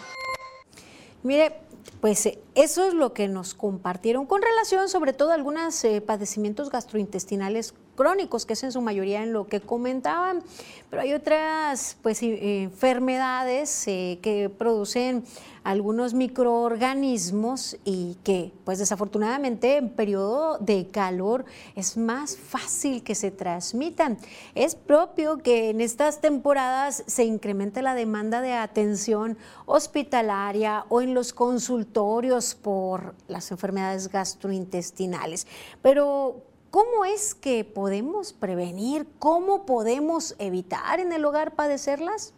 Mire, 1.22 1.60
pues 2.00 2.24
eh, 2.24 2.38
eso 2.54 2.88
es 2.88 2.94
lo 2.94 3.12
que 3.12 3.28
nos 3.28 3.52
compartieron 3.52 4.24
con 4.24 4.40
relación 4.40 4.88
sobre 4.88 5.12
todo 5.12 5.32
a 5.32 5.34
algunos 5.34 5.84
eh, 5.84 6.00
padecimientos 6.00 6.70
gastrointestinales 6.70 7.74
crónicos, 8.00 8.46
que 8.46 8.54
es 8.54 8.62
en 8.62 8.72
su 8.72 8.80
mayoría 8.80 9.22
en 9.22 9.34
lo 9.34 9.46
que 9.46 9.60
comentaban, 9.60 10.42
pero 10.88 11.02
hay 11.02 11.12
otras 11.12 11.98
pues, 12.00 12.22
enfermedades 12.22 13.86
eh, 13.88 14.18
que 14.22 14.48
producen 14.48 15.22
algunos 15.64 16.14
microorganismos 16.14 17.76
y 17.84 18.16
que 18.24 18.52
pues 18.64 18.78
desafortunadamente 18.78 19.76
en 19.76 19.90
periodo 19.90 20.56
de 20.56 20.88
calor 20.88 21.44
es 21.76 21.98
más 21.98 22.38
fácil 22.38 23.02
que 23.02 23.14
se 23.14 23.30
transmitan. 23.30 24.16
Es 24.54 24.74
propio 24.74 25.36
que 25.42 25.68
en 25.68 25.82
estas 25.82 26.22
temporadas 26.22 27.04
se 27.06 27.24
incremente 27.24 27.82
la 27.82 27.94
demanda 27.94 28.40
de 28.40 28.54
atención 28.54 29.36
hospitalaria 29.66 30.86
o 30.88 31.02
en 31.02 31.12
los 31.12 31.34
consultorios 31.34 32.54
por 32.54 33.14
las 33.28 33.50
enfermedades 33.50 34.08
gastrointestinales. 34.08 35.46
Pero 35.82 36.49
¿Cómo 36.70 37.04
es 37.04 37.34
que 37.34 37.64
podemos 37.64 38.32
prevenir? 38.32 39.04
¿Cómo 39.18 39.66
podemos 39.66 40.36
evitar 40.38 41.00
en 41.00 41.12
el 41.12 41.24
hogar 41.24 41.56
padecerlas? 41.56 42.32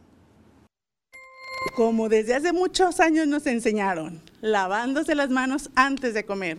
Como 1.76 2.08
desde 2.08 2.34
hace 2.34 2.54
muchos 2.54 2.98
años 3.00 3.26
nos 3.26 3.46
enseñaron, 3.46 4.22
lavándose 4.40 5.14
las 5.14 5.28
manos 5.28 5.68
antes 5.74 6.14
de 6.14 6.24
comer, 6.24 6.56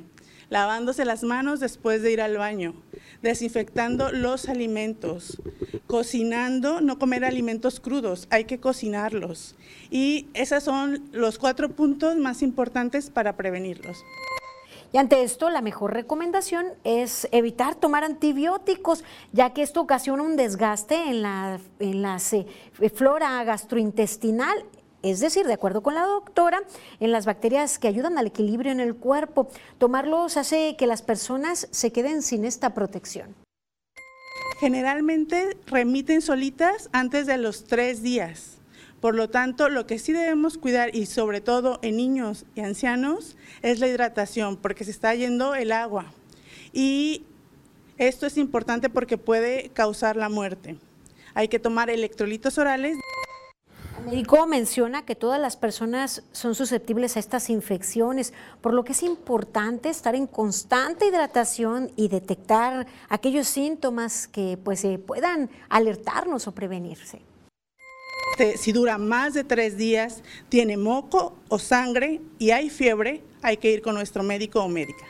lavándose 0.49 1.03
las 1.03 1.24
manos 1.24 1.59
después 1.59 2.03
de 2.03 2.11
ir 2.11 2.21
al 2.21 2.38
baño, 2.38 2.76
desinfectando 3.24 4.11
los 4.11 4.49
alimentos, 4.49 5.41
cocinando, 5.88 6.80
no 6.80 6.99
comer 6.99 7.26
alimentos 7.26 7.80
crudos, 7.80 8.28
hay 8.30 8.45
que 8.45 8.59
cocinarlos. 8.59 9.55
Y 9.89 10.28
esos 10.36 10.63
son 10.63 11.09
los 11.11 11.39
cuatro 11.39 11.69
puntos 11.69 12.17
más 12.17 12.43
importantes 12.43 13.09
para 13.09 13.36
prevenirlos. 13.36 13.97
Y 14.93 14.99
ante 14.99 15.23
esto, 15.23 15.49
la 15.49 15.61
mejor 15.61 15.91
recomendación 15.91 16.67
es 16.83 17.27
evitar 17.31 17.73
tomar 17.73 18.03
antibióticos, 18.03 19.03
ya 19.31 19.51
que 19.51 19.63
esto 19.63 19.81
ocasiona 19.81 20.21
un 20.21 20.35
desgaste 20.35 20.95
en 21.09 21.23
la, 21.23 21.59
eh, 21.79 22.45
flora 22.93 23.43
gastrointestinal 23.43 24.65
es 25.01 25.19
decir, 25.19 25.45
de 25.45 25.51
acuerdo 25.51 25.83
con 25.83 25.95
la 25.95 26.03
doctora, 26.03 26.61
en 27.01 27.11
las 27.11 27.25
bacterias 27.25 27.77
que 27.77 27.89
ayudan 27.89 28.17
al 28.17 28.27
equilibrio 28.27 28.71
en 28.71 28.79
el 28.79 28.95
cuerpo. 28.95 29.49
Tomarlos 29.77 30.37
hace 30.37 30.77
que 30.77 30.87
las 30.87 31.01
personas 31.01 31.67
se 31.71 31.91
queden 31.91 32.21
sin 32.21 32.45
esta 32.45 32.73
protección. 32.73 33.35
Generalmente 34.61 35.57
remiten 35.65 36.21
solitas 36.21 36.89
antes 36.93 37.25
de 37.27 37.37
los 37.37 37.65
tres 37.65 38.01
días. 38.01 38.52
Por 39.03 39.15
lo 39.15 39.29
tanto, 39.29 39.67
lo 39.67 39.85
que 39.85 39.99
sí 39.99 40.13
debemos 40.13 40.57
cuidar, 40.57 40.95
y 40.95 41.07
sobre 41.07 41.41
todo 41.41 41.77
en 41.81 41.97
niños 41.97 42.45
y 42.55 42.61
ancianos, 42.61 43.35
es 43.61 43.81
la 43.81 43.89
hidratación, 43.89 44.55
porque 44.55 44.85
se 44.85 44.91
está 44.91 45.13
yendo 45.13 45.55
el 45.55 45.73
agua. 45.73 46.13
Y 46.71 47.25
esto 47.97 48.25
es 48.25 48.37
importante 48.37 48.89
porque 48.89 49.17
puede 49.17 49.71
causar 49.73 50.15
la 50.15 50.29
muerte. 50.29 50.77
Hay 51.33 51.49
que 51.49 51.59
tomar 51.59 51.89
electrolitos 51.89 52.57
orales. 52.57 52.97
El 53.99 54.05
médico 54.05 54.47
menciona 54.47 55.03
que 55.03 55.15
todas 55.15 55.41
las 55.41 55.57
personas 55.57 56.23
son 56.31 56.55
susceptibles 56.55 57.17
a 57.17 57.19
estas 57.19 57.49
infecciones, 57.49 58.31
por 58.61 58.73
lo 58.73 58.85
que 58.85 58.93
es 58.93 59.03
importante 59.03 59.89
estar 59.89 60.15
en 60.15 60.27
constante 60.27 61.07
hidratación 61.07 61.91
y 61.97 62.07
detectar 62.07 62.87
aquellos 63.09 63.47
síntomas 63.49 64.29
que 64.29 64.57
pues, 64.63 64.87
puedan 65.05 65.49
alertarnos 65.67 66.47
o 66.47 66.53
prevenirse. 66.53 67.32
Si 68.57 68.71
dura 68.71 68.97
más 68.97 69.34
de 69.34 69.43
tres 69.43 69.77
días, 69.77 70.23
tiene 70.49 70.77
moco 70.77 71.36
o 71.49 71.59
sangre 71.59 72.21
y 72.39 72.51
hay 72.51 72.69
fiebre, 72.69 73.21
hay 73.41 73.57
que 73.57 73.71
ir 73.71 73.81
con 73.81 73.95
nuestro 73.95 74.23
médico 74.23 74.61
o 74.61 74.69
médica. 74.69 75.05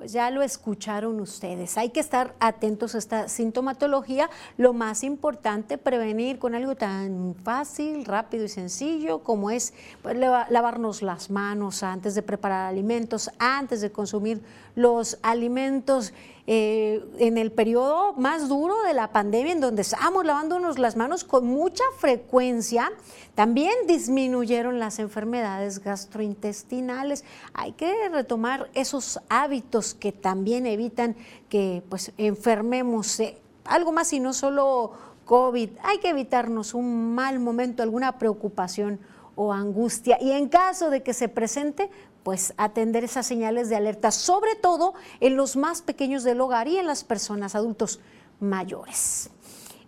Pues 0.00 0.12
ya 0.12 0.30
lo 0.30 0.40
escucharon 0.40 1.20
ustedes. 1.20 1.76
Hay 1.76 1.90
que 1.90 2.00
estar 2.00 2.34
atentos 2.40 2.94
a 2.94 2.98
esta 2.98 3.28
sintomatología. 3.28 4.30
Lo 4.56 4.72
más 4.72 5.04
importante, 5.04 5.76
prevenir 5.76 6.38
con 6.38 6.54
algo 6.54 6.74
tan 6.74 7.34
fácil, 7.44 8.06
rápido 8.06 8.44
y 8.44 8.48
sencillo 8.48 9.18
como 9.18 9.50
es 9.50 9.74
pues, 10.00 10.16
lavarnos 10.16 11.02
las 11.02 11.28
manos 11.28 11.82
antes 11.82 12.14
de 12.14 12.22
preparar 12.22 12.64
alimentos, 12.64 13.30
antes 13.38 13.82
de 13.82 13.92
consumir 13.92 14.40
los 14.74 15.18
alimentos. 15.20 16.14
Eh, 16.46 17.04
en 17.18 17.38
el 17.38 17.52
periodo 17.52 18.14
más 18.14 18.48
duro 18.48 18.82
de 18.82 18.94
la 18.94 19.12
pandemia, 19.12 19.52
en 19.52 19.60
donde 19.60 19.82
estábamos 19.82 20.24
lavándonos 20.24 20.80
las 20.80 20.96
manos 20.96 21.22
con 21.22 21.46
mucha 21.46 21.84
frecuencia, 21.98 22.90
también 23.34 23.72
disminuyeron 23.86 24.78
las 24.78 24.98
enfermedades 24.98 25.78
gastrointestinales. 25.80 27.24
Hay 27.54 27.72
que 27.72 28.08
retomar 28.08 28.70
esos 28.74 29.20
hábitos 29.28 29.94
que 29.94 30.12
también 30.12 30.66
evitan 30.66 31.16
que 31.48 31.82
pues, 31.88 32.12
enfermemos 32.18 33.20
algo 33.64 33.92
más 33.92 34.12
y 34.12 34.20
no 34.20 34.32
solo 34.32 34.92
COVID. 35.24 35.70
Hay 35.82 35.98
que 35.98 36.08
evitarnos 36.08 36.74
un 36.74 37.14
mal 37.14 37.38
momento, 37.38 37.82
alguna 37.82 38.18
preocupación 38.18 39.00
o 39.36 39.52
angustia. 39.52 40.18
Y 40.20 40.32
en 40.32 40.48
caso 40.48 40.90
de 40.90 41.02
que 41.02 41.14
se 41.14 41.28
presente, 41.28 41.88
pues 42.22 42.52
atender 42.56 43.04
esas 43.04 43.26
señales 43.26 43.68
de 43.68 43.76
alerta, 43.76 44.10
sobre 44.10 44.54
todo 44.56 44.94
en 45.20 45.36
los 45.36 45.56
más 45.56 45.82
pequeños 45.82 46.24
del 46.24 46.40
hogar 46.40 46.68
y 46.68 46.76
en 46.76 46.86
las 46.86 47.04
personas 47.04 47.54
adultos 47.54 48.00
mayores. 48.40 49.30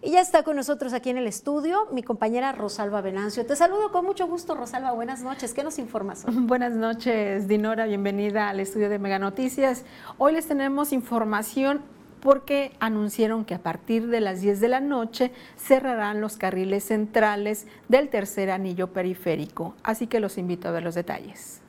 Y 0.04 0.10
ya 0.10 0.20
está 0.20 0.42
con 0.42 0.56
nosotros 0.56 0.94
aquí 0.94 1.10
en 1.10 1.18
el 1.18 1.28
estudio 1.28 1.86
mi 1.92 2.02
compañera 2.02 2.50
Rosalba 2.50 3.00
Venancio. 3.00 3.46
Te 3.46 3.54
saludo 3.54 3.92
con 3.92 4.04
mucho 4.04 4.26
gusto, 4.26 4.56
Rosalba. 4.56 4.90
Buenas 4.90 5.22
noches. 5.22 5.54
¿Qué 5.54 5.62
nos 5.62 5.78
informas? 5.78 6.24
Buenas 6.32 6.72
noches, 6.72 7.46
Dinora. 7.46 7.86
Bienvenida 7.86 8.48
al 8.48 8.58
estudio 8.58 8.88
de 8.88 8.98
Mega 8.98 9.20
Noticias. 9.20 9.84
Hoy 10.18 10.32
les 10.32 10.48
tenemos 10.48 10.92
información 10.92 11.82
porque 12.20 12.72
anunciaron 12.80 13.44
que 13.44 13.54
a 13.54 13.62
partir 13.62 14.08
de 14.08 14.20
las 14.20 14.40
10 14.40 14.58
de 14.58 14.68
la 14.68 14.80
noche 14.80 15.30
cerrarán 15.56 16.20
los 16.20 16.36
carriles 16.36 16.82
centrales 16.82 17.68
del 17.88 18.08
tercer 18.08 18.50
anillo 18.50 18.92
periférico. 18.92 19.76
Así 19.84 20.08
que 20.08 20.18
los 20.18 20.36
invito 20.36 20.66
a 20.66 20.72
ver 20.72 20.82
los 20.82 20.96
detalles. 20.96 21.60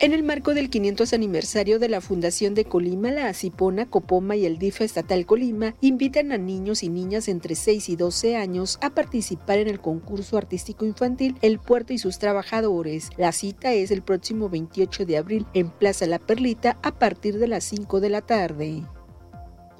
En 0.00 0.12
el 0.12 0.22
marco 0.22 0.54
del 0.54 0.70
500 0.70 1.12
aniversario 1.12 1.80
de 1.80 1.88
la 1.88 2.00
Fundación 2.00 2.54
de 2.54 2.64
Colima, 2.64 3.10
la 3.10 3.26
Acipona, 3.26 3.90
Copoma 3.90 4.36
y 4.36 4.46
el 4.46 4.56
DIF 4.56 4.82
Estatal 4.82 5.26
Colima 5.26 5.74
invitan 5.80 6.30
a 6.30 6.38
niños 6.38 6.84
y 6.84 6.88
niñas 6.88 7.26
entre 7.26 7.56
6 7.56 7.88
y 7.88 7.96
12 7.96 8.36
años 8.36 8.78
a 8.80 8.90
participar 8.90 9.58
en 9.58 9.66
el 9.66 9.80
concurso 9.80 10.36
artístico 10.38 10.86
infantil 10.86 11.34
El 11.42 11.58
Puerto 11.58 11.92
y 11.92 11.98
sus 11.98 12.20
trabajadores. 12.20 13.10
La 13.16 13.32
cita 13.32 13.72
es 13.72 13.90
el 13.90 14.02
próximo 14.02 14.48
28 14.48 15.04
de 15.04 15.16
abril 15.16 15.46
en 15.52 15.68
Plaza 15.68 16.06
La 16.06 16.20
Perlita 16.20 16.78
a 16.84 16.96
partir 16.96 17.36
de 17.38 17.48
las 17.48 17.64
5 17.64 17.98
de 17.98 18.10
la 18.10 18.22
tarde. 18.22 18.84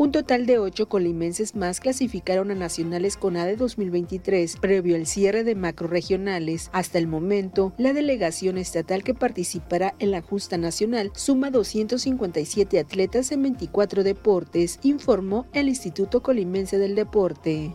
Un 0.01 0.13
total 0.13 0.47
de 0.47 0.61
ocho 0.61 0.89
colimenses 0.89 1.57
más 1.57 1.81
clasificaron 1.81 2.53
a 2.53 2.55
nacionales 2.55 3.17
con 3.17 3.37
ADE 3.37 3.57
2023 3.57 4.59
previo 4.59 4.95
al 4.95 5.07
cierre 5.07 5.43
de 5.43 5.57
macroregionales. 5.57 6.71
Hasta 6.73 6.99
el 6.99 7.09
momento, 7.09 7.73
la 7.79 7.93
delegación 7.93 8.59
estatal 8.59 9.03
que 9.03 9.15
participará 9.15 9.97
en 9.99 10.13
la 10.13 10.23
justa 10.23 10.57
nacional 10.57 11.11
suma 11.17 11.51
257 11.51 12.79
atletas 12.79 13.33
en 13.33 13.43
24 13.43 14.05
deportes, 14.05 14.79
informó 14.85 15.49
el 15.53 15.69
Instituto 15.69 16.23
Colimense 16.23 16.79
del 16.79 16.95
Deporte. 16.95 17.75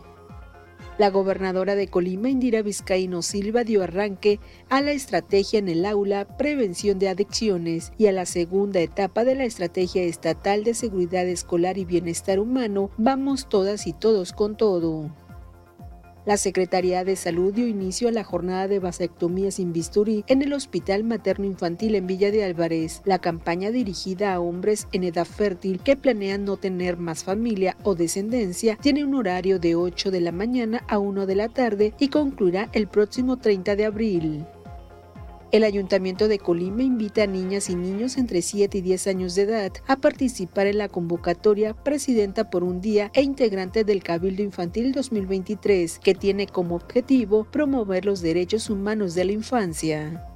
La 0.96 1.10
gobernadora 1.10 1.74
de 1.74 1.88
Colima, 1.88 2.28
Indira 2.28 2.62
Vizcaíno 2.62 3.22
Silva, 3.22 3.64
dio 3.64 3.82
arranque 3.82 4.38
a 4.68 4.80
la 4.80 4.92
estrategia 4.92 5.58
en 5.58 5.68
el 5.68 5.84
aula 5.86 6.36
Prevención 6.36 7.00
de 7.00 7.08
Adicciones 7.08 7.92
y 7.98 8.06
a 8.06 8.12
la 8.12 8.26
segunda 8.26 8.78
etapa 8.78 9.24
de 9.24 9.34
la 9.34 9.44
Estrategia 9.44 10.04
Estatal 10.04 10.62
de 10.62 10.74
Seguridad 10.74 11.26
Escolar 11.26 11.78
y 11.78 11.84
Bienestar 11.84 12.38
Humano, 12.38 12.90
Vamos 12.96 13.48
todas 13.48 13.88
y 13.88 13.92
todos 13.92 14.32
con 14.32 14.56
todo. 14.56 15.10
La 16.26 16.38
Secretaría 16.38 17.04
de 17.04 17.16
Salud 17.16 17.52
dio 17.52 17.66
inicio 17.66 18.08
a 18.08 18.12
la 18.12 18.24
jornada 18.24 18.66
de 18.66 18.78
vasectomía 18.78 19.50
sin 19.50 19.74
bisturí 19.74 20.24
en 20.26 20.40
el 20.40 20.54
Hospital 20.54 21.04
Materno 21.04 21.44
Infantil 21.44 21.94
en 21.96 22.06
Villa 22.06 22.30
de 22.30 22.44
Álvarez. 22.44 23.02
La 23.04 23.18
campaña 23.18 23.70
dirigida 23.70 24.32
a 24.32 24.40
hombres 24.40 24.88
en 24.92 25.04
edad 25.04 25.26
fértil 25.26 25.80
que 25.80 25.96
planean 25.96 26.46
no 26.46 26.56
tener 26.56 26.96
más 26.96 27.24
familia 27.24 27.76
o 27.82 27.94
descendencia 27.94 28.78
tiene 28.80 29.04
un 29.04 29.14
horario 29.14 29.58
de 29.58 29.74
8 29.74 30.10
de 30.10 30.22
la 30.22 30.32
mañana 30.32 30.82
a 30.88 30.98
1 30.98 31.26
de 31.26 31.34
la 31.34 31.50
tarde 31.50 31.92
y 31.98 32.08
concluirá 32.08 32.70
el 32.72 32.88
próximo 32.88 33.36
30 33.36 33.76
de 33.76 33.84
abril. 33.84 34.46
El 35.54 35.62
Ayuntamiento 35.62 36.26
de 36.26 36.40
Colima 36.40 36.82
invita 36.82 37.22
a 37.22 37.26
niñas 37.28 37.70
y 37.70 37.76
niños 37.76 38.16
entre 38.16 38.42
7 38.42 38.78
y 38.78 38.80
10 38.80 39.06
años 39.06 39.36
de 39.36 39.42
edad 39.42 39.72
a 39.86 39.94
participar 39.94 40.66
en 40.66 40.78
la 40.78 40.88
convocatoria 40.88 41.74
Presidenta 41.74 42.50
por 42.50 42.64
un 42.64 42.80
Día 42.80 43.12
e 43.14 43.22
integrante 43.22 43.84
del 43.84 44.02
Cabildo 44.02 44.42
Infantil 44.42 44.90
2023, 44.90 46.00
que 46.00 46.16
tiene 46.16 46.48
como 46.48 46.74
objetivo 46.74 47.44
promover 47.44 48.04
los 48.04 48.20
derechos 48.20 48.68
humanos 48.68 49.14
de 49.14 49.26
la 49.26 49.30
infancia. 49.30 50.33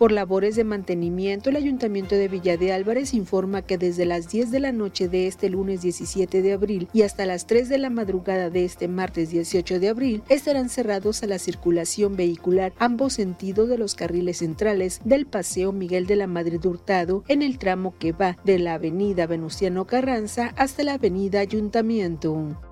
Por 0.00 0.12
labores 0.12 0.56
de 0.56 0.64
mantenimiento, 0.64 1.50
el 1.50 1.56
Ayuntamiento 1.56 2.14
de 2.14 2.28
Villa 2.28 2.56
de 2.56 2.72
Álvarez 2.72 3.12
informa 3.12 3.60
que 3.60 3.76
desde 3.76 4.06
las 4.06 4.30
10 4.30 4.50
de 4.50 4.58
la 4.58 4.72
noche 4.72 5.08
de 5.08 5.26
este 5.26 5.50
lunes 5.50 5.82
17 5.82 6.40
de 6.40 6.54
abril 6.54 6.88
y 6.94 7.02
hasta 7.02 7.26
las 7.26 7.46
3 7.46 7.68
de 7.68 7.76
la 7.76 7.90
madrugada 7.90 8.48
de 8.48 8.64
este 8.64 8.88
martes 8.88 9.28
18 9.28 9.78
de 9.78 9.90
abril 9.90 10.22
estarán 10.30 10.70
cerrados 10.70 11.22
a 11.22 11.26
la 11.26 11.38
circulación 11.38 12.16
vehicular 12.16 12.72
ambos 12.78 13.12
sentidos 13.12 13.68
de 13.68 13.76
los 13.76 13.94
carriles 13.94 14.38
centrales 14.38 15.02
del 15.04 15.26
Paseo 15.26 15.70
Miguel 15.70 16.06
de 16.06 16.16
la 16.16 16.26
Madrid 16.26 16.64
Hurtado 16.64 17.22
en 17.28 17.42
el 17.42 17.58
tramo 17.58 17.94
que 17.98 18.12
va 18.12 18.38
de 18.42 18.58
la 18.58 18.72
Avenida 18.72 19.26
Venustiano 19.26 19.86
Carranza 19.86 20.54
hasta 20.56 20.82
la 20.82 20.94
Avenida 20.94 21.40
Ayuntamiento. 21.40 22.69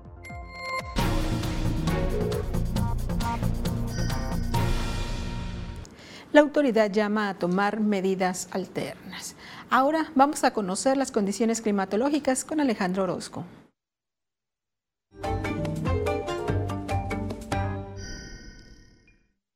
La 6.31 6.41
autoridad 6.41 6.91
llama 6.91 7.29
a 7.29 7.33
tomar 7.33 7.79
medidas 7.79 8.47
alternas. 8.51 9.35
Ahora 9.69 10.11
vamos 10.15 10.43
a 10.43 10.51
conocer 10.51 10.97
las 10.97 11.11
condiciones 11.11 11.61
climatológicas 11.61 12.45
con 12.45 12.59
Alejandro 12.59 13.03
Orozco. 13.03 13.45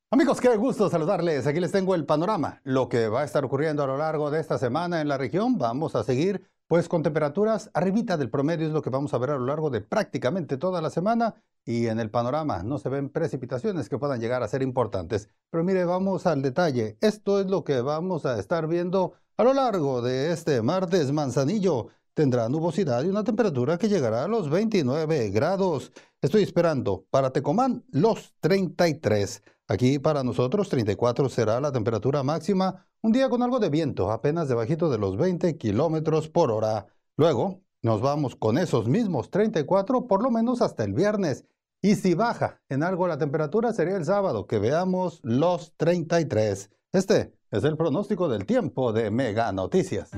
Amigos, 0.09 0.39
qué 0.39 0.55
gusto 0.55 0.91
saludarles. 0.91 1.47
Aquí 1.47 1.59
les 1.59 1.71
tengo 1.71 1.95
el 1.95 2.05
panorama. 2.05 2.61
Lo 2.63 2.87
que 2.87 3.07
va 3.07 3.21
a 3.21 3.23
estar 3.23 3.43
ocurriendo 3.43 3.83
a 3.83 3.87
lo 3.87 3.97
largo 3.97 4.29
de 4.29 4.39
esta 4.39 4.59
semana 4.59 5.01
en 5.01 5.07
la 5.07 5.17
región. 5.17 5.57
Vamos 5.57 5.95
a 5.95 6.03
seguir 6.03 6.52
pues 6.67 6.87
con 6.89 7.03
temperaturas 7.03 7.69
arribita 7.73 8.17
del 8.17 8.29
promedio 8.29 8.67
es 8.67 8.73
lo 8.73 8.81
que 8.81 8.89
vamos 8.89 9.13
a 9.13 9.17
ver 9.17 9.31
a 9.31 9.37
lo 9.37 9.45
largo 9.45 9.69
de 9.69 9.81
prácticamente 9.81 10.57
toda 10.57 10.81
la 10.81 10.89
semana 10.89 11.35
y 11.65 11.87
en 11.87 11.99
el 11.99 12.09
panorama 12.09 12.63
no 12.63 12.77
se 12.77 12.89
ven 12.89 13.09
precipitaciones 13.09 13.89
que 13.89 13.97
puedan 13.97 14.19
llegar 14.19 14.43
a 14.43 14.47
ser 14.47 14.61
importantes. 14.61 15.29
Pero 15.49 15.63
mire, 15.63 15.85
vamos 15.85 16.25
al 16.25 16.41
detalle. 16.41 16.97
Esto 17.01 17.39
es 17.39 17.47
lo 17.47 17.63
que 17.63 17.81
vamos 17.81 18.25
a 18.25 18.39
estar 18.39 18.67
viendo 18.67 19.13
a 19.37 19.43
lo 19.43 19.53
largo 19.53 20.01
de 20.01 20.31
este 20.31 20.61
martes. 20.61 21.11
Manzanillo 21.11 21.87
tendrá 22.13 22.49
nubosidad 22.49 23.03
y 23.03 23.09
una 23.09 23.23
temperatura 23.23 23.77
que 23.77 23.89
llegará 23.89 24.25
a 24.25 24.27
los 24.27 24.49
29 24.49 25.29
grados. 25.29 25.91
Estoy 26.21 26.43
esperando 26.43 27.05
para 27.09 27.31
Tecomán 27.31 27.83
los 27.91 28.33
33. 28.39 29.43
Aquí 29.67 29.99
para 29.99 30.23
nosotros 30.23 30.69
34 30.69 31.29
será 31.29 31.59
la 31.59 31.71
temperatura 31.71 32.21
máxima, 32.23 32.85
un 33.03 33.11
día 33.11 33.29
con 33.29 33.43
algo 33.43 33.59
de 33.59 33.69
viento, 33.69 34.11
apenas 34.11 34.47
debajito 34.47 34.89
de 34.89 34.97
los 34.97 35.17
20 35.17 35.57
kilómetros 35.57 36.29
por 36.29 36.51
hora. 36.51 36.87
Luego 37.17 37.61
nos 37.81 38.01
vamos 38.01 38.37
con 38.37 38.57
esos 38.57 38.87
mismos 38.87 39.29
34 39.29 40.07
por 40.07 40.23
lo 40.23 40.31
menos 40.31 40.61
hasta 40.61 40.85
el 40.85 40.93
viernes. 40.93 41.45
Y 41.81 41.95
si 41.95 42.13
baja 42.13 42.61
en 42.69 42.81
algo 42.81 43.07
la 43.09 43.17
temperatura 43.17 43.73
sería 43.73 43.97
el 43.97 44.05
sábado, 44.05 44.47
que 44.47 44.57
veamos 44.57 45.19
los 45.21 45.73
33. 45.75 46.71
Este 46.93 47.33
es 47.51 47.63
el 47.65 47.75
pronóstico 47.75 48.29
del 48.29 48.45
tiempo 48.45 48.93
de 48.93 49.11
Mega 49.11 49.51
Noticias. 49.51 50.11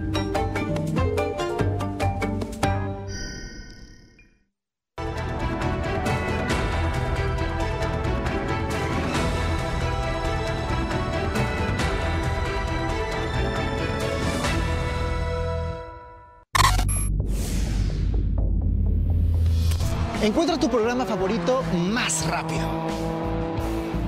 Encuentra 20.25 20.57
tu 20.57 20.69
programa 20.69 21.05
favorito 21.05 21.61
más 21.71 22.25
rápido. 22.25 22.67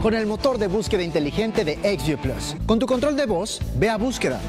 Con 0.02 0.16
el 0.16 0.26
motor 0.26 0.58
de 0.58 0.66
búsqueda 0.66 1.04
inteligente 1.04 1.64
de 1.64 1.76
XView 1.76 2.18
Plus. 2.18 2.56
Con 2.66 2.80
tu 2.80 2.88
control 2.88 3.16
de 3.16 3.28
voz, 3.28 3.62
ve 3.76 3.88
a 3.88 3.98
búsqueda. 3.98 4.42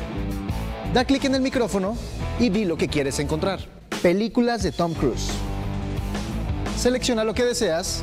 Da 0.95 1.05
clic 1.05 1.25
en 1.25 1.35
el 1.35 1.43
micrófono 1.43 1.95
y 2.41 2.49
di 2.49 2.65
lo 2.65 2.79
que 2.79 2.89
quieres 2.89 3.19
encontrar. 3.19 3.61
Películas 4.01 4.63
de 4.63 4.73
Tom 4.73 4.95
Cruise. 4.95 5.29
Selecciona 6.79 7.23
lo 7.23 7.35
que 7.35 7.45
deseas 7.45 8.01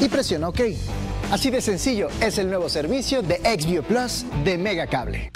y 0.00 0.08
presiona 0.08 0.50
OK. 0.50 0.60
Así 1.32 1.50
de 1.50 1.60
sencillo 1.60 2.06
es 2.20 2.38
el 2.38 2.48
nuevo 2.48 2.68
servicio 2.68 3.22
de 3.22 3.38
XView 3.38 3.82
Plus 3.82 4.24
de 4.44 4.56
Megacable. 4.56 5.32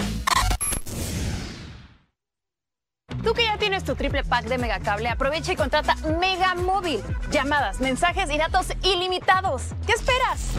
Tú 3.25 3.35
que 3.35 3.43
ya 3.43 3.59
tienes 3.59 3.78
tu 3.89 3.95
triple 3.95 4.23
pack 4.23 4.45
de 4.45 4.59
Megacable, 4.59 5.09
aprovecha 5.09 5.55
y 5.55 5.57
contrata 5.57 5.95
Mega 6.21 6.55
Móvil. 6.55 7.01
Llamadas, 7.31 7.81
mensajes 7.81 8.31
y 8.31 8.37
datos 8.37 8.67
ilimitados. 8.83 9.63
¿Qué 9.87 9.93
esperas? 9.93 10.51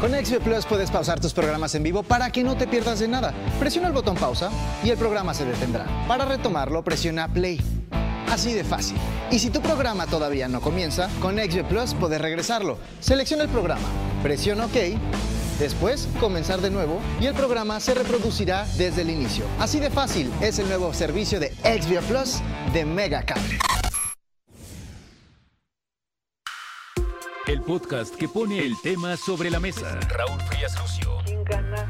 Con 0.00 0.12
XView 0.12 0.40
Plus 0.42 0.64
puedes 0.64 0.92
pausar 0.92 1.18
tus 1.18 1.32
programas 1.32 1.74
en 1.74 1.82
vivo 1.82 2.04
para 2.04 2.30
que 2.30 2.44
no 2.44 2.56
te 2.56 2.68
pierdas 2.68 3.00
de 3.00 3.08
nada. 3.08 3.34
Presiona 3.58 3.88
el 3.88 3.94
botón 3.94 4.14
pausa 4.14 4.50
y 4.84 4.90
el 4.90 4.96
programa 4.96 5.34
se 5.34 5.44
detendrá. 5.44 5.86
Para 6.06 6.24
retomarlo, 6.24 6.84
presiona 6.84 7.26
play. 7.26 7.60
Así 8.30 8.54
de 8.54 8.62
fácil. 8.62 8.96
Y 9.32 9.40
si 9.40 9.50
tu 9.50 9.60
programa 9.60 10.06
todavía 10.06 10.46
no 10.46 10.60
comienza, 10.60 11.08
con 11.20 11.36
XView 11.36 11.66
Plus 11.66 11.94
puedes 11.94 12.20
regresarlo. 12.20 12.78
Selecciona 13.00 13.42
el 13.42 13.48
programa, 13.48 13.88
presiona 14.22 14.66
OK, 14.66 14.76
después 15.58 16.08
comenzar 16.20 16.60
de 16.60 16.70
nuevo 16.70 17.00
y 17.20 17.26
el 17.26 17.34
programa 17.34 17.80
se 17.80 17.94
reproducirá 17.94 18.66
desde 18.76 19.02
el 19.02 19.10
inicio. 19.10 19.44
Así 19.58 19.80
de 19.80 19.90
fácil 19.90 20.30
es 20.40 20.58
el 20.58 20.68
nuevo 20.68 20.92
servicio 20.94 21.40
de 21.40 21.50
XView 21.62 22.02
Plus 22.02 22.40
de 22.72 22.84
Megacable. 22.84 23.58
El 27.46 27.62
podcast 27.62 28.14
que 28.14 28.28
pone 28.28 28.58
el 28.58 28.74
tema 28.82 29.16
sobre 29.16 29.50
la 29.50 29.58
mesa. 29.58 29.98
Raúl 30.10 30.38
Frías 30.42 30.78
Lucio. 30.78 31.16
¿Quién 31.24 31.42
gana 31.44 31.86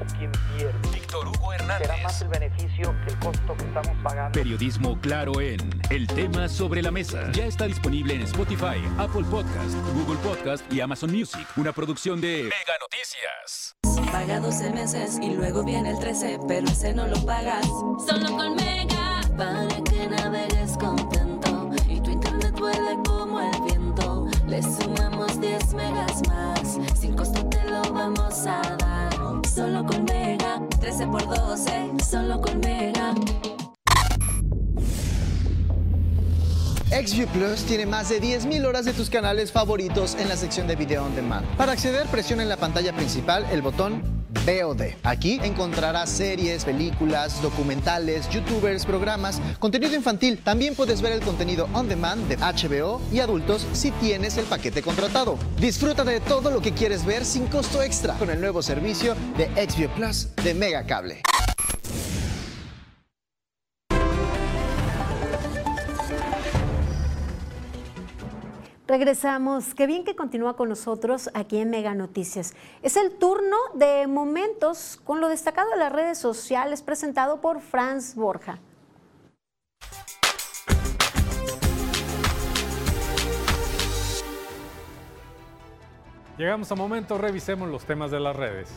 o 0.00 0.16
quién 0.16 0.32
pierde? 0.56 0.89
Víctor 1.10 1.26
Hugo 1.26 1.52
Hernández. 1.52 1.88
¿Será 1.88 2.02
más 2.04 2.22
el 2.22 2.28
beneficio 2.28 2.94
que 3.04 3.12
el 3.12 3.18
costo 3.18 3.56
que 3.56 3.64
estamos 3.64 3.98
pagando? 4.00 4.30
Periodismo 4.30 4.96
claro 5.00 5.40
en 5.40 5.58
El 5.90 6.06
tema 6.06 6.48
sobre 6.48 6.82
la 6.82 6.92
mesa. 6.92 7.32
Ya 7.32 7.46
está 7.46 7.64
disponible 7.64 8.14
en 8.14 8.22
Spotify, 8.22 8.78
Apple 8.96 9.24
Podcast, 9.28 9.74
Google 9.92 10.18
Podcast 10.22 10.72
y 10.72 10.80
Amazon 10.80 11.10
Music. 11.10 11.44
Una 11.56 11.72
producción 11.72 12.20
de 12.20 12.44
Mega 12.44 12.78
Noticias. 12.80 13.74
Paga 14.12 14.38
12 14.38 14.70
meses 14.70 15.18
y 15.20 15.30
luego 15.30 15.64
viene 15.64 15.90
el 15.90 15.98
13, 15.98 16.38
pero 16.46 16.68
ese 16.68 16.94
no 16.94 17.08
lo 17.08 17.26
pagas. 17.26 17.66
Solo 17.66 18.36
con 18.36 18.54
Mega, 18.54 19.20
para 19.36 19.66
que 19.82 20.06
navegues 20.06 20.76
contento 20.78 20.89
XView 37.20 37.28
Plus 37.28 37.64
tiene 37.64 37.84
más 37.84 38.08
de 38.08 38.20
10.000 38.20 38.64
horas 38.64 38.86
de 38.86 38.94
tus 38.94 39.10
canales 39.10 39.52
favoritos 39.52 40.14
en 40.18 40.28
la 40.28 40.36
sección 40.36 40.66
de 40.66 40.74
Video 40.74 41.04
On 41.04 41.14
Demand. 41.14 41.46
Para 41.56 41.72
acceder, 41.72 42.06
presiona 42.06 42.42
en 42.42 42.48
la 42.48 42.56
pantalla 42.56 42.94
principal 42.94 43.46
el 43.52 43.60
botón 43.60 44.02
VOD. 44.46 44.94
Aquí 45.02 45.38
encontrarás 45.42 46.08
series, 46.08 46.64
películas, 46.64 47.42
documentales, 47.42 48.28
youtubers, 48.30 48.86
programas, 48.86 49.40
contenido 49.58 49.94
infantil. 49.94 50.38
También 50.42 50.74
puedes 50.74 51.02
ver 51.02 51.12
el 51.12 51.20
contenido 51.20 51.68
on 51.74 51.88
demand 51.88 52.26
de 52.26 52.36
HBO 52.38 53.02
y 53.12 53.20
adultos 53.20 53.66
si 53.72 53.90
tienes 53.90 54.38
el 54.38 54.46
paquete 54.46 54.80
contratado. 54.80 55.36
Disfruta 55.58 56.04
de 56.04 56.20
todo 56.20 56.50
lo 56.50 56.62
que 56.62 56.72
quieres 56.72 57.04
ver 57.04 57.26
sin 57.26 57.46
costo 57.48 57.82
extra 57.82 58.14
con 58.14 58.30
el 58.30 58.40
nuevo 58.40 58.62
servicio 58.62 59.14
de 59.36 59.46
XView 59.68 59.90
Plus 59.90 60.28
de 60.42 60.54
Megacable. 60.54 61.20
Regresamos. 68.90 69.72
Qué 69.72 69.86
bien 69.86 70.02
que 70.02 70.16
continúa 70.16 70.56
con 70.56 70.68
nosotros 70.68 71.30
aquí 71.32 71.58
en 71.58 71.70
Mega 71.70 71.94
Noticias. 71.94 72.56
Es 72.82 72.96
el 72.96 73.12
turno 73.12 73.56
de 73.74 74.08
momentos 74.08 75.00
con 75.04 75.20
lo 75.20 75.28
destacado 75.28 75.70
de 75.70 75.76
las 75.76 75.92
redes 75.92 76.18
sociales 76.18 76.82
presentado 76.82 77.40
por 77.40 77.60
Franz 77.60 78.16
Borja. 78.16 78.58
Llegamos 86.36 86.72
a 86.72 86.74
momento, 86.74 87.16
revisemos 87.16 87.68
los 87.68 87.84
temas 87.84 88.10
de 88.10 88.18
las 88.18 88.34
redes. 88.34 88.70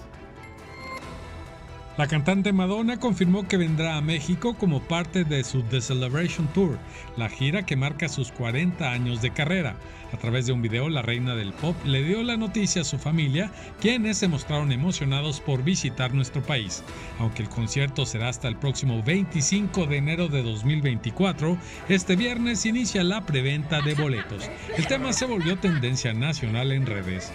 La 1.95 2.07
cantante 2.07 2.53
Madonna 2.53 2.99
confirmó 2.99 3.47
que 3.47 3.57
vendrá 3.57 3.97
a 3.97 4.01
México 4.01 4.55
como 4.55 4.81
parte 4.81 5.23
de 5.25 5.43
su 5.43 5.61
The 5.61 5.79
Celebration 5.79 6.47
Tour, 6.47 6.79
la 7.17 7.29
gira 7.29 7.67
que 7.67 7.75
marca 7.75 8.09
sus 8.09 8.31
40 8.31 8.91
años 8.91 9.21
de 9.21 9.29
carrera. 9.29 9.75
A 10.11 10.17
través 10.17 10.47
de 10.47 10.53
un 10.53 10.63
video, 10.63 10.89
la 10.89 11.03
reina 11.03 11.35
del 11.35 11.53
pop 11.53 11.75
le 11.85 12.03
dio 12.03 12.23
la 12.23 12.35
noticia 12.35 12.81
a 12.81 12.85
su 12.85 12.97
familia, 12.97 13.51
quienes 13.79 14.17
se 14.17 14.27
mostraron 14.27 14.71
emocionados 14.71 15.39
por 15.39 15.63
visitar 15.63 16.15
nuestro 16.15 16.41
país. 16.41 16.83
Aunque 17.19 17.43
el 17.43 17.49
concierto 17.49 18.07
será 18.07 18.29
hasta 18.29 18.47
el 18.47 18.55
próximo 18.55 19.03
25 19.03 19.85
de 19.85 19.97
enero 19.97 20.29
de 20.29 20.41
2024, 20.41 21.59
este 21.89 22.15
viernes 22.15 22.65
inicia 22.65 23.03
la 23.03 23.21
preventa 23.21 23.81
de 23.81 23.93
boletos. 23.93 24.49
El 24.75 24.87
tema 24.87 25.13
se 25.13 25.25
volvió 25.25 25.59
tendencia 25.59 26.11
nacional 26.11 26.71
en 26.71 26.87
redes. 26.87 27.31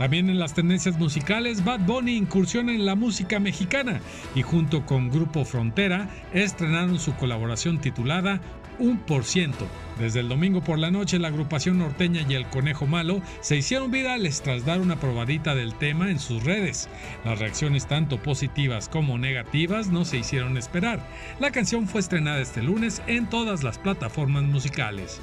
También 0.00 0.30
en 0.30 0.38
las 0.38 0.54
tendencias 0.54 0.98
musicales, 0.98 1.62
Bad 1.62 1.80
Bunny 1.80 2.16
incursiona 2.16 2.72
en 2.72 2.86
la 2.86 2.94
música 2.94 3.38
mexicana 3.38 4.00
y 4.34 4.40
junto 4.40 4.86
con 4.86 5.10
Grupo 5.10 5.44
Frontera 5.44 6.08
estrenaron 6.32 6.98
su 6.98 7.14
colaboración 7.16 7.82
titulada 7.82 8.40
Un 8.78 8.96
por 8.96 9.24
ciento. 9.24 9.66
Desde 9.98 10.20
el 10.20 10.30
domingo 10.30 10.62
por 10.62 10.78
la 10.78 10.90
noche, 10.90 11.18
la 11.18 11.28
agrupación 11.28 11.76
norteña 11.76 12.24
y 12.26 12.32
el 12.32 12.46
Conejo 12.46 12.86
Malo 12.86 13.20
se 13.42 13.58
hicieron 13.58 13.90
virales 13.90 14.40
tras 14.40 14.64
dar 14.64 14.80
una 14.80 14.98
probadita 14.98 15.54
del 15.54 15.74
tema 15.74 16.10
en 16.10 16.18
sus 16.18 16.44
redes. 16.44 16.88
Las 17.22 17.38
reacciones 17.38 17.86
tanto 17.86 18.22
positivas 18.22 18.88
como 18.88 19.18
negativas 19.18 19.88
no 19.88 20.06
se 20.06 20.16
hicieron 20.16 20.56
esperar. 20.56 21.06
La 21.40 21.50
canción 21.50 21.86
fue 21.86 22.00
estrenada 22.00 22.40
este 22.40 22.62
lunes 22.62 23.02
en 23.06 23.28
todas 23.28 23.62
las 23.62 23.76
plataformas 23.76 24.44
musicales. 24.44 25.20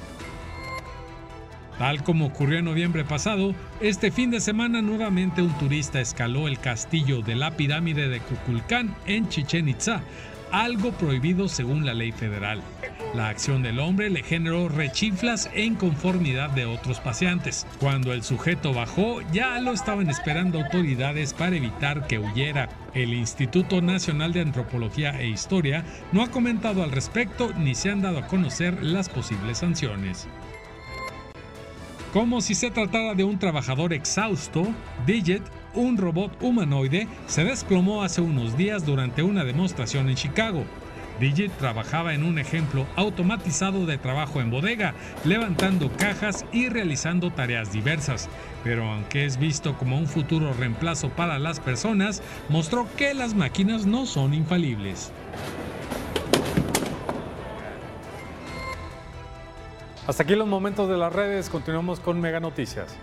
Tal 1.78 2.02
como 2.02 2.26
ocurrió 2.26 2.58
en 2.58 2.64
noviembre 2.64 3.04
pasado, 3.04 3.54
este 3.80 4.10
fin 4.10 4.32
de 4.32 4.40
semana 4.40 4.82
nuevamente 4.82 5.42
un 5.42 5.56
turista 5.58 6.00
escaló 6.00 6.48
el 6.48 6.58
castillo 6.58 7.22
de 7.22 7.36
la 7.36 7.52
pirámide 7.52 8.08
de 8.08 8.18
Kukulcán 8.18 8.96
en 9.06 9.28
Chichen 9.28 9.68
Itza, 9.68 10.02
algo 10.50 10.90
prohibido 10.92 11.48
según 11.48 11.86
la 11.86 11.94
ley 11.94 12.10
federal. 12.10 12.62
La 13.14 13.28
acción 13.28 13.62
del 13.62 13.78
hombre 13.78 14.10
le 14.10 14.24
generó 14.24 14.68
rechiflas 14.68 15.48
e 15.54 15.62
inconformidad 15.62 16.50
de 16.50 16.66
otros 16.66 16.98
paseantes. 16.98 17.64
Cuando 17.78 18.12
el 18.12 18.24
sujeto 18.24 18.74
bajó, 18.74 19.20
ya 19.32 19.60
lo 19.60 19.72
estaban 19.72 20.10
esperando 20.10 20.58
autoridades 20.58 21.32
para 21.32 21.56
evitar 21.56 22.08
que 22.08 22.18
huyera. 22.18 22.68
El 22.92 23.14
Instituto 23.14 23.80
Nacional 23.80 24.32
de 24.32 24.40
Antropología 24.40 25.20
e 25.20 25.28
Historia 25.28 25.84
no 26.10 26.22
ha 26.22 26.30
comentado 26.30 26.82
al 26.82 26.90
respecto 26.90 27.52
ni 27.56 27.76
se 27.76 27.90
han 27.90 28.02
dado 28.02 28.18
a 28.18 28.26
conocer 28.26 28.82
las 28.82 29.08
posibles 29.08 29.58
sanciones. 29.58 30.28
Como 32.12 32.40
si 32.40 32.54
se 32.54 32.70
tratara 32.70 33.14
de 33.14 33.22
un 33.22 33.38
trabajador 33.38 33.92
exhausto, 33.92 34.66
Digit 35.06 35.42
un 35.74 35.98
robot 35.98 36.42
humanoide, 36.42 37.06
se 37.26 37.44
desplomó 37.44 38.02
hace 38.02 38.22
unos 38.22 38.56
días 38.56 38.86
durante 38.86 39.22
una 39.22 39.44
demostración 39.44 40.08
en 40.08 40.16
Chicago. 40.16 40.64
Digit 41.20 41.52
trabajaba 41.58 42.14
en 42.14 42.24
un 42.24 42.38
ejemplo 42.38 42.86
automatizado 42.96 43.84
de 43.84 43.98
trabajo 43.98 44.40
en 44.40 44.50
bodega, 44.50 44.94
levantando 45.24 45.90
cajas 45.98 46.46
y 46.50 46.70
realizando 46.70 47.30
tareas 47.30 47.72
diversas. 47.72 48.30
Pero 48.64 48.90
aunque 48.90 49.26
es 49.26 49.38
visto 49.38 49.76
como 49.76 49.98
un 49.98 50.06
futuro 50.06 50.54
reemplazo 50.54 51.10
para 51.10 51.38
las 51.38 51.60
personas, 51.60 52.22
mostró 52.48 52.86
que 52.96 53.12
las 53.12 53.34
máquinas 53.34 53.84
no 53.84 54.06
son 54.06 54.32
infalibles. 54.32 55.12
Hasta 60.08 60.22
aquí 60.22 60.34
los 60.34 60.48
momentos 60.48 60.88
de 60.88 60.96
las 60.96 61.12
redes, 61.12 61.50
continuamos 61.50 62.00
con 62.00 62.18
Mega 62.18 62.40
Noticias. 62.40 62.96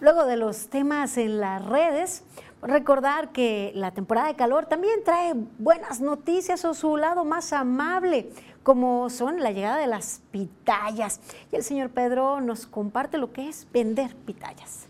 Luego 0.00 0.26
de 0.26 0.36
los 0.36 0.68
temas 0.68 1.16
en 1.16 1.38
las 1.38 1.64
redes, 1.64 2.24
recordar 2.60 3.30
que 3.30 3.70
la 3.76 3.92
temporada 3.92 4.26
de 4.26 4.34
calor 4.34 4.66
también 4.66 5.04
trae 5.04 5.34
buenas 5.58 6.00
noticias 6.00 6.64
o 6.64 6.74
su 6.74 6.96
lado 6.96 7.24
más 7.24 7.52
amable, 7.52 8.30
como 8.64 9.08
son 9.10 9.44
la 9.44 9.52
llegada 9.52 9.76
de 9.76 9.86
las 9.86 10.22
pitayas. 10.32 11.20
Y 11.52 11.56
el 11.56 11.62
señor 11.62 11.90
Pedro 11.90 12.40
nos 12.40 12.66
comparte 12.66 13.16
lo 13.16 13.32
que 13.32 13.48
es 13.48 13.68
vender 13.72 14.16
pitayas. 14.16 14.85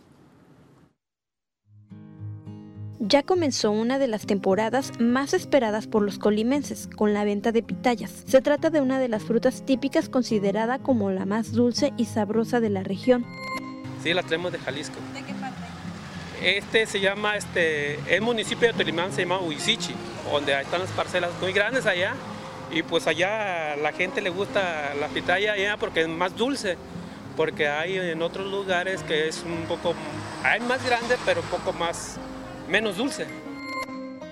Ya 2.99 3.23
comenzó 3.23 3.73
una 3.73 3.99
de 3.99 4.07
las 4.07 4.25
temporadas 4.25 4.93
más 4.99 5.35
esperadas 5.35 5.87
por 5.87 6.03
los 6.03 6.19
colimenses, 6.19 6.89
con 6.97 7.13
la 7.13 7.25
venta 7.25 7.53
de 7.53 7.63
pitayas. 7.63 8.25
Se 8.27 8.41
trata 8.41 8.71
de 8.71 8.81
una 8.81 8.99
de 8.99 9.09
las 9.09 9.23
frutas 9.23 9.67
típicas 9.67 10.09
considerada 10.09 10.79
como 10.79 11.11
la 11.11 11.27
más 11.27 11.53
dulce 11.53 11.93
y 11.99 12.07
sabrosa 12.07 12.59
de 12.61 12.71
la 12.71 12.83
región. 12.83 13.27
Sí, 14.03 14.15
la 14.15 14.23
traemos 14.23 14.51
de 14.53 14.59
Jalisco. 14.59 14.97
¿De 15.13 15.23
qué 15.23 15.35
parte? 15.35 15.61
Este 16.43 16.87
se 16.87 17.01
llama, 17.01 17.37
este, 17.37 17.99
el 18.15 18.23
municipio 18.23 18.69
de 18.69 18.75
Tolimán 18.75 19.13
se 19.13 19.23
llama 19.23 19.41
Huizichi, 19.41 19.95
donde 20.31 20.59
están 20.59 20.81
las 20.81 20.91
parcelas 20.91 21.31
muy 21.41 21.53
grandes 21.53 21.85
allá. 21.85 22.15
Y 22.71 22.83
pues 22.83 23.07
allá 23.07 23.75
a 23.75 23.77
la 23.77 23.93
gente 23.93 24.21
le 24.23 24.31
gusta 24.31 24.95
la 24.99 25.09
pitaya 25.09 25.53
allá 25.53 25.77
porque 25.77 26.01
es 26.01 26.09
más 26.09 26.35
dulce, 26.35 26.77
porque 27.37 27.69
hay 27.69 27.97
en 27.99 28.23
otros 28.23 28.51
lugares 28.51 29.03
que 29.03 29.29
es 29.29 29.43
un 29.45 29.67
poco, 29.69 29.95
hay 30.43 30.61
más 30.61 30.85
grande, 30.85 31.17
pero 31.25 31.43
un 31.43 31.49
poco 31.49 31.73
más, 31.73 32.17
menos 32.69 32.97
dulce. 32.97 33.27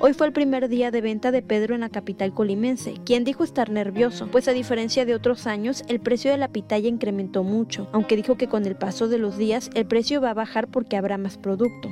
Hoy 0.01 0.13
fue 0.13 0.27
el 0.27 0.33
primer 0.33 0.69
día 0.69 0.91
de 0.91 1.01
venta 1.01 1.31
de 1.31 1.41
Pedro 1.41 1.75
en 1.75 1.81
la 1.81 1.89
capital 1.89 2.35
colimense, 2.35 2.95
quien 3.07 3.25
dijo 3.25 3.43
estar 3.43 3.71
nervioso, 3.71 4.27
pues 4.27 4.49
a 4.49 4.53
diferencia 4.53 5.05
de 5.07 5.15
otros 5.15 5.47
años, 5.47 5.83
el 5.89 6.01
precio 6.01 6.31
de 6.31 6.37
la 6.37 6.49
pitaya 6.49 6.89
incrementó 6.89 7.43
mucho, 7.43 7.89
aunque 7.93 8.17
dijo 8.17 8.37
que 8.37 8.49
con 8.49 8.67
el 8.67 8.77
paso 8.77 9.09
de 9.09 9.19
los 9.19 9.39
días 9.39 9.71
el 9.75 9.87
precio 9.87 10.21
va 10.21 10.31
a 10.31 10.35
bajar 10.35 10.69
porque 10.69 10.97
habrá 10.97 11.17
más 11.17 11.39
producto. 11.39 11.89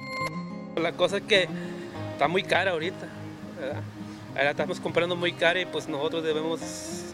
La 0.76 0.92
cosa 0.92 1.18
es 1.18 1.22
que 1.22 1.48
está 2.12 2.28
muy 2.28 2.42
cara 2.42 2.72
ahorita, 2.72 3.06
¿verdad? 3.58 3.82
Ahora 4.34 4.50
estamos 4.50 4.80
comprando 4.80 5.14
muy 5.14 5.32
cara 5.32 5.60
y 5.60 5.66
pues 5.66 5.88
nosotros 5.88 6.22
debemos, 6.24 6.60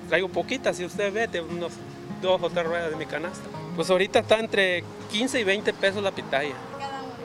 traigo 0.09 0.29
poquitas, 0.29 0.77
si 0.77 0.85
usted 0.85 1.13
ve, 1.13 1.27
de 1.27 1.41
unos 1.41 1.73
dos 2.23 2.43
o 2.43 2.51
tres 2.51 2.67
ruedas 2.67 2.91
de 2.91 2.97
mi 2.97 3.07
canasta. 3.07 3.45
Pues 3.77 3.91
ahorita 3.91 4.21
está 4.21 4.41
entre 4.41 4.83
15 5.13 5.41
y 5.41 5.45
20 5.45 5.73
pesos 5.75 6.03
la 6.03 6.11
pitaya. 6.11 6.55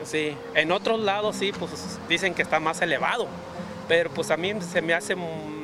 Sí, 0.04 0.36
en 0.54 0.70
otros 0.70 1.00
lados 1.00 1.36
sí, 1.36 1.52
pues 1.58 1.98
dicen 2.08 2.34
que 2.34 2.42
está 2.42 2.60
más 2.60 2.80
elevado, 2.82 3.26
pero 3.88 4.10
pues 4.10 4.30
a 4.30 4.36
mí 4.36 4.52
se 4.60 4.82
me 4.82 4.94
hace 4.94 5.16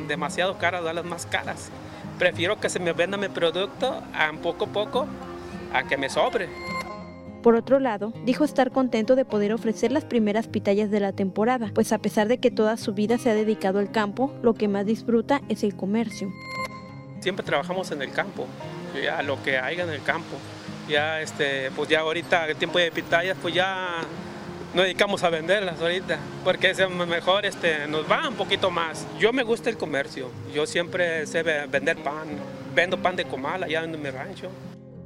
demasiado 0.08 0.58
cara 0.58 0.80
darlas 0.80 1.04
más 1.04 1.26
caras. 1.26 1.70
Prefiero 2.18 2.58
que 2.58 2.68
se 2.68 2.80
me 2.80 2.92
venda 2.92 3.16
mi 3.16 3.28
producto 3.28 4.02
a 4.14 4.32
poco 4.42 4.64
a 4.64 4.68
poco 4.68 5.06
a 5.72 5.84
que 5.84 5.96
me 5.96 6.08
sobre. 6.08 6.48
Por 7.42 7.54
otro 7.54 7.78
lado, 7.80 8.12
dijo 8.26 8.44
estar 8.44 8.70
contento 8.70 9.16
de 9.16 9.24
poder 9.24 9.54
ofrecer 9.54 9.92
las 9.92 10.04
primeras 10.04 10.46
pitayas 10.46 10.90
de 10.90 11.00
la 11.00 11.12
temporada, 11.12 11.70
pues 11.74 11.92
a 11.92 11.98
pesar 11.98 12.28
de 12.28 12.38
que 12.38 12.50
toda 12.50 12.76
su 12.76 12.92
vida 12.92 13.16
se 13.16 13.30
ha 13.30 13.34
dedicado 13.34 13.78
al 13.78 13.90
campo, 13.90 14.34
lo 14.42 14.52
que 14.52 14.68
más 14.68 14.84
disfruta 14.84 15.40
es 15.48 15.64
el 15.64 15.74
comercio. 15.74 16.30
Siempre 17.20 17.44
trabajamos 17.44 17.90
en 17.92 18.02
el 18.02 18.12
campo, 18.12 18.46
ya 19.02 19.22
lo 19.22 19.42
que 19.42 19.58
haya 19.58 19.84
en 19.84 19.90
el 19.90 20.02
campo. 20.02 20.36
Ya 20.88 21.20
este, 21.22 21.70
pues 21.70 21.88
ya 21.88 22.00
ahorita 22.00 22.48
el 22.48 22.56
tiempo 22.56 22.78
de 22.78 22.90
pitayas, 22.90 23.38
pues 23.40 23.54
ya 23.54 24.00
nos 24.74 24.84
dedicamos 24.84 25.22
a 25.24 25.30
venderlas 25.30 25.80
ahorita, 25.80 26.18
porque 26.44 26.70
es 26.70 26.78
mejor, 26.90 27.44
este, 27.44 27.86
nos 27.88 28.10
va 28.10 28.28
un 28.28 28.34
poquito 28.34 28.70
más. 28.70 29.06
Yo 29.18 29.32
me 29.32 29.42
gusta 29.42 29.68
el 29.68 29.76
comercio, 29.76 30.30
yo 30.54 30.66
siempre 30.66 31.26
sé 31.26 31.42
vender 31.42 31.96
pan, 31.98 32.28
vendo 32.74 32.96
pan 32.98 33.16
de 33.16 33.24
comal 33.24 33.64
allá 33.64 33.82
en 33.82 34.00
mi 34.00 34.10
rancho. 34.10 34.48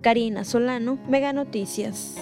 Karina 0.03 0.45
Solano, 0.45 0.99
Mega 1.09 1.33
Noticias. 1.33 2.17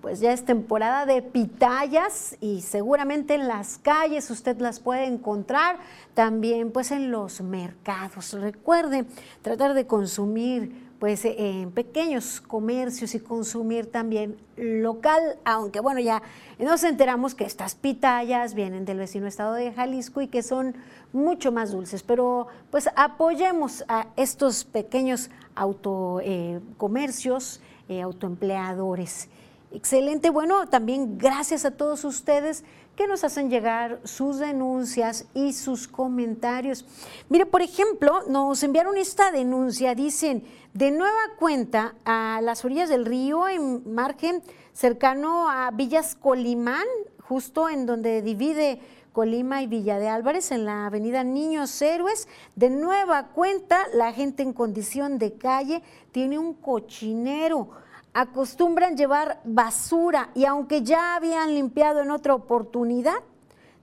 Pues 0.00 0.20
ya 0.20 0.32
es 0.32 0.44
temporada 0.44 1.04
de 1.04 1.20
pitayas 1.20 2.36
y 2.40 2.60
seguramente 2.60 3.34
en 3.34 3.48
las 3.48 3.78
calles 3.78 4.30
usted 4.30 4.58
las 4.60 4.78
puede 4.78 5.06
encontrar, 5.06 5.78
también 6.14 6.70
pues 6.70 6.92
en 6.92 7.10
los 7.10 7.40
mercados. 7.40 8.32
Recuerde 8.34 9.04
tratar 9.42 9.74
de 9.74 9.88
consumir 9.88 10.87
pues 10.98 11.24
en 11.24 11.70
pequeños 11.70 12.40
comercios 12.40 13.14
y 13.14 13.20
consumir 13.20 13.88
también 13.90 14.36
local, 14.56 15.38
aunque 15.44 15.78
bueno, 15.80 16.00
ya 16.00 16.22
nos 16.58 16.82
enteramos 16.82 17.36
que 17.36 17.44
estas 17.44 17.76
pitayas 17.76 18.54
vienen 18.54 18.84
del 18.84 18.98
vecino 18.98 19.28
estado 19.28 19.54
de 19.54 19.72
Jalisco 19.72 20.20
y 20.20 20.26
que 20.26 20.42
son 20.42 20.74
mucho 21.12 21.52
más 21.52 21.70
dulces, 21.70 22.02
pero 22.02 22.48
pues 22.70 22.90
apoyemos 22.96 23.84
a 23.88 24.08
estos 24.16 24.64
pequeños 24.64 25.30
autocomercios, 25.54 27.60
eh, 27.88 28.02
autoempleadores. 28.02 29.28
Excelente, 29.70 30.30
bueno, 30.30 30.66
también 30.66 31.18
gracias 31.18 31.64
a 31.64 31.70
todos 31.70 32.04
ustedes 32.04 32.64
que 32.98 33.06
nos 33.06 33.22
hacen 33.22 33.48
llegar 33.48 34.00
sus 34.02 34.40
denuncias 34.40 35.26
y 35.32 35.52
sus 35.52 35.86
comentarios. 35.86 36.84
Mire, 37.28 37.46
por 37.46 37.62
ejemplo, 37.62 38.24
nos 38.26 38.60
enviaron 38.64 38.96
esta 38.96 39.30
denuncia, 39.30 39.94
dicen, 39.94 40.42
de 40.74 40.90
nueva 40.90 41.36
cuenta 41.38 41.94
a 42.04 42.40
las 42.42 42.64
orillas 42.64 42.88
del 42.88 43.06
río, 43.06 43.48
en 43.48 43.94
margen 43.94 44.42
cercano 44.72 45.48
a 45.48 45.70
Villas 45.70 46.16
Colimán, 46.16 46.88
justo 47.22 47.68
en 47.68 47.86
donde 47.86 48.20
divide 48.20 48.80
Colima 49.12 49.62
y 49.62 49.68
Villa 49.68 50.00
de 50.00 50.08
Álvarez, 50.08 50.50
en 50.50 50.64
la 50.64 50.86
avenida 50.86 51.22
Niños 51.22 51.80
Héroes. 51.80 52.26
De 52.56 52.68
nueva 52.68 53.28
cuenta, 53.28 53.78
la 53.94 54.12
gente 54.12 54.42
en 54.42 54.52
condición 54.52 55.18
de 55.18 55.34
calle 55.34 55.84
tiene 56.10 56.36
un 56.36 56.52
cochinero 56.52 57.68
acostumbran 58.12 58.96
llevar 58.96 59.40
basura 59.44 60.30
y 60.34 60.44
aunque 60.44 60.82
ya 60.82 61.14
habían 61.16 61.54
limpiado 61.54 62.00
en 62.00 62.10
otra 62.10 62.34
oportunidad, 62.34 63.22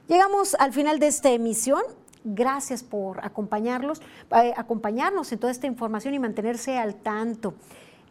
Llegamos 0.08 0.54
al 0.54 0.72
final 0.72 0.98
de 0.98 1.06
esta 1.06 1.30
emisión. 1.30 1.82
Gracias 2.24 2.82
por 2.82 3.22
acompañarlos, 3.24 4.00
eh, 4.42 4.54
acompañarnos 4.56 5.30
en 5.32 5.38
toda 5.38 5.52
esta 5.52 5.66
información 5.66 6.14
y 6.14 6.18
mantenerse 6.18 6.78
al 6.78 6.94
tanto. 6.94 7.54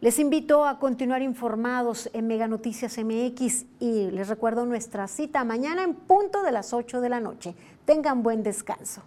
Les 0.00 0.20
invito 0.20 0.64
a 0.64 0.78
continuar 0.78 1.22
informados 1.22 2.08
en 2.12 2.28
Mega 2.28 2.46
Noticias 2.46 2.96
MX 2.98 3.66
y 3.80 4.12
les 4.12 4.28
recuerdo 4.28 4.64
nuestra 4.64 5.08
cita 5.08 5.42
mañana 5.42 5.82
en 5.82 5.94
punto 5.94 6.42
de 6.44 6.52
las 6.52 6.72
8 6.72 7.00
de 7.00 7.08
la 7.08 7.18
noche. 7.18 7.56
Tengan 7.84 8.22
buen 8.22 8.44
descanso. 8.44 9.02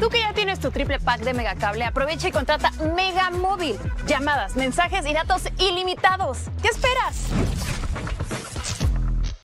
Tú 0.00 0.08
que 0.08 0.20
ya 0.20 0.32
tienes 0.32 0.58
tu 0.58 0.70
triple 0.70 0.98
pack 0.98 1.20
de 1.20 1.34
Megacable, 1.34 1.84
aprovecha 1.84 2.26
y 2.26 2.32
contrata 2.32 2.70
Mega 2.96 3.28
Móvil. 3.28 3.78
Llamadas, 4.06 4.56
mensajes 4.56 5.04
y 5.06 5.12
datos 5.12 5.42
ilimitados. 5.58 6.38
¿Qué 6.62 6.68
esperas? 6.68 7.26